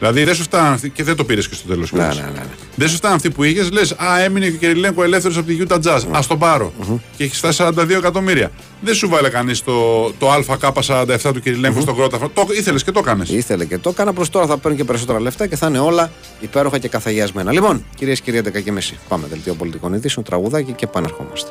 [0.00, 1.92] Δηλαδή δεν σου φτάνουν αυτοί και δεν το πήρες και στο τέλος.
[1.92, 2.44] Ναι, ναι, ναι, ναι.
[2.74, 5.58] Δεν σου φτάνουν αυτοί που είχες, λες Α, έμεινε και ο Κυριλέγκο ελεύθερος από τη
[5.68, 6.00] Utah Jazz.
[6.10, 6.72] Α τον παρω
[7.16, 8.50] Και έχεις φτάσει 42 εκατομμύρια.
[8.80, 12.28] Δεν σου βάλε κανείς το, το ΑΚ47 του κυριλενκου στον κρόταφο.
[12.28, 13.24] Το ήθελες και το έκανε.
[13.28, 14.12] Ήθελε και το έκανα.
[14.12, 17.52] Προς τώρα θα παίρνει και περισσότερα λεφτά και θα είναι όλα υπέροχα και καθαγιασμένα.
[17.52, 18.98] Λοιπόν, κυρίες και κύριοι, 11 και μισή.
[19.08, 21.50] Πάμε δελτίο πολιτικών ειδήσεων, τραγουδάκι και επανερχόμαστε.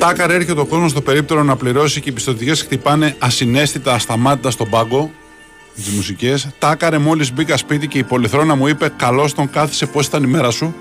[0.00, 4.68] Τάκαρ έρχεται ο κόσμος στο περίπτερο να πληρώσει και οι πιστοτικές χτυπάνε ασυναίσθητα, ασταμάτητα στον
[4.70, 5.10] πάγκο.
[5.74, 6.48] Τι μουσικές.
[6.58, 10.26] Τάκαρε μόλις μπήκα σπίτι και η πολυθρόνα μου είπε: Καλώς τον κάθισε, πώς ήταν η
[10.26, 10.74] μέρα σου.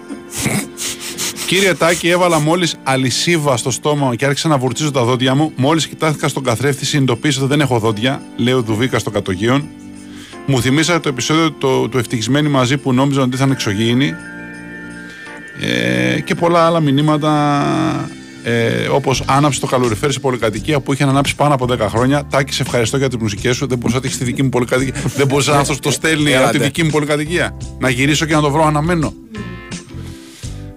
[1.48, 5.52] Κύριε Τάκη, έβαλα μόλις αλυσίβα στο στόμα και άρχισα να βουρτσίζω τα δόντια μου.
[5.56, 8.22] Μόλις κοιτάθηκα στον καθρέφτη, συνειδητοποίησα ότι δεν έχω δόντια.
[8.36, 9.68] Λέω Δουβίκα στο κατογείων.
[10.46, 14.14] Μου θυμήσατε το επεισόδιο το, του Ευτυχισμένοι μαζί που νόμιζαν ότι ήταν εξωγήινοι.
[15.62, 17.30] Ε, και πολλά άλλα μηνύματα
[18.50, 22.26] ε, Όπως άναψε το καλοριφέρ σε πολυκατοικία που είχε ανάψει πάνω από 10 χρόνια.
[22.30, 23.68] Τάκη, σε ευχαριστώ για τις μουσικές σου.
[23.68, 24.94] Δεν μπορούσα να έχεις τη δική μου πολυκατοικία.
[25.18, 26.58] Δεν μπορούσα να αυτό το στέλνει από τη Έλατε.
[26.58, 27.58] δική μου πολυκατοικία.
[27.80, 29.14] Να γυρίσω και να το βρω αναμένο.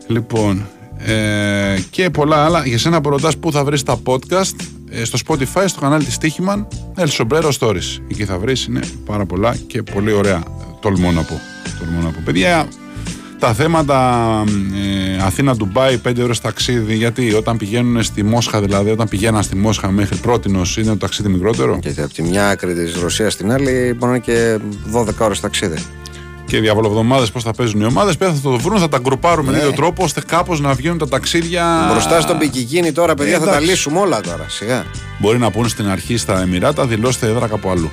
[0.07, 0.67] Λοιπόν,
[0.99, 2.67] ε, και πολλά άλλα.
[2.67, 4.57] Για σένα που ρωτάς πού θα βρεις τα podcast,
[4.91, 7.99] ε, στο Spotify, στο κανάλι της Τύχημαν, El Sombrero Stories.
[8.11, 10.43] Εκεί θα βρεις, είναι πάρα πολλά και πολύ ωραία.
[10.81, 11.41] Τολμώ να πω.
[11.79, 12.21] Τολμώ να πω.
[12.25, 12.69] Παιδιά,
[13.43, 14.29] τα θέματα
[15.19, 19.91] ε, Αθήνα-Ντουμπάι, 5 ώρες ταξίδι, γιατί όταν πηγαίνουν στη Μόσχα, δηλαδή όταν πηγαίναν στη Μόσχα
[19.91, 23.95] μέχρι πρότινος, είναι το ταξίδι μικρότερο; Γιατί από τη μια άκρη της Ρωσίας στην άλλη
[23.99, 24.59] μπορεί να είναι και
[24.93, 25.77] 12 ώρες ταξίδι.
[26.47, 28.17] Και διαβολοβδομάδες πώς θα παίζουν οι ομάδες.
[28.17, 29.63] Πέρα θα το βρουν, θα τα γκρουπάρουμε με Ναι.
[29.63, 31.89] ίδιο τρόπο ώστε κάπως να βγαίνουν τα ταξίδια.
[31.91, 33.71] Μπροστά στον Πικικίνη τώρα, παιδιά, θα τα εντάξει.
[33.71, 34.47] λύσουμε όλα τώρα.
[34.49, 34.85] Σιγά.
[35.19, 37.91] Μπορεί να πούν στην αρχή στα Εμμυράτα, δηλώστε έδρα κάπου αλλού.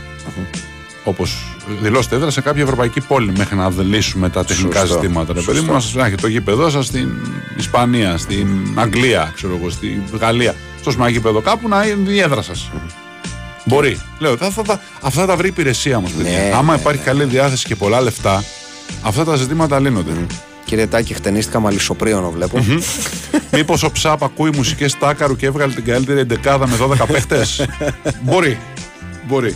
[1.03, 1.37] Όπως
[1.81, 4.93] δηλώστε έδρα σε κάποια ευρωπαϊκή πόλη μέχρι να λύσουμε τα τεχνικά Σωστό.
[5.01, 5.33] ζητήματα.
[5.33, 5.63] Ρε παιδί Σωστό.
[5.65, 7.09] μου, να σας να έχετε το γήπεδό σας στην
[7.57, 10.55] Ισπανία, στην Αγγλία, ξέρω εγώ, στη Γαλλία.
[10.79, 12.69] Στο σμά γήπεδο κάπου να είναι η έδρα σας.
[13.65, 13.99] Μπορεί.
[14.19, 16.31] Λέω, θα, θα, θα- αυτά τα βρει η υπηρεσία όμως, παιδιά.
[16.31, 18.43] Ναι, Άμα ναι, υπάρχει καλή διάθεση και πολλά λεφτά,
[19.01, 20.11] αυτά τα ζητήματα λύνονται.
[20.65, 22.65] Κύριε Τάκη, χτενίστηκα μαλλισοπρίωνο, βλέπω.
[23.51, 27.65] Μήπως ο Ψάπ ακούει μουσικές τάκαρου και έβγαλε την καλύτερη εντεκάδα με 12 παίχτες;
[28.25, 28.57] Μπορεί.
[29.27, 29.55] Μπορεί.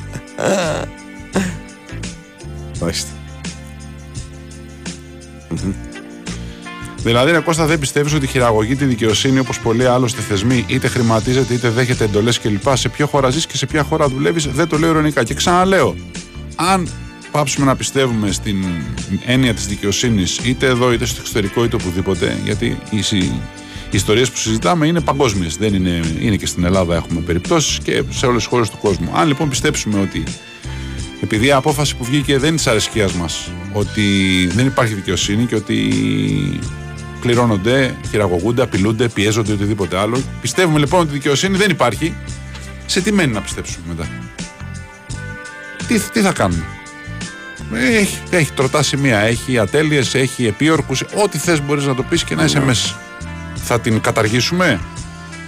[2.79, 3.09] Ορίστε.
[7.03, 11.53] Δηλαδή, ρε Κώστα, δεν πιστεύεις ότι χειραγωγεί τη δικαιοσύνη όπως πολλοί άλλωστε θεσμοί, είτε χρηματίζεται
[11.53, 12.75] είτε δέχεται εντολές κλπ.
[12.77, 15.23] Σε ποια χώρα ζεις και σε ποια χώρα δουλεύεις, δεν το λέω ειρωνικά.
[15.23, 15.95] Και ξαναλέω,
[16.55, 16.87] αν
[17.31, 18.65] πάψουμε να πιστεύουμε στην
[19.25, 23.39] έννοια της δικαιοσύνης, είτε εδώ είτε στο εξωτερικό είτε οπουδήποτε, γιατί οι, συ- οι
[23.91, 25.57] ιστορίες που συζητάμε είναι παγκόσμιες.
[25.57, 29.09] Δεν είναι, είναι και στην Ελλάδα έχουμε περιπτώσεις και σε όλες τις χώρες του κόσμου.
[29.13, 30.23] Αν λοιπόν πιστέψουμε ότι
[31.23, 34.01] επειδή η απόφαση που βγήκε δεν είναι τη αρεσκία μας ότι
[34.53, 35.93] δεν υπάρχει δικαιοσύνη και ότι
[37.21, 40.21] πληρώνονται, χειραγωγούνται, απειλούνται, πιέζονται οτιδήποτε άλλο.
[40.41, 42.15] Πιστεύουμε λοιπόν ότι η δικαιοσύνη δεν υπάρχει.
[42.85, 44.07] Σε τι μένει να πιστέψουμε μετά;
[45.87, 46.63] Τι, τι θα κάνουμε;
[47.73, 52.35] Έχει, έχει τροτά σημεία, έχει ατέλειες, έχει επίορκους, ό,τι θες μπορείς να το πεις και
[52.35, 52.95] να είσαι μέσα.
[53.55, 54.79] Θα την καταργήσουμε,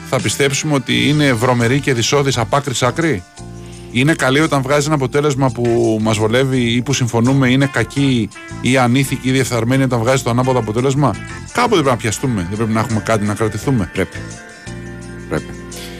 [0.10, 3.24] θα πιστέψουμε ότι είναι βρωμερή και δυσόδης από άκρη σ' άκρη;
[3.96, 8.30] Είναι καλή όταν βγάζει ένα αποτέλεσμα που μας βολεύει ή που συμφωνούμε, είναι κακή
[8.62, 11.16] ή ανήθικη ή διεφθαρμένη όταν βγάζει το ανάποδο αποτέλεσμα.
[11.52, 12.46] Κάποτε πρέπει να πιαστούμε.
[12.50, 13.90] Δεν πρέπει να έχουμε κάτι να κρατηθούμε.
[13.94, 14.18] Πρέπει.
[15.30, 15.46] Πρέπει.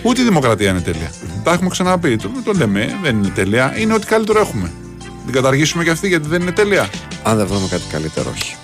[0.04, 1.12] Ούτε η δημοκρατία είναι τέλεια.
[1.44, 2.16] Τα έχουμε ξαναπεί.
[2.16, 3.78] Το, το λέμε, δεν είναι τέλεια.
[3.80, 4.72] Είναι ό,τι καλύτερο έχουμε.
[5.26, 6.90] Την καταργήσουμε και αυτή γιατί δεν είναι τέλεια.
[7.24, 8.56] Αν δεν βρούμε κάτι καλύτερο, όχι.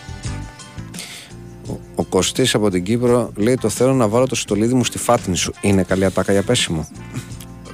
[1.67, 4.97] Ο, ο Κωστής από την Κύπρο λέει: Το θέλω να βάλω το στολίδι μου στη
[4.97, 5.53] φάτνη σου.
[5.61, 6.87] Είναι καλή ατάκα για πέσιμο.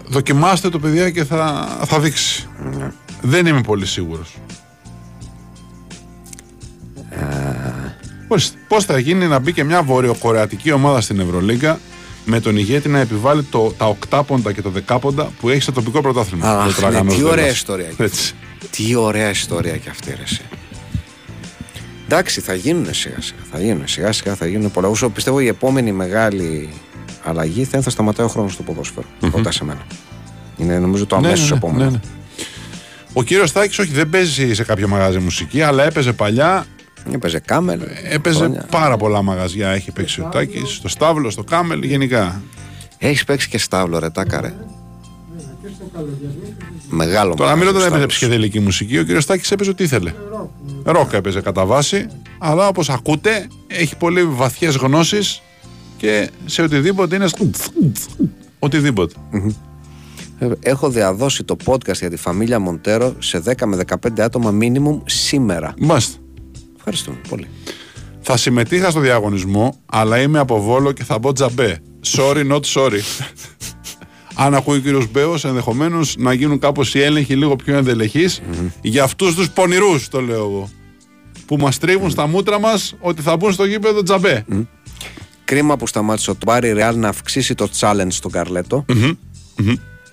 [0.07, 2.47] Δοκιμάστε το παιδιά και θα, θα δείξει.
[3.21, 4.35] Δεν είμαι πολύ σίγουρος.
[8.67, 11.79] Πώς θα γίνει να μπει και μια βορειοκορεατική ομάδα στην Ευρωλίγκα
[12.25, 16.01] με τον ηγέτη να επιβάλλει το, τα οκτάποντα και το δεκάποντα που έχει στο τοπικό
[16.01, 16.49] πρωτάθλημα.
[16.49, 17.55] Αχ, Το ναι, Τραγανός τι ωραία Δέλλας.
[17.55, 17.87] ιστορία.
[17.97, 18.33] Έτσι.
[18.71, 20.41] Τι ωραία ιστορία και αυτή ρε εσύ.
[22.05, 23.39] Εντάξει, θα γίνουν σιγά σιγά.
[23.51, 24.87] Θα γίνουν σιγά σιγά, θα γίνουν πολλά.
[24.87, 26.69] Όσο πιστεύω η επόμενη μεγάλη
[27.27, 29.05] αλλαγή θα είναι θα σταματάει ο χρόνος στο ποδόσφαιρο.
[29.33, 29.81] Ρωτά σε μένα.
[30.57, 31.83] Είναι νομίζω το Ναι, αμέσως ναι, ναι, επόμενο.
[31.83, 31.99] ναι, ναι.
[33.13, 36.65] Ο κύριος Στάκης, όχι, δεν παίζει σε κάποιο μαγάζι μουσική, αλλά έπαιζε παλιά.
[37.13, 37.81] Έπαιζε κάμελ.
[38.09, 38.65] Έπαιζε χρόνια.
[38.71, 39.69] πάρα πολλά μαγαζιά.
[39.69, 42.41] Έχει παίξει ο Τάκης, στο Στάβλο, στο Κάμελ, γενικά.
[42.97, 44.53] Έχεις παίξει και στάβλο, ρε τάκαρε.
[46.89, 48.05] Μεγάλο Τώρα, μην μαγαζί, όταν έπαιζε στάβλος.
[48.05, 50.13] ψυχεδελική μουσική, ο κύριος Στάκης έπαιζε ό,τι ήθελε.
[50.83, 55.41] Ροκ έπαιζε κατά βάση, αλλά όπως ακούτε, έχει πολύ βαθιές γνώσεις
[55.97, 57.27] και σε οτιδήποτε είναι.
[58.59, 59.15] Οτιδήποτε.
[60.39, 65.01] Ε, Έχω διαδώσει το podcast για τη φαμίλια Μοντέρο σε 10 με 15 άτομα minimum
[65.05, 65.73] σήμερα.
[65.79, 66.17] Μάλιστα.
[66.77, 67.47] Ευχαριστούμε πολύ.
[68.21, 71.79] Θα συμμετείχα στο διαγωνισμό, αλλά είμαι από Βόλο και θα μπω τζαμπέ.
[72.15, 72.99] Sorry, not sorry.
[74.39, 78.41] Αν ακούει ο κύριος Μπέος, ενδεχομένως να γίνουν κάπως οι έλεγχοι λίγο πιο ενδελεχείς
[78.81, 80.69] για αυτούς τους πονηρούς, το λέω εγώ.
[81.45, 84.45] Που μας τρίβουν στα μούτρα μας ότι θα μπουν στο γήπεδο τζαμπέ.
[85.47, 88.85] Κρίμα που σταμάτησε το Μπάρι Ρεάλ να αυξήσει το challenge στον καρλετο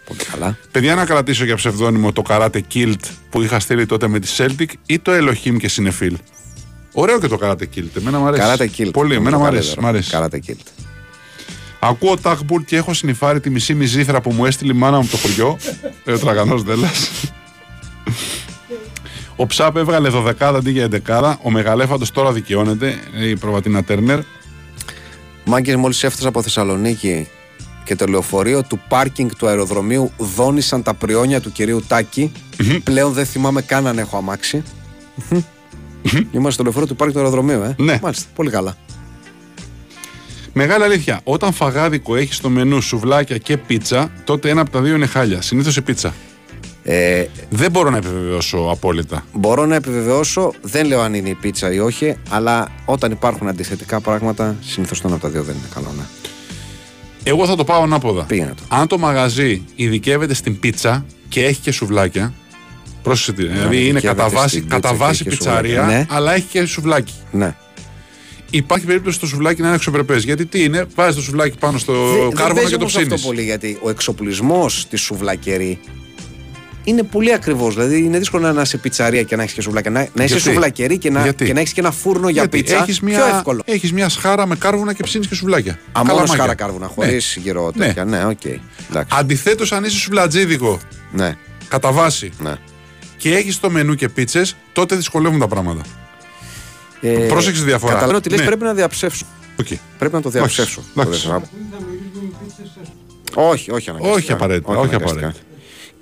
[0.04, 0.58] Πολύ καλά.
[0.70, 2.94] Παιδιά, να κρατήσω για ψευδόνυμο το Karate Kilt
[3.30, 6.16] που είχα στείλει τότε με τη Celtic ή το Elohim και Συνεφίλ.
[6.92, 7.96] Ωραίο και το Karate Kilt.
[7.96, 8.42] Εμένα μου αρέσει.
[8.42, 8.90] Καράτε kilt.
[8.92, 9.62] Πολύ, εμένα Το μου αρέσει.
[9.62, 9.86] καλύτερο.
[9.86, 10.10] μ' αρέσει.
[10.10, 10.84] Καράτε kilt.
[11.80, 15.10] Ακούω Ταχμπουλ και έχω συνυφάρει τη μισή μυζήθρα που μου έστειλε η μάνα μου από
[15.10, 15.58] το χωριό.
[16.04, 16.90] Λέει ο τραγανός Δέλλα.
[19.36, 21.34] Ο Ψάπ έβγαλε 12 αντί για 11.
[21.42, 22.98] Ο Μεγαλέφαντος τώρα δικαιώνεται.
[23.18, 24.18] λέει Η προβατίνα Τέρνερ.
[25.44, 27.28] Μάγκες, μόλις έφτασα από Θεσσαλονίκη
[27.84, 32.32] και το λεωφορείο του πάρκινγκ του αεροδρομίου δόνησαν τα πριόνια του κυρίου Τάκη.
[32.84, 34.62] Πλέον δεν θυμάμαι καν αν έχω αμάξι.
[36.30, 37.74] Είμαστε στο λεωφορείο του πάρκινγκ του αεροδρομίου, ε.
[37.78, 37.98] Ναι.
[38.02, 38.76] Μάλιστα, πολύ καλά.
[40.52, 41.20] Μεγάλη αλήθεια.
[41.24, 45.42] Όταν φαγάδικο έχεις στο μενού σουβλάκια και πίτσα, τότε ένα από τα δύο είναι χάλια.
[45.42, 46.14] Συνήθως η πίτσα.
[46.86, 49.24] Ε, Δεν μπορώ να επιβεβαιώσω απόλυτα.
[49.32, 54.00] μπορώ να επιβεβαιώσω, δεν λέω αν είναι η πίτσα ή όχι, αλλά όταν υπάρχουν αντιθετικά
[54.00, 55.92] πράγματα, συνήθως το ένα από τα δύο δεν είναι καλό.
[55.96, 56.02] Ναι.
[57.22, 58.22] Εγώ θα το πάω ανάποδα.
[58.24, 58.62] Πήγαινε το.
[58.68, 62.32] Αν το μαγαζί ειδικεύεται στην πίτσα και έχει και σουβλάκια.
[63.02, 63.42] Πρόσεξε τι.
[63.46, 65.98] Δηλαδή είναι ειδικεύεται κατά βάση, στην πίτσα κατά και βάση έχει και πιτσαρία, σουβλάκια.
[65.98, 66.06] Ναι.
[66.10, 67.12] αλλά έχει και σουβλάκι.
[67.30, 67.54] ναι.
[68.50, 70.24] Υπάρχει περίπτωση το σουβλάκι να είναι αξιοπρεπές.
[70.24, 72.92] Γιατί τι είναι, βάζεις το σουβλάκι πάνω στο Δεν- δεν κάρβουνο παίζει και το όμως
[72.92, 73.12] ψήνεις.
[73.12, 75.78] αυτό πολύ γιατί ο εξοπλισμός της σουβλακερή
[76.84, 77.74] είναι πολύ ακριβώς.
[77.74, 79.90] Δηλαδή είναι δύσκολο να είσαι πιτσαρία και να έχεις και σουβλάκια.
[79.90, 82.40] Να, να είσαι Γιατί; σουβλακερή και να, Γιατί; και να έχεις και ένα φούρνο για
[82.42, 82.76] Γιατί; πίτσα.
[82.82, 83.62] έχεις μια, Πιο εύκολο.
[83.64, 85.72] Έχεις μια σχάρα με κάρβουνα και ψήνεις και σουβλάκια.
[85.72, 86.34] Α, μόνος Καλαμάκια.
[86.34, 87.42] σχάρα κάρβουνα, χωρίς Ναι.
[87.42, 88.04] γύρω τέτοια.
[88.04, 88.44] Ναι, οκ.
[88.44, 89.16] Εντάξει.
[89.18, 90.78] Αντιθέτως, αν είσαι σουβλατζίδικο
[91.12, 91.36] Ναι,
[91.68, 92.52] κατά βάση ναι.
[93.16, 95.82] και έχεις το μενού και πίτσες, τότε δυσκολεύουν τα πράγματα.
[97.00, 97.86] Ε, Πρόσεξε τη διαφορά.
[97.92, 98.46] Καταλαβαίνω ότι λες Ναι.
[98.46, 99.26] πρέπει να διαψεύσω.
[99.60, 99.66] Οκ.
[99.98, 100.82] Πρέπει να το διαψεύσω.
[100.96, 101.26] εντάξει.
[101.26, 101.40] Το
[103.48, 104.18] Όχι, όχι αναγκαστικά.
[104.20, 105.10] Όχι απαραίτητα, όχι αναγκαστικά.
[105.12, 105.44] απαραίτητα.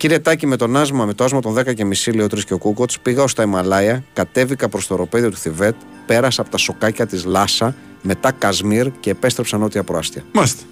[0.03, 2.45] Κύριε Τάκη, με τον άσμα, με το άσμα των 10 και μισή λέει ο Τρεις
[2.45, 5.75] και ο Κούκοτς, πήγα ως τα Ιμαλάια, κατέβηκα προς το οροπέδιο του Θιβέτ,
[6.07, 10.25] πέρασα από τα σοκάκια της Λάσα, μετά Κασμίρ και επέστρεψα νότια προάστια.
[10.33, 10.63] Μάλιστα.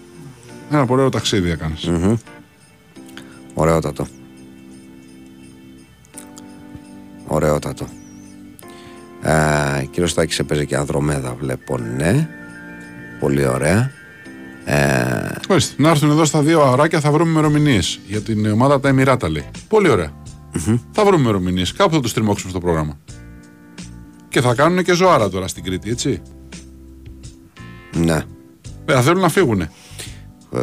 [0.71, 1.91] Ένα πολύ ωραίο ταξίδι έκανες.
[3.55, 4.07] Ωραιότατο.
[7.27, 7.87] Ωραιότατο.
[9.23, 12.29] Ε, κύριος Στάκη έπαιζε και Ανδρομέδα, βλέπω, ναι.
[13.21, 13.91] Πολύ ωραία.
[14.65, 18.01] Ε, Ορίστε, να έρθουν εδώ στα δύο αράκια θα βρούμε ημερομηνίες.
[18.07, 19.45] Για την ομάδα τα Εμμυράτα λέει.
[19.69, 20.13] Πολύ ωραία.
[20.93, 21.73] Θα βρούμε ημερομηνίες.
[21.73, 22.99] Κάπου θα τους τριμώξουμε στο πρόγραμμα.
[24.29, 26.23] Και θα κάνουν και ζωάρα τώρα στην Κρήτη, έτσι.
[27.97, 28.23] ναι,
[28.85, 29.69] Δεν θα θέλουν να φύγουν.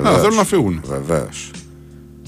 [0.04, 0.82] Θα θέλουν να φύγουν.
[0.88, 1.52] βεβαίως.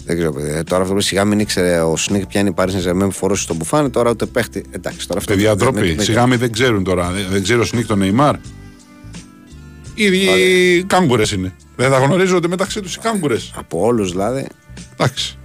[0.06, 0.56] Δεν ξέρω, παιδιά.
[0.56, 3.12] Ε, Τώρα αυτό που σιγά μην ήξερε ο Σνίκ ποια είναι η Paris Saint-Germain που
[3.12, 4.64] φορούσε στον μπουφάνε, τώρα ούτε παίχτη.
[4.72, 5.34] Εντάξει, τώρα αυτό.
[5.34, 5.94] Παιδιά, δεν- δεν- ντροπή.
[5.94, 7.12] δεν- Σιγά μην δεν ξέρουν τώρα.
[7.12, 8.36] Δεν, δεν ξέρει ο Σνίκ τον Νεϊμάρ.
[10.04, 11.56] Οι κάγκουρες είναι.
[11.76, 13.52] Δεν θα γνωρίζονται μεταξύ τους οι κάγκουρες.
[13.56, 14.48] Από όλους δηλαδή.
[14.94, 15.38] Εντάξει.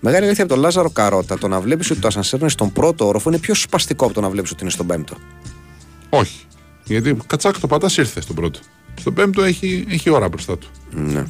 [0.00, 3.06] Μεγάλη αλήθεια από τον Λάζαρο Καρότα το να βλέπεις ότι το ασανσέρ είναι στον πρώτο
[3.06, 5.16] όροφο είναι πιο σπαστικό από το να βλέπεις ότι είναι στον πέμπτο.
[6.08, 6.46] Όχι.
[6.84, 8.58] Γιατί κατσάκ το πατάς ήρθες στον πρώτο.
[9.00, 10.68] Στον πέμπτο έχει, έχει ώρα μπροστά του.
[10.90, 11.24] Ναι.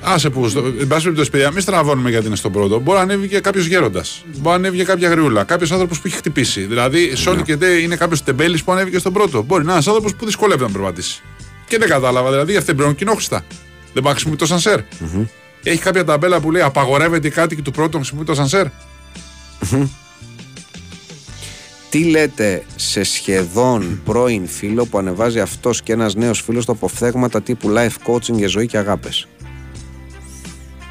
[0.00, 2.78] Άσε που, στο, εν πάση περιπτώσει, παιδιά, μην στραβώνουμε γιατί είναι στον πρώτο.
[2.78, 4.24] Μπορεί να ανέβει και κάποιος γέροντας.
[4.26, 5.44] Μπορεί να ανέβει και κάποια γριούλα.
[5.44, 6.60] Κάποιος άνθρωπος που έχει χτυπήσει.
[6.60, 9.42] Δηλαδή, Σόνι και Ντε είναι κάποιος τεμπέλης που ανέβηκε στον πρώτο.
[9.42, 11.22] Μπορεί να είναι ένας άνθρωπος που δυσκολεύεται να περπατήσει.
[11.66, 13.44] Και δεν κατάλαβα, δηλαδή, για αυτήν την κοινόχρηστα.
[13.92, 14.80] Δεν μπορεί να χρησιμοποιεί το σανσέρ.
[15.62, 18.66] Έχει κάποια ταμπέλα που λέει απαγορεύεται κάτι και του πρώτου να χρησιμοποιεί το σανσέρ.
[21.90, 27.42] Τι λέτε σε σχεδόν πρώην φίλο που ανεβάζει αυτός και ένας νέος φίλος το αποφθέγματα
[27.42, 29.28] τύπου life coaching για ζωή και αγάπες;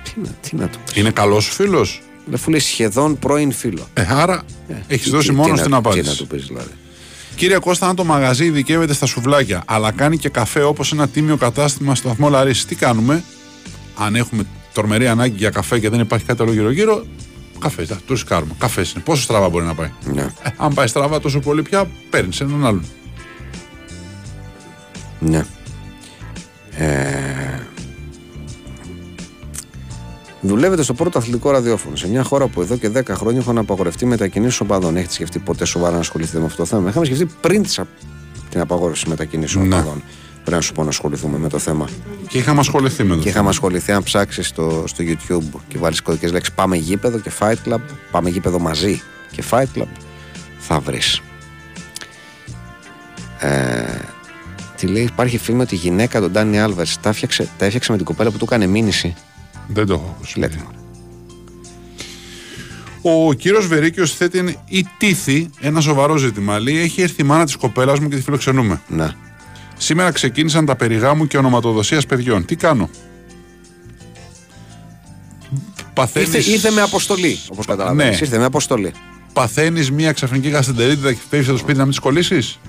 [0.03, 2.01] Τι να, τι να του πεις; Είναι καλός σου φίλος;
[2.33, 3.87] Αφού λέει σχεδόν πρώην φίλο.
[3.93, 4.43] Ε, άρα
[4.87, 6.17] έχεις Τι- δώσει τι- μόνο τι στην να- Τι να απάντηση.
[6.17, 6.69] του πεις δηλαδή.
[7.35, 11.37] Κύριε Κώστα, αν το μαγαζί ειδικεύεται στα σουβλάκια, αλλά κάνει και καφέ όπως ένα τίμιο
[11.37, 13.23] κατάστημα στο βαθμό Λαρίσης, τι κάνουμε;
[13.97, 14.43] Αν έχουμε
[14.73, 17.05] τορμερή ανάγκη για καφέ και δεν υπάρχει κάτι άλλο γύρω-γύρω,
[17.59, 17.85] καφέ.
[17.85, 18.51] Το ρισκάρουμε.
[18.57, 19.03] Καφέ είναι.
[19.03, 20.21] Πόσο στραβά μπορεί να πάει; Ναι.
[20.21, 22.85] Ε, αν πάει στραβά τόσο πολύ πια, παίρνεις έναν άλλον.
[25.19, 25.45] Ναι.
[26.77, 27.59] Ε...
[30.41, 31.95] Δουλεύετε στο πρώτο αθλητικό ραδιόφωνο.
[31.95, 34.95] Σε μια χώρα που εδώ και 10 χρόνια έχουν απαγορευτεί μετακινήσεις οπαδών.
[34.97, 37.87] Έχετε σκεφτεί ποτέ σοβαρά να ασχοληθείτε με αυτό το θέμα; Είχαμε σκεφτεί πριν τις α-
[38.49, 39.83] την απαγόρευση μετακινήσεων Ναι.
[40.47, 40.53] Οπαδών.
[40.53, 41.89] Πρέπει να σου πω να ασχοληθούμε με το θέμα.
[42.27, 43.21] Και είχαμε ασχοληθεί με το.
[43.21, 47.31] Και είχαμε ασχοληθεί, αν ψάξεις στο, στο YouTube και βάλεις κωδικές λέξεις Πάμε γήπεδο και
[47.39, 47.79] Fight Club,
[48.11, 49.01] Πάμε γήπεδο μαζί
[49.31, 49.87] και Fight Club,
[50.59, 51.21] θα βρεις.
[53.39, 53.83] Ε,
[54.77, 57.97] τι λέει, υπάρχει φήμη ότι η γυναίκα του Ντάνι Άλβερ τα, έφτιαξε- τα έφτιαξε με
[57.97, 59.15] την κοπέλα που του έκανε μήνυση;
[59.67, 60.39] Δεν το έχω ακούσει.
[60.39, 60.57] Λέτε.
[63.01, 66.59] Ο κύριος Βερίκιος θέτει ή τίθη ένα σοβαρό ζήτημα.
[66.59, 68.81] Λέει: Έχει έρθει η μάνα της κοπέλας μου και τη φιλοξενούμε.
[68.87, 69.11] Ναι.
[69.77, 72.45] Σήμερα ξεκίνησαν τα περιγάμου και ονοματοδοσίας παιδιών.
[72.45, 72.89] Τι κάνω;
[75.93, 78.19] Παθαίνεις, Ήρθε, ήρθε με αποστολή, όπως καταλαβαίνεις.
[78.19, 78.25] Ναι.
[78.25, 78.93] Ήρθε με αποστολή.
[79.33, 82.59] παθαίνεις μια ξαφνική γαστεντερίτιδα και φεύγεις από το σπίτι να μην τι κολλήσεις;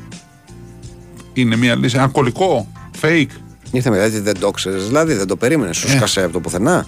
[1.32, 1.96] Είναι μια λύση.
[1.96, 2.68] Ένα κολλικό.
[3.00, 3.26] Fake;
[3.70, 5.76] Ήρθε με, δηλαδή δεν το ξέρεις, δηλαδή δεν το περίμενες.
[5.76, 5.90] Σου Ε.
[5.90, 6.86] σκάσε από το πουθενά.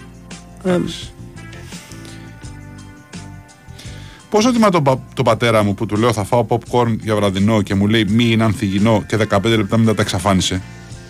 [4.31, 7.61] Πόσο τιμά τον, πα- τον πατέρα μου που του λέω θα φάω popcorn για βραδινό
[7.61, 10.61] και μου λέει μη είναι ανθυγινό και 15 λεπτά μετά τα εξαφάνισε.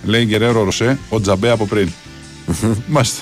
[0.03, 1.89] Λέει Γκερέρο Ροσέ, ο Τζαμπέ από πριν.
[2.87, 3.21] Μάλιστα.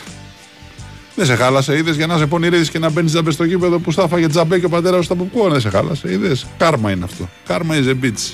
[1.16, 3.92] Δεν σε χάλασε, είδες για να σε πονηρίζει και να μπαίνεις τζαμπές στο γήπεδο που
[3.92, 5.52] στάφαγε τζαμπέ και ο πατέρας σου στα popcorn.
[5.52, 6.46] Δεν σε χάλασε, είδες.
[6.58, 7.30] Κάρμα είναι αυτό.
[7.48, 8.34] Κάρμα is a bitch.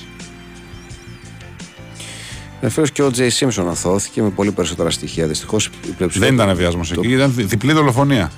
[2.62, 5.28] Βεβαίως και ο Τζέι Σίμψον αθώθηκε με πολύ περισσότερα στοιχεία.
[5.28, 6.28] Δυστυχώς η πλειοψηφία.
[6.28, 8.32] Δεν ήταν βιασμό εκεί, ήταν δι- διπλή δολοφονία.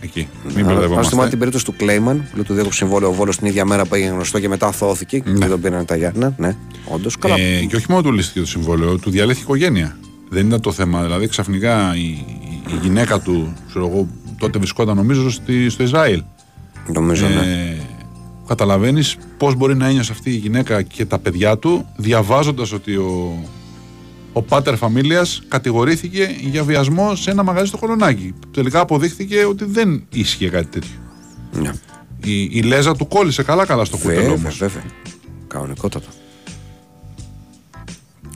[0.00, 0.28] Εκεί.
[0.44, 1.28] Μην Αν θυμάται μπερδευόμαστε.
[1.28, 4.10] την περίπτωση του Κλέιμαν, που του διέκοψε συμβόλαιο ο Βόλος την ίδια μέρα που έγινε
[4.10, 6.34] γνωστό και μετά αθώθηκε και δεν τον πήραν τα Γιάννα.
[6.36, 7.18] Ναι, όντως.
[7.18, 7.34] Καλά.
[7.38, 9.96] Ε, και όχι μόνο του λύστηκε το συμβόλαιο, του διαλύθηκε η οικογένεια.
[10.28, 11.02] Δεν ήταν το θέμα.
[11.02, 12.24] Δηλαδή ξαφνικά η,
[12.68, 14.08] η γυναίκα του, ξέρω εγώ,
[14.38, 16.22] τότε βρισκόταν νομίζω στη, στο Ισραήλ.
[16.92, 17.34] Νομίζω, ναι.
[17.34, 17.76] Ε,
[18.46, 23.38] Καταλαβαίνεις πώς μπορεί να ένιωσε αυτή η γυναίκα και τα παιδιά του, διαβάζοντας ότι ο,
[24.32, 28.34] ο πάτερ φαμίλιας κατηγορήθηκε για βιασμό σε ένα μαγαζί στο Κολονάκι.
[28.50, 30.90] Τελικά αποδείχθηκε ότι δεν ίσχυε κάτι τέτοιο.
[31.52, 31.72] ναι.
[32.24, 34.56] Η, η λέζα του κόλλησε καλά-καλά στο κούτελο Βέβαια, όμως.
[34.58, 34.82] βέβαια.
[35.46, 36.06] Κανονικότατο.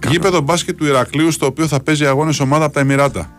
[0.09, 3.33] Γήπεδο μπάσκετ του Ηρακλείου, στο οποίο θα παίζει αγώνες ομάδα από τα Εμμυράτα.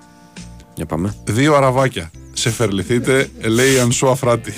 [0.75, 1.15] Για πάμε.
[1.25, 2.11] Δύο αραβάκια.
[2.33, 4.53] Σε φερληθείτε, λέει η Ανσού Αφράτη.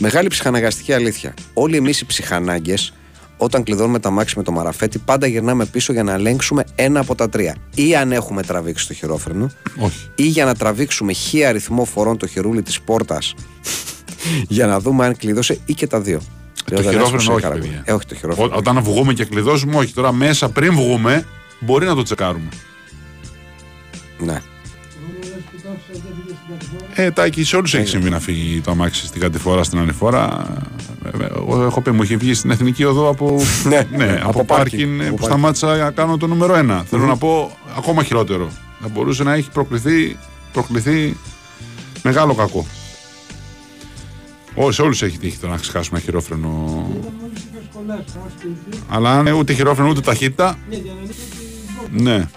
[0.00, 1.34] Μεγάλη ψυχαναγκαστική αλήθεια.
[1.52, 2.92] Όλοι εμείς οι ψυχανάγκες,
[3.38, 7.14] όταν κλειδώνουμε τα μάξι με το μαραφέτη, πάντα γυρνάμε πίσω για να ελέγξουμε ένα από
[7.14, 7.56] τα τρία.
[7.74, 10.10] Ή αν έχουμε τραβήξει το χειρόφρενο, Όχι.
[10.14, 13.34] ή για να τραβήξουμε χι αριθμό φορών το χειρούλι της πόρτας
[14.48, 16.18] για να δούμε αν κλειδώσε, ή και τα δύο.
[16.64, 17.68] Το Λέω, δεν χειρόφρενο έσπασε η όχι, χαραγούλα.
[17.68, 17.82] παιδιά.
[17.86, 18.50] Ε, όχι το χειρόφρενο.
[18.54, 19.92] Ό, όταν βγούμε και κλειδώσουμε, όχι.
[19.92, 21.26] Τώρα μέσα πριν βγούμε,
[21.60, 22.48] μπορεί να το τσεκάρουμε.
[24.18, 24.40] Ναι.
[26.94, 30.46] Ε, τάκι, σε όλους έχει συμβεί να φύγει το αμάξι στην κατηφορά, στην ανηφορά.
[31.04, 33.40] Ε, Εγώ έχω πει, μου είχε βγει στην εθνική οδό από,
[33.96, 35.24] Ναι, από, από πάρκιν πάρκιν, ε, από που πάρκιν.
[35.24, 36.84] σταμάτησα να κάνω το νούμερο ένα.
[36.88, 38.48] Θέλω να πω ακόμα χειρότερο.
[38.80, 40.16] Να μπορούσε να έχει προκληθεί,
[40.52, 41.16] προκληθεί
[42.02, 42.66] μεγάλο κακό.
[44.54, 46.86] Ό, σε όλους έχει τύχει το να ξεχάσουμε ένα χειρόφρενο.
[48.88, 50.58] Αλλά αν ούτε χειρόφρενο ούτε ταχύτητα.
[51.90, 52.28] Ναι.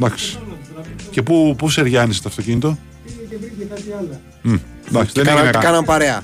[0.00, 0.38] Εντάξει.
[1.10, 2.78] Και πού, πού σε ριάνισε το αυτοκίνητο;
[4.42, 4.54] Μμ,
[4.88, 6.22] Εντάξει, δεν, Κάνα, έγινε, κα- κάναν παρέα.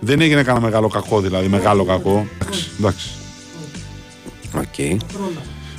[0.00, 2.26] δεν έγινε κανένα μεγάλο κακό, δηλαδή μεγάλο κακό.
[2.40, 3.08] Εντάξει, εντάξει.
[4.56, 5.00] Οκ.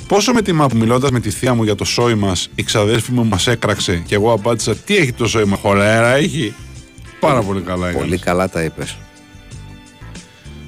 [0.08, 3.12] Πόσο με τιμά που μιλώντας με τη θεία μου για το σόι μας, η ξαδέρφη
[3.12, 6.54] μου μας έκραξε και εγώ απάντησα: Τι έχει το σόι μας, χολέρα έχει;
[7.20, 8.06] Πάρα πολύ καλά έκανες.
[8.06, 8.96] Πολύ καλά τα είπες.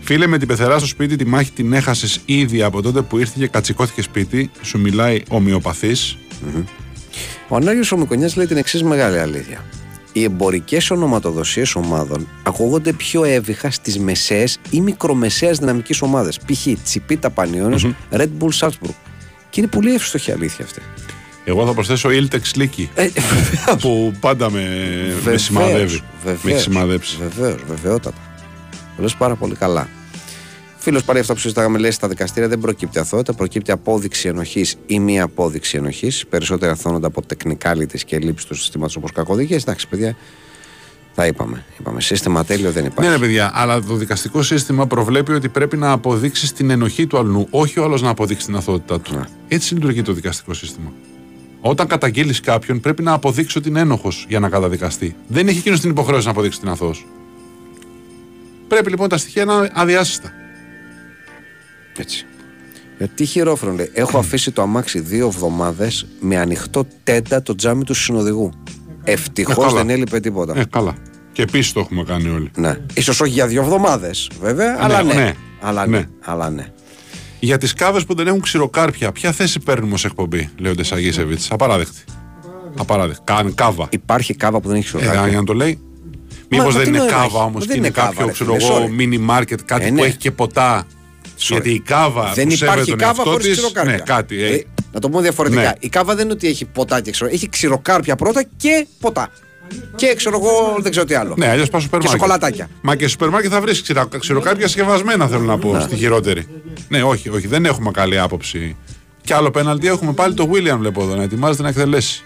[0.01, 3.35] Φίλε, με την πεθερά στο σπίτι τη μάχη την έχασες ήδη από τότε που ήρθε
[3.39, 4.51] και κατσικώθηκε σπίτι.
[4.62, 6.16] Σου μιλάει ομοιοπαθής.
[7.48, 9.64] Ο Ανάγιος Ομικονιάς λέει την εξής μεγάλη αλήθεια.
[10.12, 16.39] Οι εμπορικές ονοματοδοσίες ομάδων ακούγονται πιο εύηχα στις μεσαίες ή μικρομεσαίες δυναμική ομάδες.
[16.39, 16.66] Π.χ.
[16.85, 18.94] Τσιπίτα Πανιώνιος, Red Bull Salzburg.
[19.51, 20.80] Και είναι πολύ εύστοχη αλήθεια αυτή.
[21.44, 22.86] Εγώ θα προσθέσω Iltex Leaky.
[22.94, 23.09] Ε,
[23.80, 24.62] που πάντα με,
[25.24, 26.01] με σημαδεύει.
[26.24, 27.16] Με έχει σημαδέψει.
[27.20, 28.18] Βεβαίως, βεβαιότατα.
[28.97, 29.89] Το λες πάρα πολύ καλά.
[30.80, 35.00] Φίλος, πάλι αυτό που συζητάγαμε, λέει στα δικαστήρια δεν προκύπτει αθωότητα, προκύπτει απόδειξη ενοχής ή
[35.00, 36.26] μία απόδειξη ενοχής.
[36.26, 39.56] Περισσότερα αθώνονται από τεκνικάλιτε και λήψη του συστήματος όπως κακοδικίε.
[39.56, 40.16] Εντάξει, παιδιά,
[41.14, 41.64] τα είπαμε.
[41.80, 42.00] είπαμε.
[42.00, 43.10] Σύστημα τέλειο δεν Ναι, υπάρχει.
[43.10, 47.46] ρε παιδιά, αλλά το δικαστικό σύστημα προβλέπει ότι πρέπει να αποδείξει την ενοχή του αλλού,
[47.50, 49.14] όχι ο άλλος να αποδείξει την αθωότητά του.
[49.14, 49.22] Ναι.
[49.48, 50.92] Έτσι λειτουργεί το δικαστικό σύστημα.
[51.60, 55.16] Όταν καταγγείλεις κάποιον, πρέπει να αποδείξει ότι είναι ένοχος για να καταδικαστεί.
[55.26, 57.06] Δεν έχει εκείνος την υποχρέωση να αποδείξει την αθώος.
[58.68, 60.32] Πρέπει λοιπόν τα στοιχεία να είναι αδιάσυστα.
[61.99, 62.27] Έτσι.
[62.99, 63.91] Γιατί τι χειρόφρονο λέει.
[63.93, 68.53] Έχω αφήσει το αμάξι δύο εβδομάδες με ανοιχτό τέντα το τζάμι του συνοδηγού.
[69.05, 69.73] Ευτυχώς Ε, καλά.
[69.73, 70.59] δεν έλειπε τίποτα.
[70.59, 70.95] Ε, καλά.
[71.33, 72.51] Και επίσης το έχουμε κάνει όλοι.
[72.57, 72.77] Ναι.
[72.95, 75.15] Ίσως όχι για δύο εβδομάδες, βέβαια, αλλά ναι.
[75.15, 75.35] ναι.
[75.61, 75.99] Αλλά ναι.
[75.99, 76.07] Ναι.
[76.25, 76.66] Αλλά ναι.
[77.41, 81.51] Για τις κάβες που δεν έχουν ξηροκάρπια, ποια θέση παίρνουμε ως εκπομπή, λέει ο Ντεσαγίσεβιτς.
[81.51, 82.05] Απαράδεκτη.
[82.79, 83.20] Απαράδεκτη.
[83.25, 83.87] Καν κάβα.
[83.91, 85.29] Υπάρχει κάβα που δεν έχει Ε, σοκάρια.
[85.29, 85.79] για να το λέει.
[86.49, 87.37] Μήπως μα δεν τι είναι νόημα κάβα έχει.
[87.37, 89.01] όμως Δεν και είναι είναι κάβα, κάποιο ρε ξέρω φίλε, εγώ sorry.
[89.01, 90.01] mini market, κάτι Ε, που ναι.
[90.03, 90.87] έχει και ποτά.
[91.39, 93.93] Γιατί η κάβα Δεν που υπάρχει σέβεται τον κάβα εαυτό χωρίς της, ξηροκάρπια.
[93.97, 94.43] Ναι, κάτι.
[94.43, 95.62] ε, Ε, να το πούμε διαφορετικά.
[95.62, 95.70] Ναι.
[95.78, 97.39] Η κάβα δεν είναι ότι έχει ποτά και ξηροκάρπια.
[97.43, 99.28] Έχει ξηροκάρπια πρώτα και ποτά.
[99.97, 101.35] Και ξέρω εγώ δεν ξέρω τι άλλο.
[101.39, 102.27] Ναι, αλλιώς πάω στο σούπερ Και μάρκετ.
[102.27, 102.69] σοκολατάκια.
[102.81, 103.82] Μα και στο σούπερ μάρκετ θα βρεις
[104.19, 106.47] ξηροκάρπια συσκευασμένα, θέλω να πω, στη χειρότερη.
[106.89, 108.77] Ναι, όχι, όχι, δεν έχουμε καλή άποψη.
[109.23, 112.24] Και άλλο πέναλτι έχουμε πάλι το William, βλέπω εδώ, να ετοιμάζεται να εκτελέσει.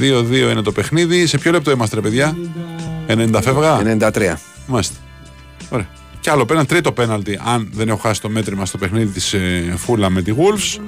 [0.00, 1.26] 2-2 είναι το παιχνίδι.
[1.26, 2.36] Σε ποιο λεπτό είμαστε, ρε παιδιά,
[3.08, 3.80] 90 φεύγα;
[4.12, 4.34] 93.
[4.66, 4.94] Μάλιστα.
[5.70, 5.86] Ωραία.
[6.22, 9.74] Και άλλο πέναλτι, τρίτο πέναλτι, αν δεν έχω χάσει το μέτρημα στο παιχνίδι της ε,
[9.76, 10.80] Φούλα με τη Wolves.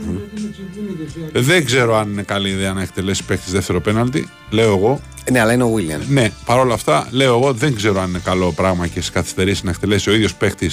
[1.33, 4.29] Δεν ξέρω αν είναι καλή ιδέα να εκτελέσει παίχτη δεύτερο πέναλτι.
[4.51, 5.01] Λέω εγώ.
[5.31, 6.03] Ναι, αλλά είναι ο Βίλιαν.
[6.09, 9.71] Ναι, παρόλα αυτά, λέω εγώ δεν ξέρω αν είναι καλό πράγμα και στι καθυστερήσει να
[9.71, 10.69] εκτελέσει ο ίδιος παίχτη.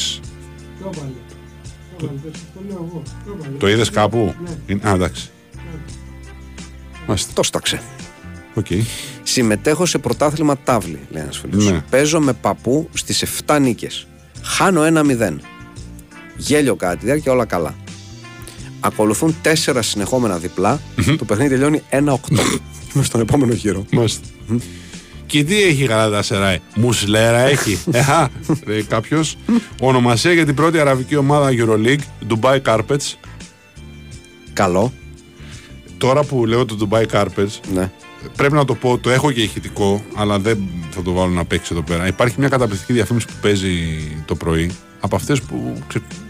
[0.81, 1.11] Το έβαλε.
[1.97, 3.03] Το έβαλε, το λέω εγώ.
[3.25, 3.57] Το έβαλε.
[3.57, 4.49] Το είδες κάπου; Ναι.
[4.65, 5.29] Είναι- Α, εντάξει.
[7.07, 7.31] Μάλιστα.
[7.33, 7.81] Το στάξε.
[8.53, 8.65] Οκ.
[9.23, 11.65] Συμμετέχω σε πρωτάθλημα τάβλι, λέει ένας φίλος.
[11.65, 11.83] Ναι.
[11.89, 14.07] Παίζω με παππού στις 7 νίκες.
[14.43, 15.35] Χάνω 1-0.
[16.37, 17.75] Γέλιο κατά τη διάρκεια, όλα καλά.
[18.79, 20.79] Ακολουθούν τέσσερα συνεχόμενα διπλά.
[21.17, 21.95] Το παιχνίδι τελειώνει 1-8.
[22.95, 23.85] Είμαι στον επόμενο γύρο.
[23.91, 24.27] Μάλιστα.
[25.25, 27.79] Και τι έχει καλά τα σεράι; Μουσλέρα έχει.
[27.91, 28.29] Εχά,
[28.65, 29.37] λέει κάποιος.
[29.79, 33.13] Ονομασία για την πρώτη αραβική ομάδα Euroleague, Dubai Carpets.
[34.53, 34.93] Καλό.
[35.97, 37.91] Τώρα που λέω το Dubai Carpets, Ναι.
[38.35, 41.69] Πρέπει να το πω, το έχω και ηχητικό, αλλά δεν θα το βάλω να παίξει
[41.71, 42.07] εδώ πέρα.
[42.07, 43.69] Υπάρχει μια καταπληκτική διαφήμιση που παίζει
[44.25, 44.71] το πρωί.
[44.99, 45.81] Από αυτές που.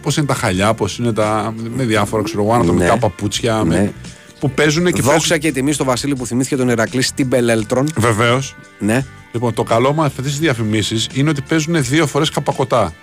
[0.01, 1.53] Πώς είναι τα χαλιά, πώς είναι τα.
[1.75, 2.99] με διάφορα ξέρω εγώ, ανατομικά Ναι.
[2.99, 3.63] παπούτσια.
[3.65, 3.75] Ναι.
[3.75, 3.93] Με,
[4.39, 7.89] που παίζουν και Δόξα και τιμή στο Βασίλη που θυμήθηκε τον Ηρακλή στην Πελέλτρον.
[7.97, 8.55] Βεβαίως.
[8.79, 9.05] Ναι.
[9.31, 12.93] Λοιπόν, το καλό με αυτές τις διαφημίσεις είναι ότι παίζουν δύο φορές καπακωτά.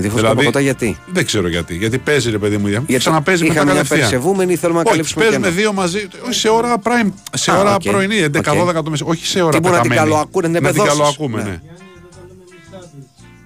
[0.00, 0.62] Δίχως Δηλαδή- δηλαδή...
[0.62, 1.74] γιατί; Δεν ξέρω γιατί.
[1.76, 2.92] Γιατί παίζει ρε παιδί μου η διαφήμιση.
[2.92, 4.08] Γιατί Ξαναπέζει μετά είχαμε μια κατευθείαν.
[4.10, 5.58] περσεβούμενη ή θέλουμε να Όχι, καλύψουμε παίζουμε κενό.
[5.60, 6.08] δύο μαζί.
[6.24, 7.10] Όχι σε ώρα prime.
[7.34, 7.82] Σε Α, ώρα οκ.
[7.82, 8.84] πρωινή, 11-12 Οκ.
[8.84, 9.16] το μεσημέρι.
[9.16, 10.10] Όχι σε ώρα Τι μπορεί να την πεθαμένη.
[10.10, 10.98] καλοακούνε, να Να την παιδώσεις.
[10.98, 11.48] καλοακούμε, Ναι.
[11.50, 11.60] ναι.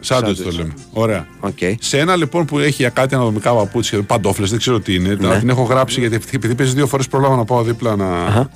[0.00, 0.56] Σάντουιτ το Σάντουιτς.
[0.58, 0.74] λέμε.
[0.92, 1.26] Ωραία.
[1.40, 1.58] Οκ.
[1.78, 5.16] Σε ένα λοιπόν που έχει κάτι αναδομικά παπούτσια, παντόφλες, δεν ξέρω τι είναι.
[5.20, 5.38] Ναι.
[5.38, 8.48] Την έχω γράψει γιατί επειδή παίζει δύο φορές πρόλαβα να πάω δίπλα να.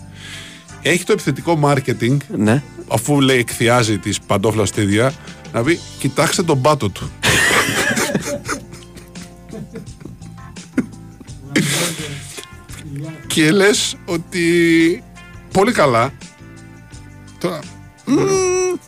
[0.82, 2.62] Έχει το επιθετικό marketing, Ναι.
[2.88, 5.12] αφού λέει εκθιάζει τις παντόφλας στίδια,
[5.52, 7.10] να πει κοιτάξτε τον πάτο του.
[13.26, 15.02] και λες ότι
[15.52, 16.12] πολύ καλά.
[17.38, 17.60] Τώρα.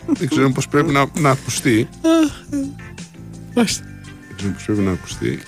[0.07, 1.89] δεν ξέρω πώς πρέπει να, να ακουστεί.
[3.55, 3.65] Δεν
[4.35, 5.41] ξέρω πώς πρέπει να ακουστεί.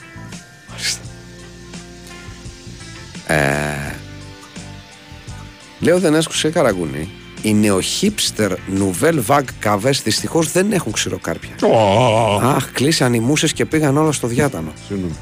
[5.79, 7.22] Λέω δεν έσκουσε καραγκούνι.
[7.43, 11.51] Οι νεοχίπστερ νουβέλ βαγ καβές δυστυχώς δεν έχουν ξηροκάρπια.
[11.63, 14.73] Ω, Αχ, κλείσαν οι μουσες και πήγαν όλα στο διάτανο.
[14.89, 15.17] συγγνώμη.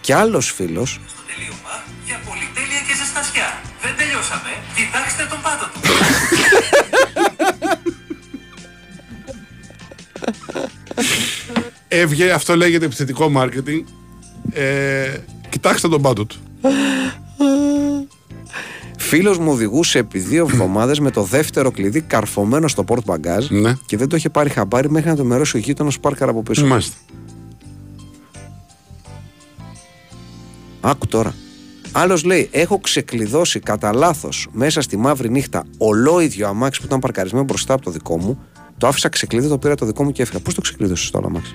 [0.00, 3.60] Και άλλος φίλος, στο τελείωμα για πολυτέλεια και ζεστασιά.
[3.82, 4.50] Δεν τελειώσαμε.
[4.76, 5.80] Κοιτάξτε τον πάτο του.
[11.88, 13.82] Έβγε, αυτό λέγεται επιθετικό marketing.
[14.52, 15.16] Ε,
[15.48, 16.36] κοιτάξτε τον πάτο του.
[19.10, 23.74] φίλος μου οδηγούσε επί δύο εβδομάδες με το δεύτερο κλειδί καρφωμένο στο πόρτ μπαγκάζ Ναι.
[23.86, 26.66] και δεν το είχε πάρει χαμπάρι μέχρι να το μερώσει ο γείτονας πάρκαρα από πίσω.
[26.66, 26.96] Μάλιστα.
[30.80, 31.34] Άκου τώρα.
[31.92, 37.44] Άλλος λέει: Έχω ξεκλειδώσει κατά λάθος μέσα στη μαύρη νύχτα ολόιδιο αμάξι που ήταν παρκαρισμένο
[37.44, 38.38] μπροστά από το δικό μου.
[38.78, 40.40] Το άφησα ξεκλείδι, το πήρα το δικό μου και έφυγα.
[40.40, 41.54] Πώς το ξεκλείδωσες το άλλο αμάξι;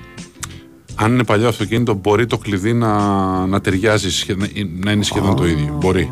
[0.95, 4.49] Αν είναι παλιό αυτοκίνητο, μπορεί το κλειδί να, να ταιριάζει, σχεδόν-
[4.83, 5.77] να είναι σχεδόν το ίδιο.
[5.79, 6.11] Μπορεί.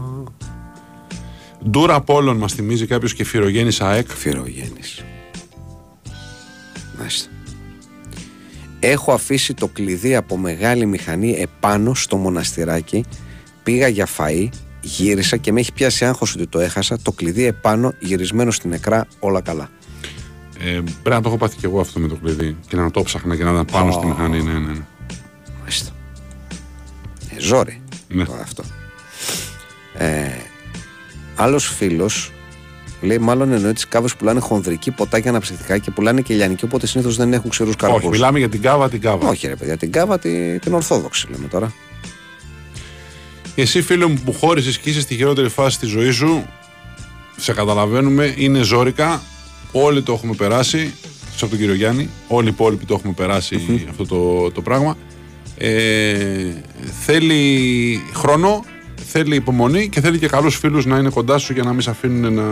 [1.70, 4.12] Ντούρα Πόλων μας θυμίζει κάποιος και φυρογέννη ΑΕΚ.
[4.12, 4.82] Φυρογέννη.
[6.98, 7.30] Μάλιστα.
[8.80, 13.06] Έχω αφήσει το κλειδί από μεγάλη μηχανή επάνω στο μοναστηράκι.
[13.64, 14.50] Πήγα για φαΐ,
[14.82, 16.98] γύρισα και με έχει πιάσει άγχος ότι το έχασα.
[17.02, 19.70] Το κλειδί επάνω, γυρισμένο στην νεκρά, όλα καλά.
[20.60, 23.02] Ε, πρέπει να το έχω πάθει και εγώ αυτό με το κλειδί και να το
[23.02, 24.42] ψάχνα και να ήταν πάνω στη μηχανή.
[24.42, 24.86] Ναι, ναι, ναι.
[25.60, 25.92] Μάλιστα.
[27.36, 27.82] Ε, ζόρι.
[28.08, 28.26] Ναι.
[28.26, 28.64] Τώρα αυτό.
[29.98, 30.28] Ε,
[31.36, 32.32] άλλος φίλος
[33.02, 36.88] λέει μάλλον εννοεί τις κάβες που πουλάνε χονδρική ποτάκια αναψυκτικά και πουλάνε και λιανική οπότε
[36.88, 38.00] συνήθως δεν έχουν ξερούς καρπούς.
[38.00, 39.30] Όχι, μιλάμε για την κάβα, την κάβα.
[39.30, 41.74] Όχι ρε παιδιά, την κάβα τη- την ορθόδοξη λέμε τώρα.
[43.56, 46.46] Εσύ, φίλο μου, που χώρισες και είσαι στη χειρότερη φάση της ζωής σου,
[47.38, 49.22] σε καταλαβαίνουμε, είναι ζώρικα.
[49.72, 50.94] Όλοι το έχουμε περάσει.
[51.42, 52.10] από τον κύριο Γιάννη.
[52.28, 54.98] Όλοι οι υπόλοιποι το έχουμε περάσει αυτό το, το πράγμα.
[55.58, 56.54] Ε,
[57.06, 58.64] θέλει χρόνο,
[59.14, 61.90] θέλει υπομονή και θέλει και καλούς φίλους να είναι κοντά σου για να μην σε
[61.90, 62.44] αφήνουν να,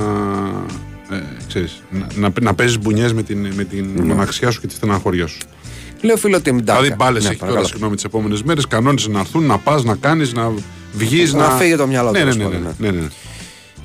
[1.15, 4.73] ε, ξέρεις, να, να, να παίζεις μπουνιές με την, με την μοναξιά σου και τη
[4.73, 5.37] στεναχώρια σου.
[6.01, 6.79] Λέω φίλο Τιμντάκα.
[6.79, 7.55] Δηλαδή μπάλε Ναι, έχει παρακαλώ.
[7.55, 8.67] τώρα συγγνώμη τις επόμενες μέρες.
[8.67, 10.51] Κανόνισε να έρθουν, να πας, να κάνεις, να
[10.93, 11.33] βγεις.
[11.33, 13.07] Να φύγει το μυαλό ναι, τέλος ναι, ναι, πάντων, ναι, ναι, ναι.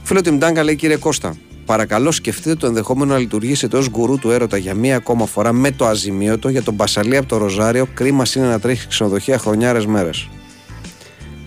[0.02, 1.36] Φίλο Τιμντάγκα λέει κύριε Κώστα,
[1.66, 5.70] παρακαλώ σκεφτείτε το ενδεχόμενο να λειτουργήσετε ως γκουρού του έρωτα για μία ακόμα φορά με
[5.70, 7.88] το αζημίωτο για τον Μπασαλή από το Ροζάριο.
[7.94, 10.28] Κρίμα είναι να τρέχει ξενοδοχεία χρονιάρες μέρες.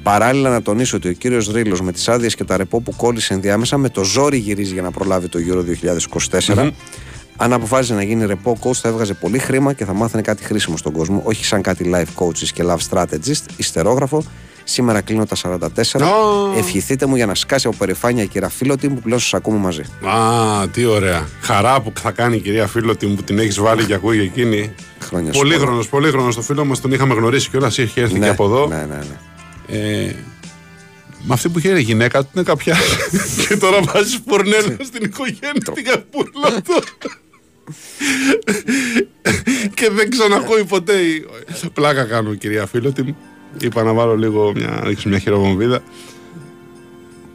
[0.09, 3.33] Παράλληλα, να τονίσω ότι ο κύριος Ρήλο με τις άδειες και τα ρεπό που κόλλησε
[3.33, 5.63] ενδιάμεσα με το ζόρι γυρίζει για να προλάβει το Euro
[6.55, 6.69] 2024.
[7.37, 10.77] Αν αποφάσιζε να γίνει ρεπό coach, θα έβγαζε πολύ χρήμα και θα μάθαινε κάτι χρήσιμο
[10.77, 13.43] στον κόσμο, όχι σαν κάτι life coaches και love strategist.
[13.57, 14.23] Ιστερόγραφο.
[14.63, 15.67] Σήμερα κλείνω τα 44.
[16.01, 16.57] Ω.
[16.57, 19.81] Ευχηθείτε μου για να σκάσει από περηφάνεια η κυραφίλωτη που πλέον σας ακούμε μαζί.
[19.81, 21.27] Α, τι ωραία.
[21.41, 24.71] Χαρά που θα κάνει η κυρία Φίλωτη μου που την έχεις βάλει και ακούει εκείνη.
[24.99, 26.35] Χρόνια σου Πολύχρονος, πολύχρονος.
[26.35, 27.77] Το φίλο μας τον είχαμε γνωρίσει κιόλας.
[27.77, 28.67] Είχε έρθει και από εδώ.
[28.67, 29.17] Ναι, ναι, ναι.
[29.71, 30.11] Ε,
[31.23, 32.75] με αυτή που είχε ρε, γυναίκα του είναι κάποια.
[33.47, 36.83] και τώρα βάζεις φορνέλα στην οικογένεια την καπούλα του.
[39.73, 40.93] και δεν ξανακούει ποτέ.
[40.93, 41.25] η-
[41.73, 43.15] Πλάκα κάνω, κυρία Φίλωτη μου.
[43.61, 45.79] Είπα να βάλω λίγο μια, ρίξω μια χειροβομβίδα.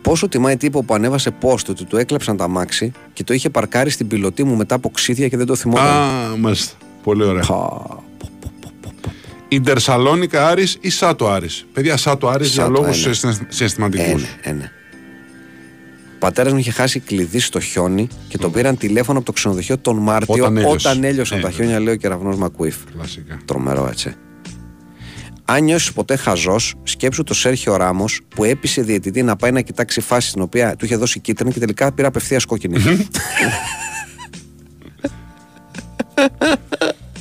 [0.03, 3.91] Πόσο τιμάει τύπο που ανέβασε post ότι του έκλεψαν τα μάξι και το είχε παρκάρει
[3.91, 5.87] στην πιλωτή μου μετά από ξύδια και δεν το θυμόταν.
[5.87, 6.75] Α, μάλιστα.
[7.03, 7.43] Πολύ ωραία.
[9.49, 9.57] Πω.
[9.57, 13.37] Ιντερσαλόνικα Άρης ή Σάτο Άρης; Παιδιά, Σάτο Άρης για Σάτο, λόγους ένα.
[13.49, 14.23] συναισθηματικούς.
[14.23, 14.71] Ε, ναι, ε, ναι.
[16.15, 19.79] Ο πατέρας μου είχε χάσει κλειδί στο χιόνι και τον πήραν τηλέφωνο από το ξενοδοχείο
[19.79, 20.89] τον Μάρτιο Όταν έλειωσε.
[20.89, 21.65] όταν έλειωσαν Ε, τα βέβαια.
[21.65, 22.77] χιόνια, λέει ο κεραυνός Μακουίφ.
[22.97, 23.39] Κλασικά.
[23.45, 24.15] Τρομερό έτσι.
[25.45, 30.01] Αν νιώσεις ποτέ χαζός, σκέψου το Σέρχιο Ράμος που έπεισε διαιτητή να πάει να κοιτάξει
[30.01, 32.79] φάση στην οποία του είχε δώσει κίτρινη και τελικά πήρε απευθείας κόκκινη.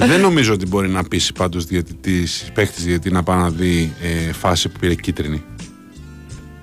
[0.08, 3.94] Δεν νομίζω ότι μπορεί να πείσει πάντως διαιτητή, παίχτη διαιτητή να πάει να δει
[4.30, 5.44] ε, φάση που πήρε κίτρινη.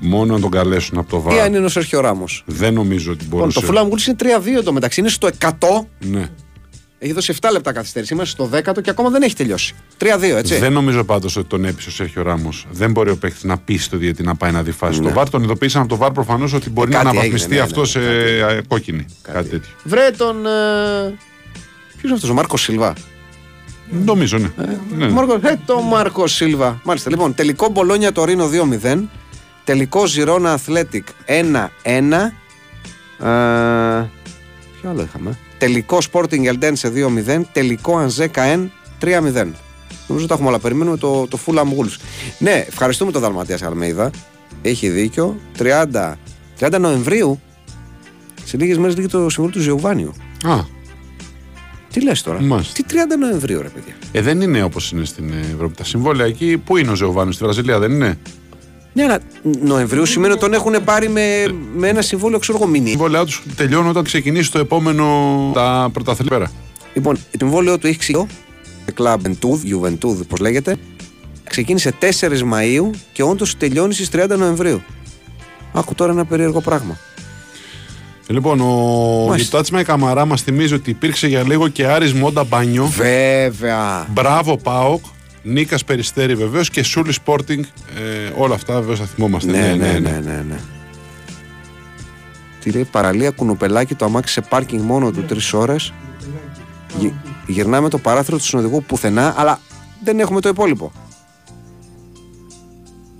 [0.02, 1.56] Μόνο να τον καλέσουν από το Ή αν βάρο.
[1.56, 2.42] είναι ο Σέρχιο Ράμος.
[2.46, 3.60] Δεν νομίζω ότι Λοιπόν, μπορούσε.
[3.60, 4.16] το Φουλάμ Γκούλ είναι
[4.60, 5.00] 3-2 το μεταξύ.
[5.00, 5.50] Είναι στο 100.
[5.98, 6.28] Ναι.
[6.98, 8.14] Έχει δώσει 7 λεπτά καθυστέρηση.
[8.14, 9.74] Είμαστε στο 10ο και ακόμα δεν έχει τελειώσει.
[9.98, 10.58] 3-2, έτσι.
[10.58, 12.66] Δεν νομίζω πάντως ότι τον έπεισε ο Σέρχιο Ράμος.
[12.70, 15.00] Δεν μπορεί ο παίχτης να πείσει το διαιτητή να πάει να δει φάση.
[15.00, 15.08] Ναι.
[15.08, 17.58] Το βάρ τον ειδοποίησαν από το βάρ προφανώς ότι μπορεί Ε, να κάτι αναβαθμιστεί έγινε,
[17.60, 18.08] ναι, αυτός ναι, σε
[18.40, 19.04] κάτι ε, κόκκινη.
[19.22, 19.70] Κάτι τέτοιο.
[19.84, 20.46] Βρε τον.
[20.46, 20.50] Ε...
[21.90, 22.94] Ποιος είναι αυτός, ο Μάρκος Σίλβα.
[23.90, 24.50] Νομίζω, ναι.
[24.96, 25.08] ναι.
[25.08, 26.80] Μάρκο, ε, το Μάρκο Σίλβα.
[26.84, 27.10] Μάλιστα.
[27.10, 28.48] Λοιπόν, τελικό Μπολόνια το Ρήνο
[28.82, 29.02] 2-0.
[29.64, 31.42] Τελικό Ζιρόνα Αθλέτικ 1-1.
[31.82, 32.00] Ε,
[34.80, 36.92] ποιο άλλο είχαμε; Τελικό Sporting Ελντένσε
[37.26, 37.40] 2-0.
[37.52, 38.68] Τελικό Ανζέκα 1
[39.00, 39.46] 3-0.
[40.06, 40.58] Νομίζω τα έχουμε όλα.
[40.58, 41.96] Περιμένουμε το, το Fulham Wolves.
[42.38, 44.10] Ναι, ευχαριστούμε τον Δαλματίας Αλμέιδα.
[44.62, 45.36] Έχει δίκιο.
[45.58, 46.12] 30,
[46.60, 47.40] 30 Νοεμβρίου.
[48.44, 50.12] Σε λίγες μέρες λύγει το συμβόλαιο του Ζεοβάνιου.
[50.44, 50.58] Α,
[51.92, 52.72] Τι λες τώρα; Μάλιστα.
[52.72, 53.94] Τι 30 Νοεμβρίου, ρε παιδιά.
[54.12, 55.74] ε, δεν είναι όπως είναι στην Ευρώπη.
[55.76, 58.18] Τα συμβόλαια εκεί, πού είναι ο Ζεοβάνης, στη Βραζιλία, δεν είναι;
[58.92, 59.18] Ναι, αλλά
[59.62, 61.46] Νοεμβρίου σημαίνει ότι τον έχουν πάρει με,
[61.76, 62.88] με ένα συμβόλαιο, ξέρω εγώ, Τα μηνύ.
[62.88, 65.04] συμβόλαιά τους τελειώνουν όταν ξεκινήσει το επόμενο.
[65.54, 66.36] τα πρωταθλήματα.
[66.36, 66.50] πέρα.
[66.94, 68.34] Λοιπόν, το συμβόλαιο του έχει ξεκινήσει.
[68.98, 70.76] Club Juventud, Juventud, πώς λέγεται.
[71.48, 74.82] Ξεκίνησε 4 Μαου και όντως τελειώνει στις 30 Νοεμβρίου.
[75.72, 76.98] Άκου τώρα ένα περίεργο πράγμα.
[78.30, 79.36] Ε, Λοιπόν, ο Μάλιστα.
[79.36, 82.86] Γιουτάτσμα η Καμαρά μας θυμίζει ότι υπήρξε για λίγο και Άρης Μόντα Μπάνιο.
[82.86, 84.06] Βέβαια.
[84.10, 85.04] Μπράβο Πάοκ.
[85.42, 87.60] Νίκας Περιστέρη βεβαίως και Σούλη Sporting.
[87.96, 89.50] Ε, όλα αυτά βεβαίως θα θυμόμαστε.
[89.50, 90.60] Ναι, ναι, ναι, ναι, ναι.
[92.60, 95.92] Τι λέει, παραλία κουνουπελάκι το αμάξι σε πάρκινγκ μόνο του τρεις ώρες.
[97.46, 99.60] Γυρνάμε το παράθυρο του συνοδηγού πουθενά, αλλά
[100.04, 100.92] δεν έχουμε το υπόλοιπο.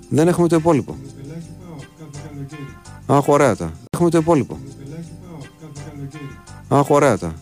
[0.09, 0.97] Δεν έχουμε το υπόλοιπο.
[1.21, 2.75] Πελάκι πάω κάθε καλοκαίρι.
[3.05, 3.71] Αχ, ωραία τα.
[3.89, 4.59] Έχουμε το υπόλοιπο.
[6.71, 6.87] Πελάκι πάω κάθε καλοκαίρι.
[6.87, 7.33] Αχ, ωραία τα.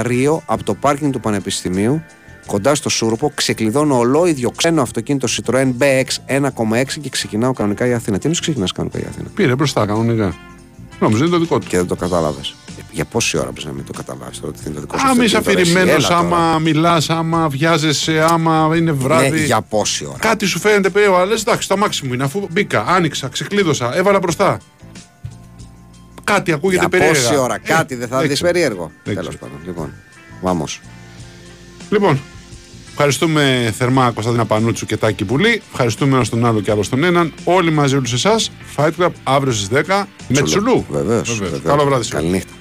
[0.00, 2.02] 1993 Ρίο από το πάρκινγκ του Πανεπιστημίου
[2.46, 6.04] κοντά στο Σούρπο ξεκλειδώνω ολόιδιο ξένο αυτοκίνητο Citroën BX
[6.40, 8.16] 1,6 και ξεκινάω κανονικά για Αθήνα.
[8.16, 10.34] Τι εννοείς ξεκινάς κανονικά για Αθήνα; Πήρε μπροστά κανονικά.
[11.00, 11.66] Νόμιζα είναι το δικό του.
[11.66, 12.54] Και δεν το κατάλαβες.
[12.92, 15.06] Για πόση ώρα πρέπει να μην το καταλάβεις τώρα ότι είναι το δικό σου.
[15.08, 15.88] Άμα είσαι αυτοκίνητο, ρε, εσύ.
[15.88, 16.36] αφηρημένος, Έλα τώρα.
[16.36, 19.28] άμα μιλάς, άμα βιάζεσαι, άμα είναι βράδυ.
[19.30, 22.24] Ναι, για πόση ώρα; Κάτι σου φαίνεται περίεργο, αλλά λες, εντάξει, το αμάξι μου είναι.
[22.24, 24.58] Αφού μπήκα, άνοιξα, ξεκλείδωσα, έβαλα μπροστά.
[26.32, 27.20] Κάτι ακούγεται Για περίεργα.
[27.28, 27.54] πόση ώρα.
[27.54, 28.52] Ε, Κάτι δεν θα δεν δεις ξέρω.
[28.52, 28.92] περίεργο.
[29.04, 29.44] Δεν Τέλος ξέρω.
[29.50, 29.66] πάντων.
[29.66, 29.92] Λοιπόν,
[30.42, 30.80] vamos.
[31.90, 32.20] Λοιπόν,
[32.90, 35.62] ευχαριστούμε θερμά Κωνσταντίνα Πανούτσου και Τάκη Πουλή.
[35.70, 37.32] Ευχαριστούμε ένα τον άλλο και άλλο τον έναν.
[37.44, 38.50] Όλοι μαζί όλους εσάς.
[38.76, 40.44] Fight Club αύριο στις 10 με Τσουλού.
[40.44, 40.84] Τσουλού.
[40.90, 41.38] Βεβαίως, Βεβαίως.
[41.38, 41.62] βεβαίως.
[41.64, 42.26] Καλό βράδυ σε όλους.
[42.26, 42.52] Καληνύχτα.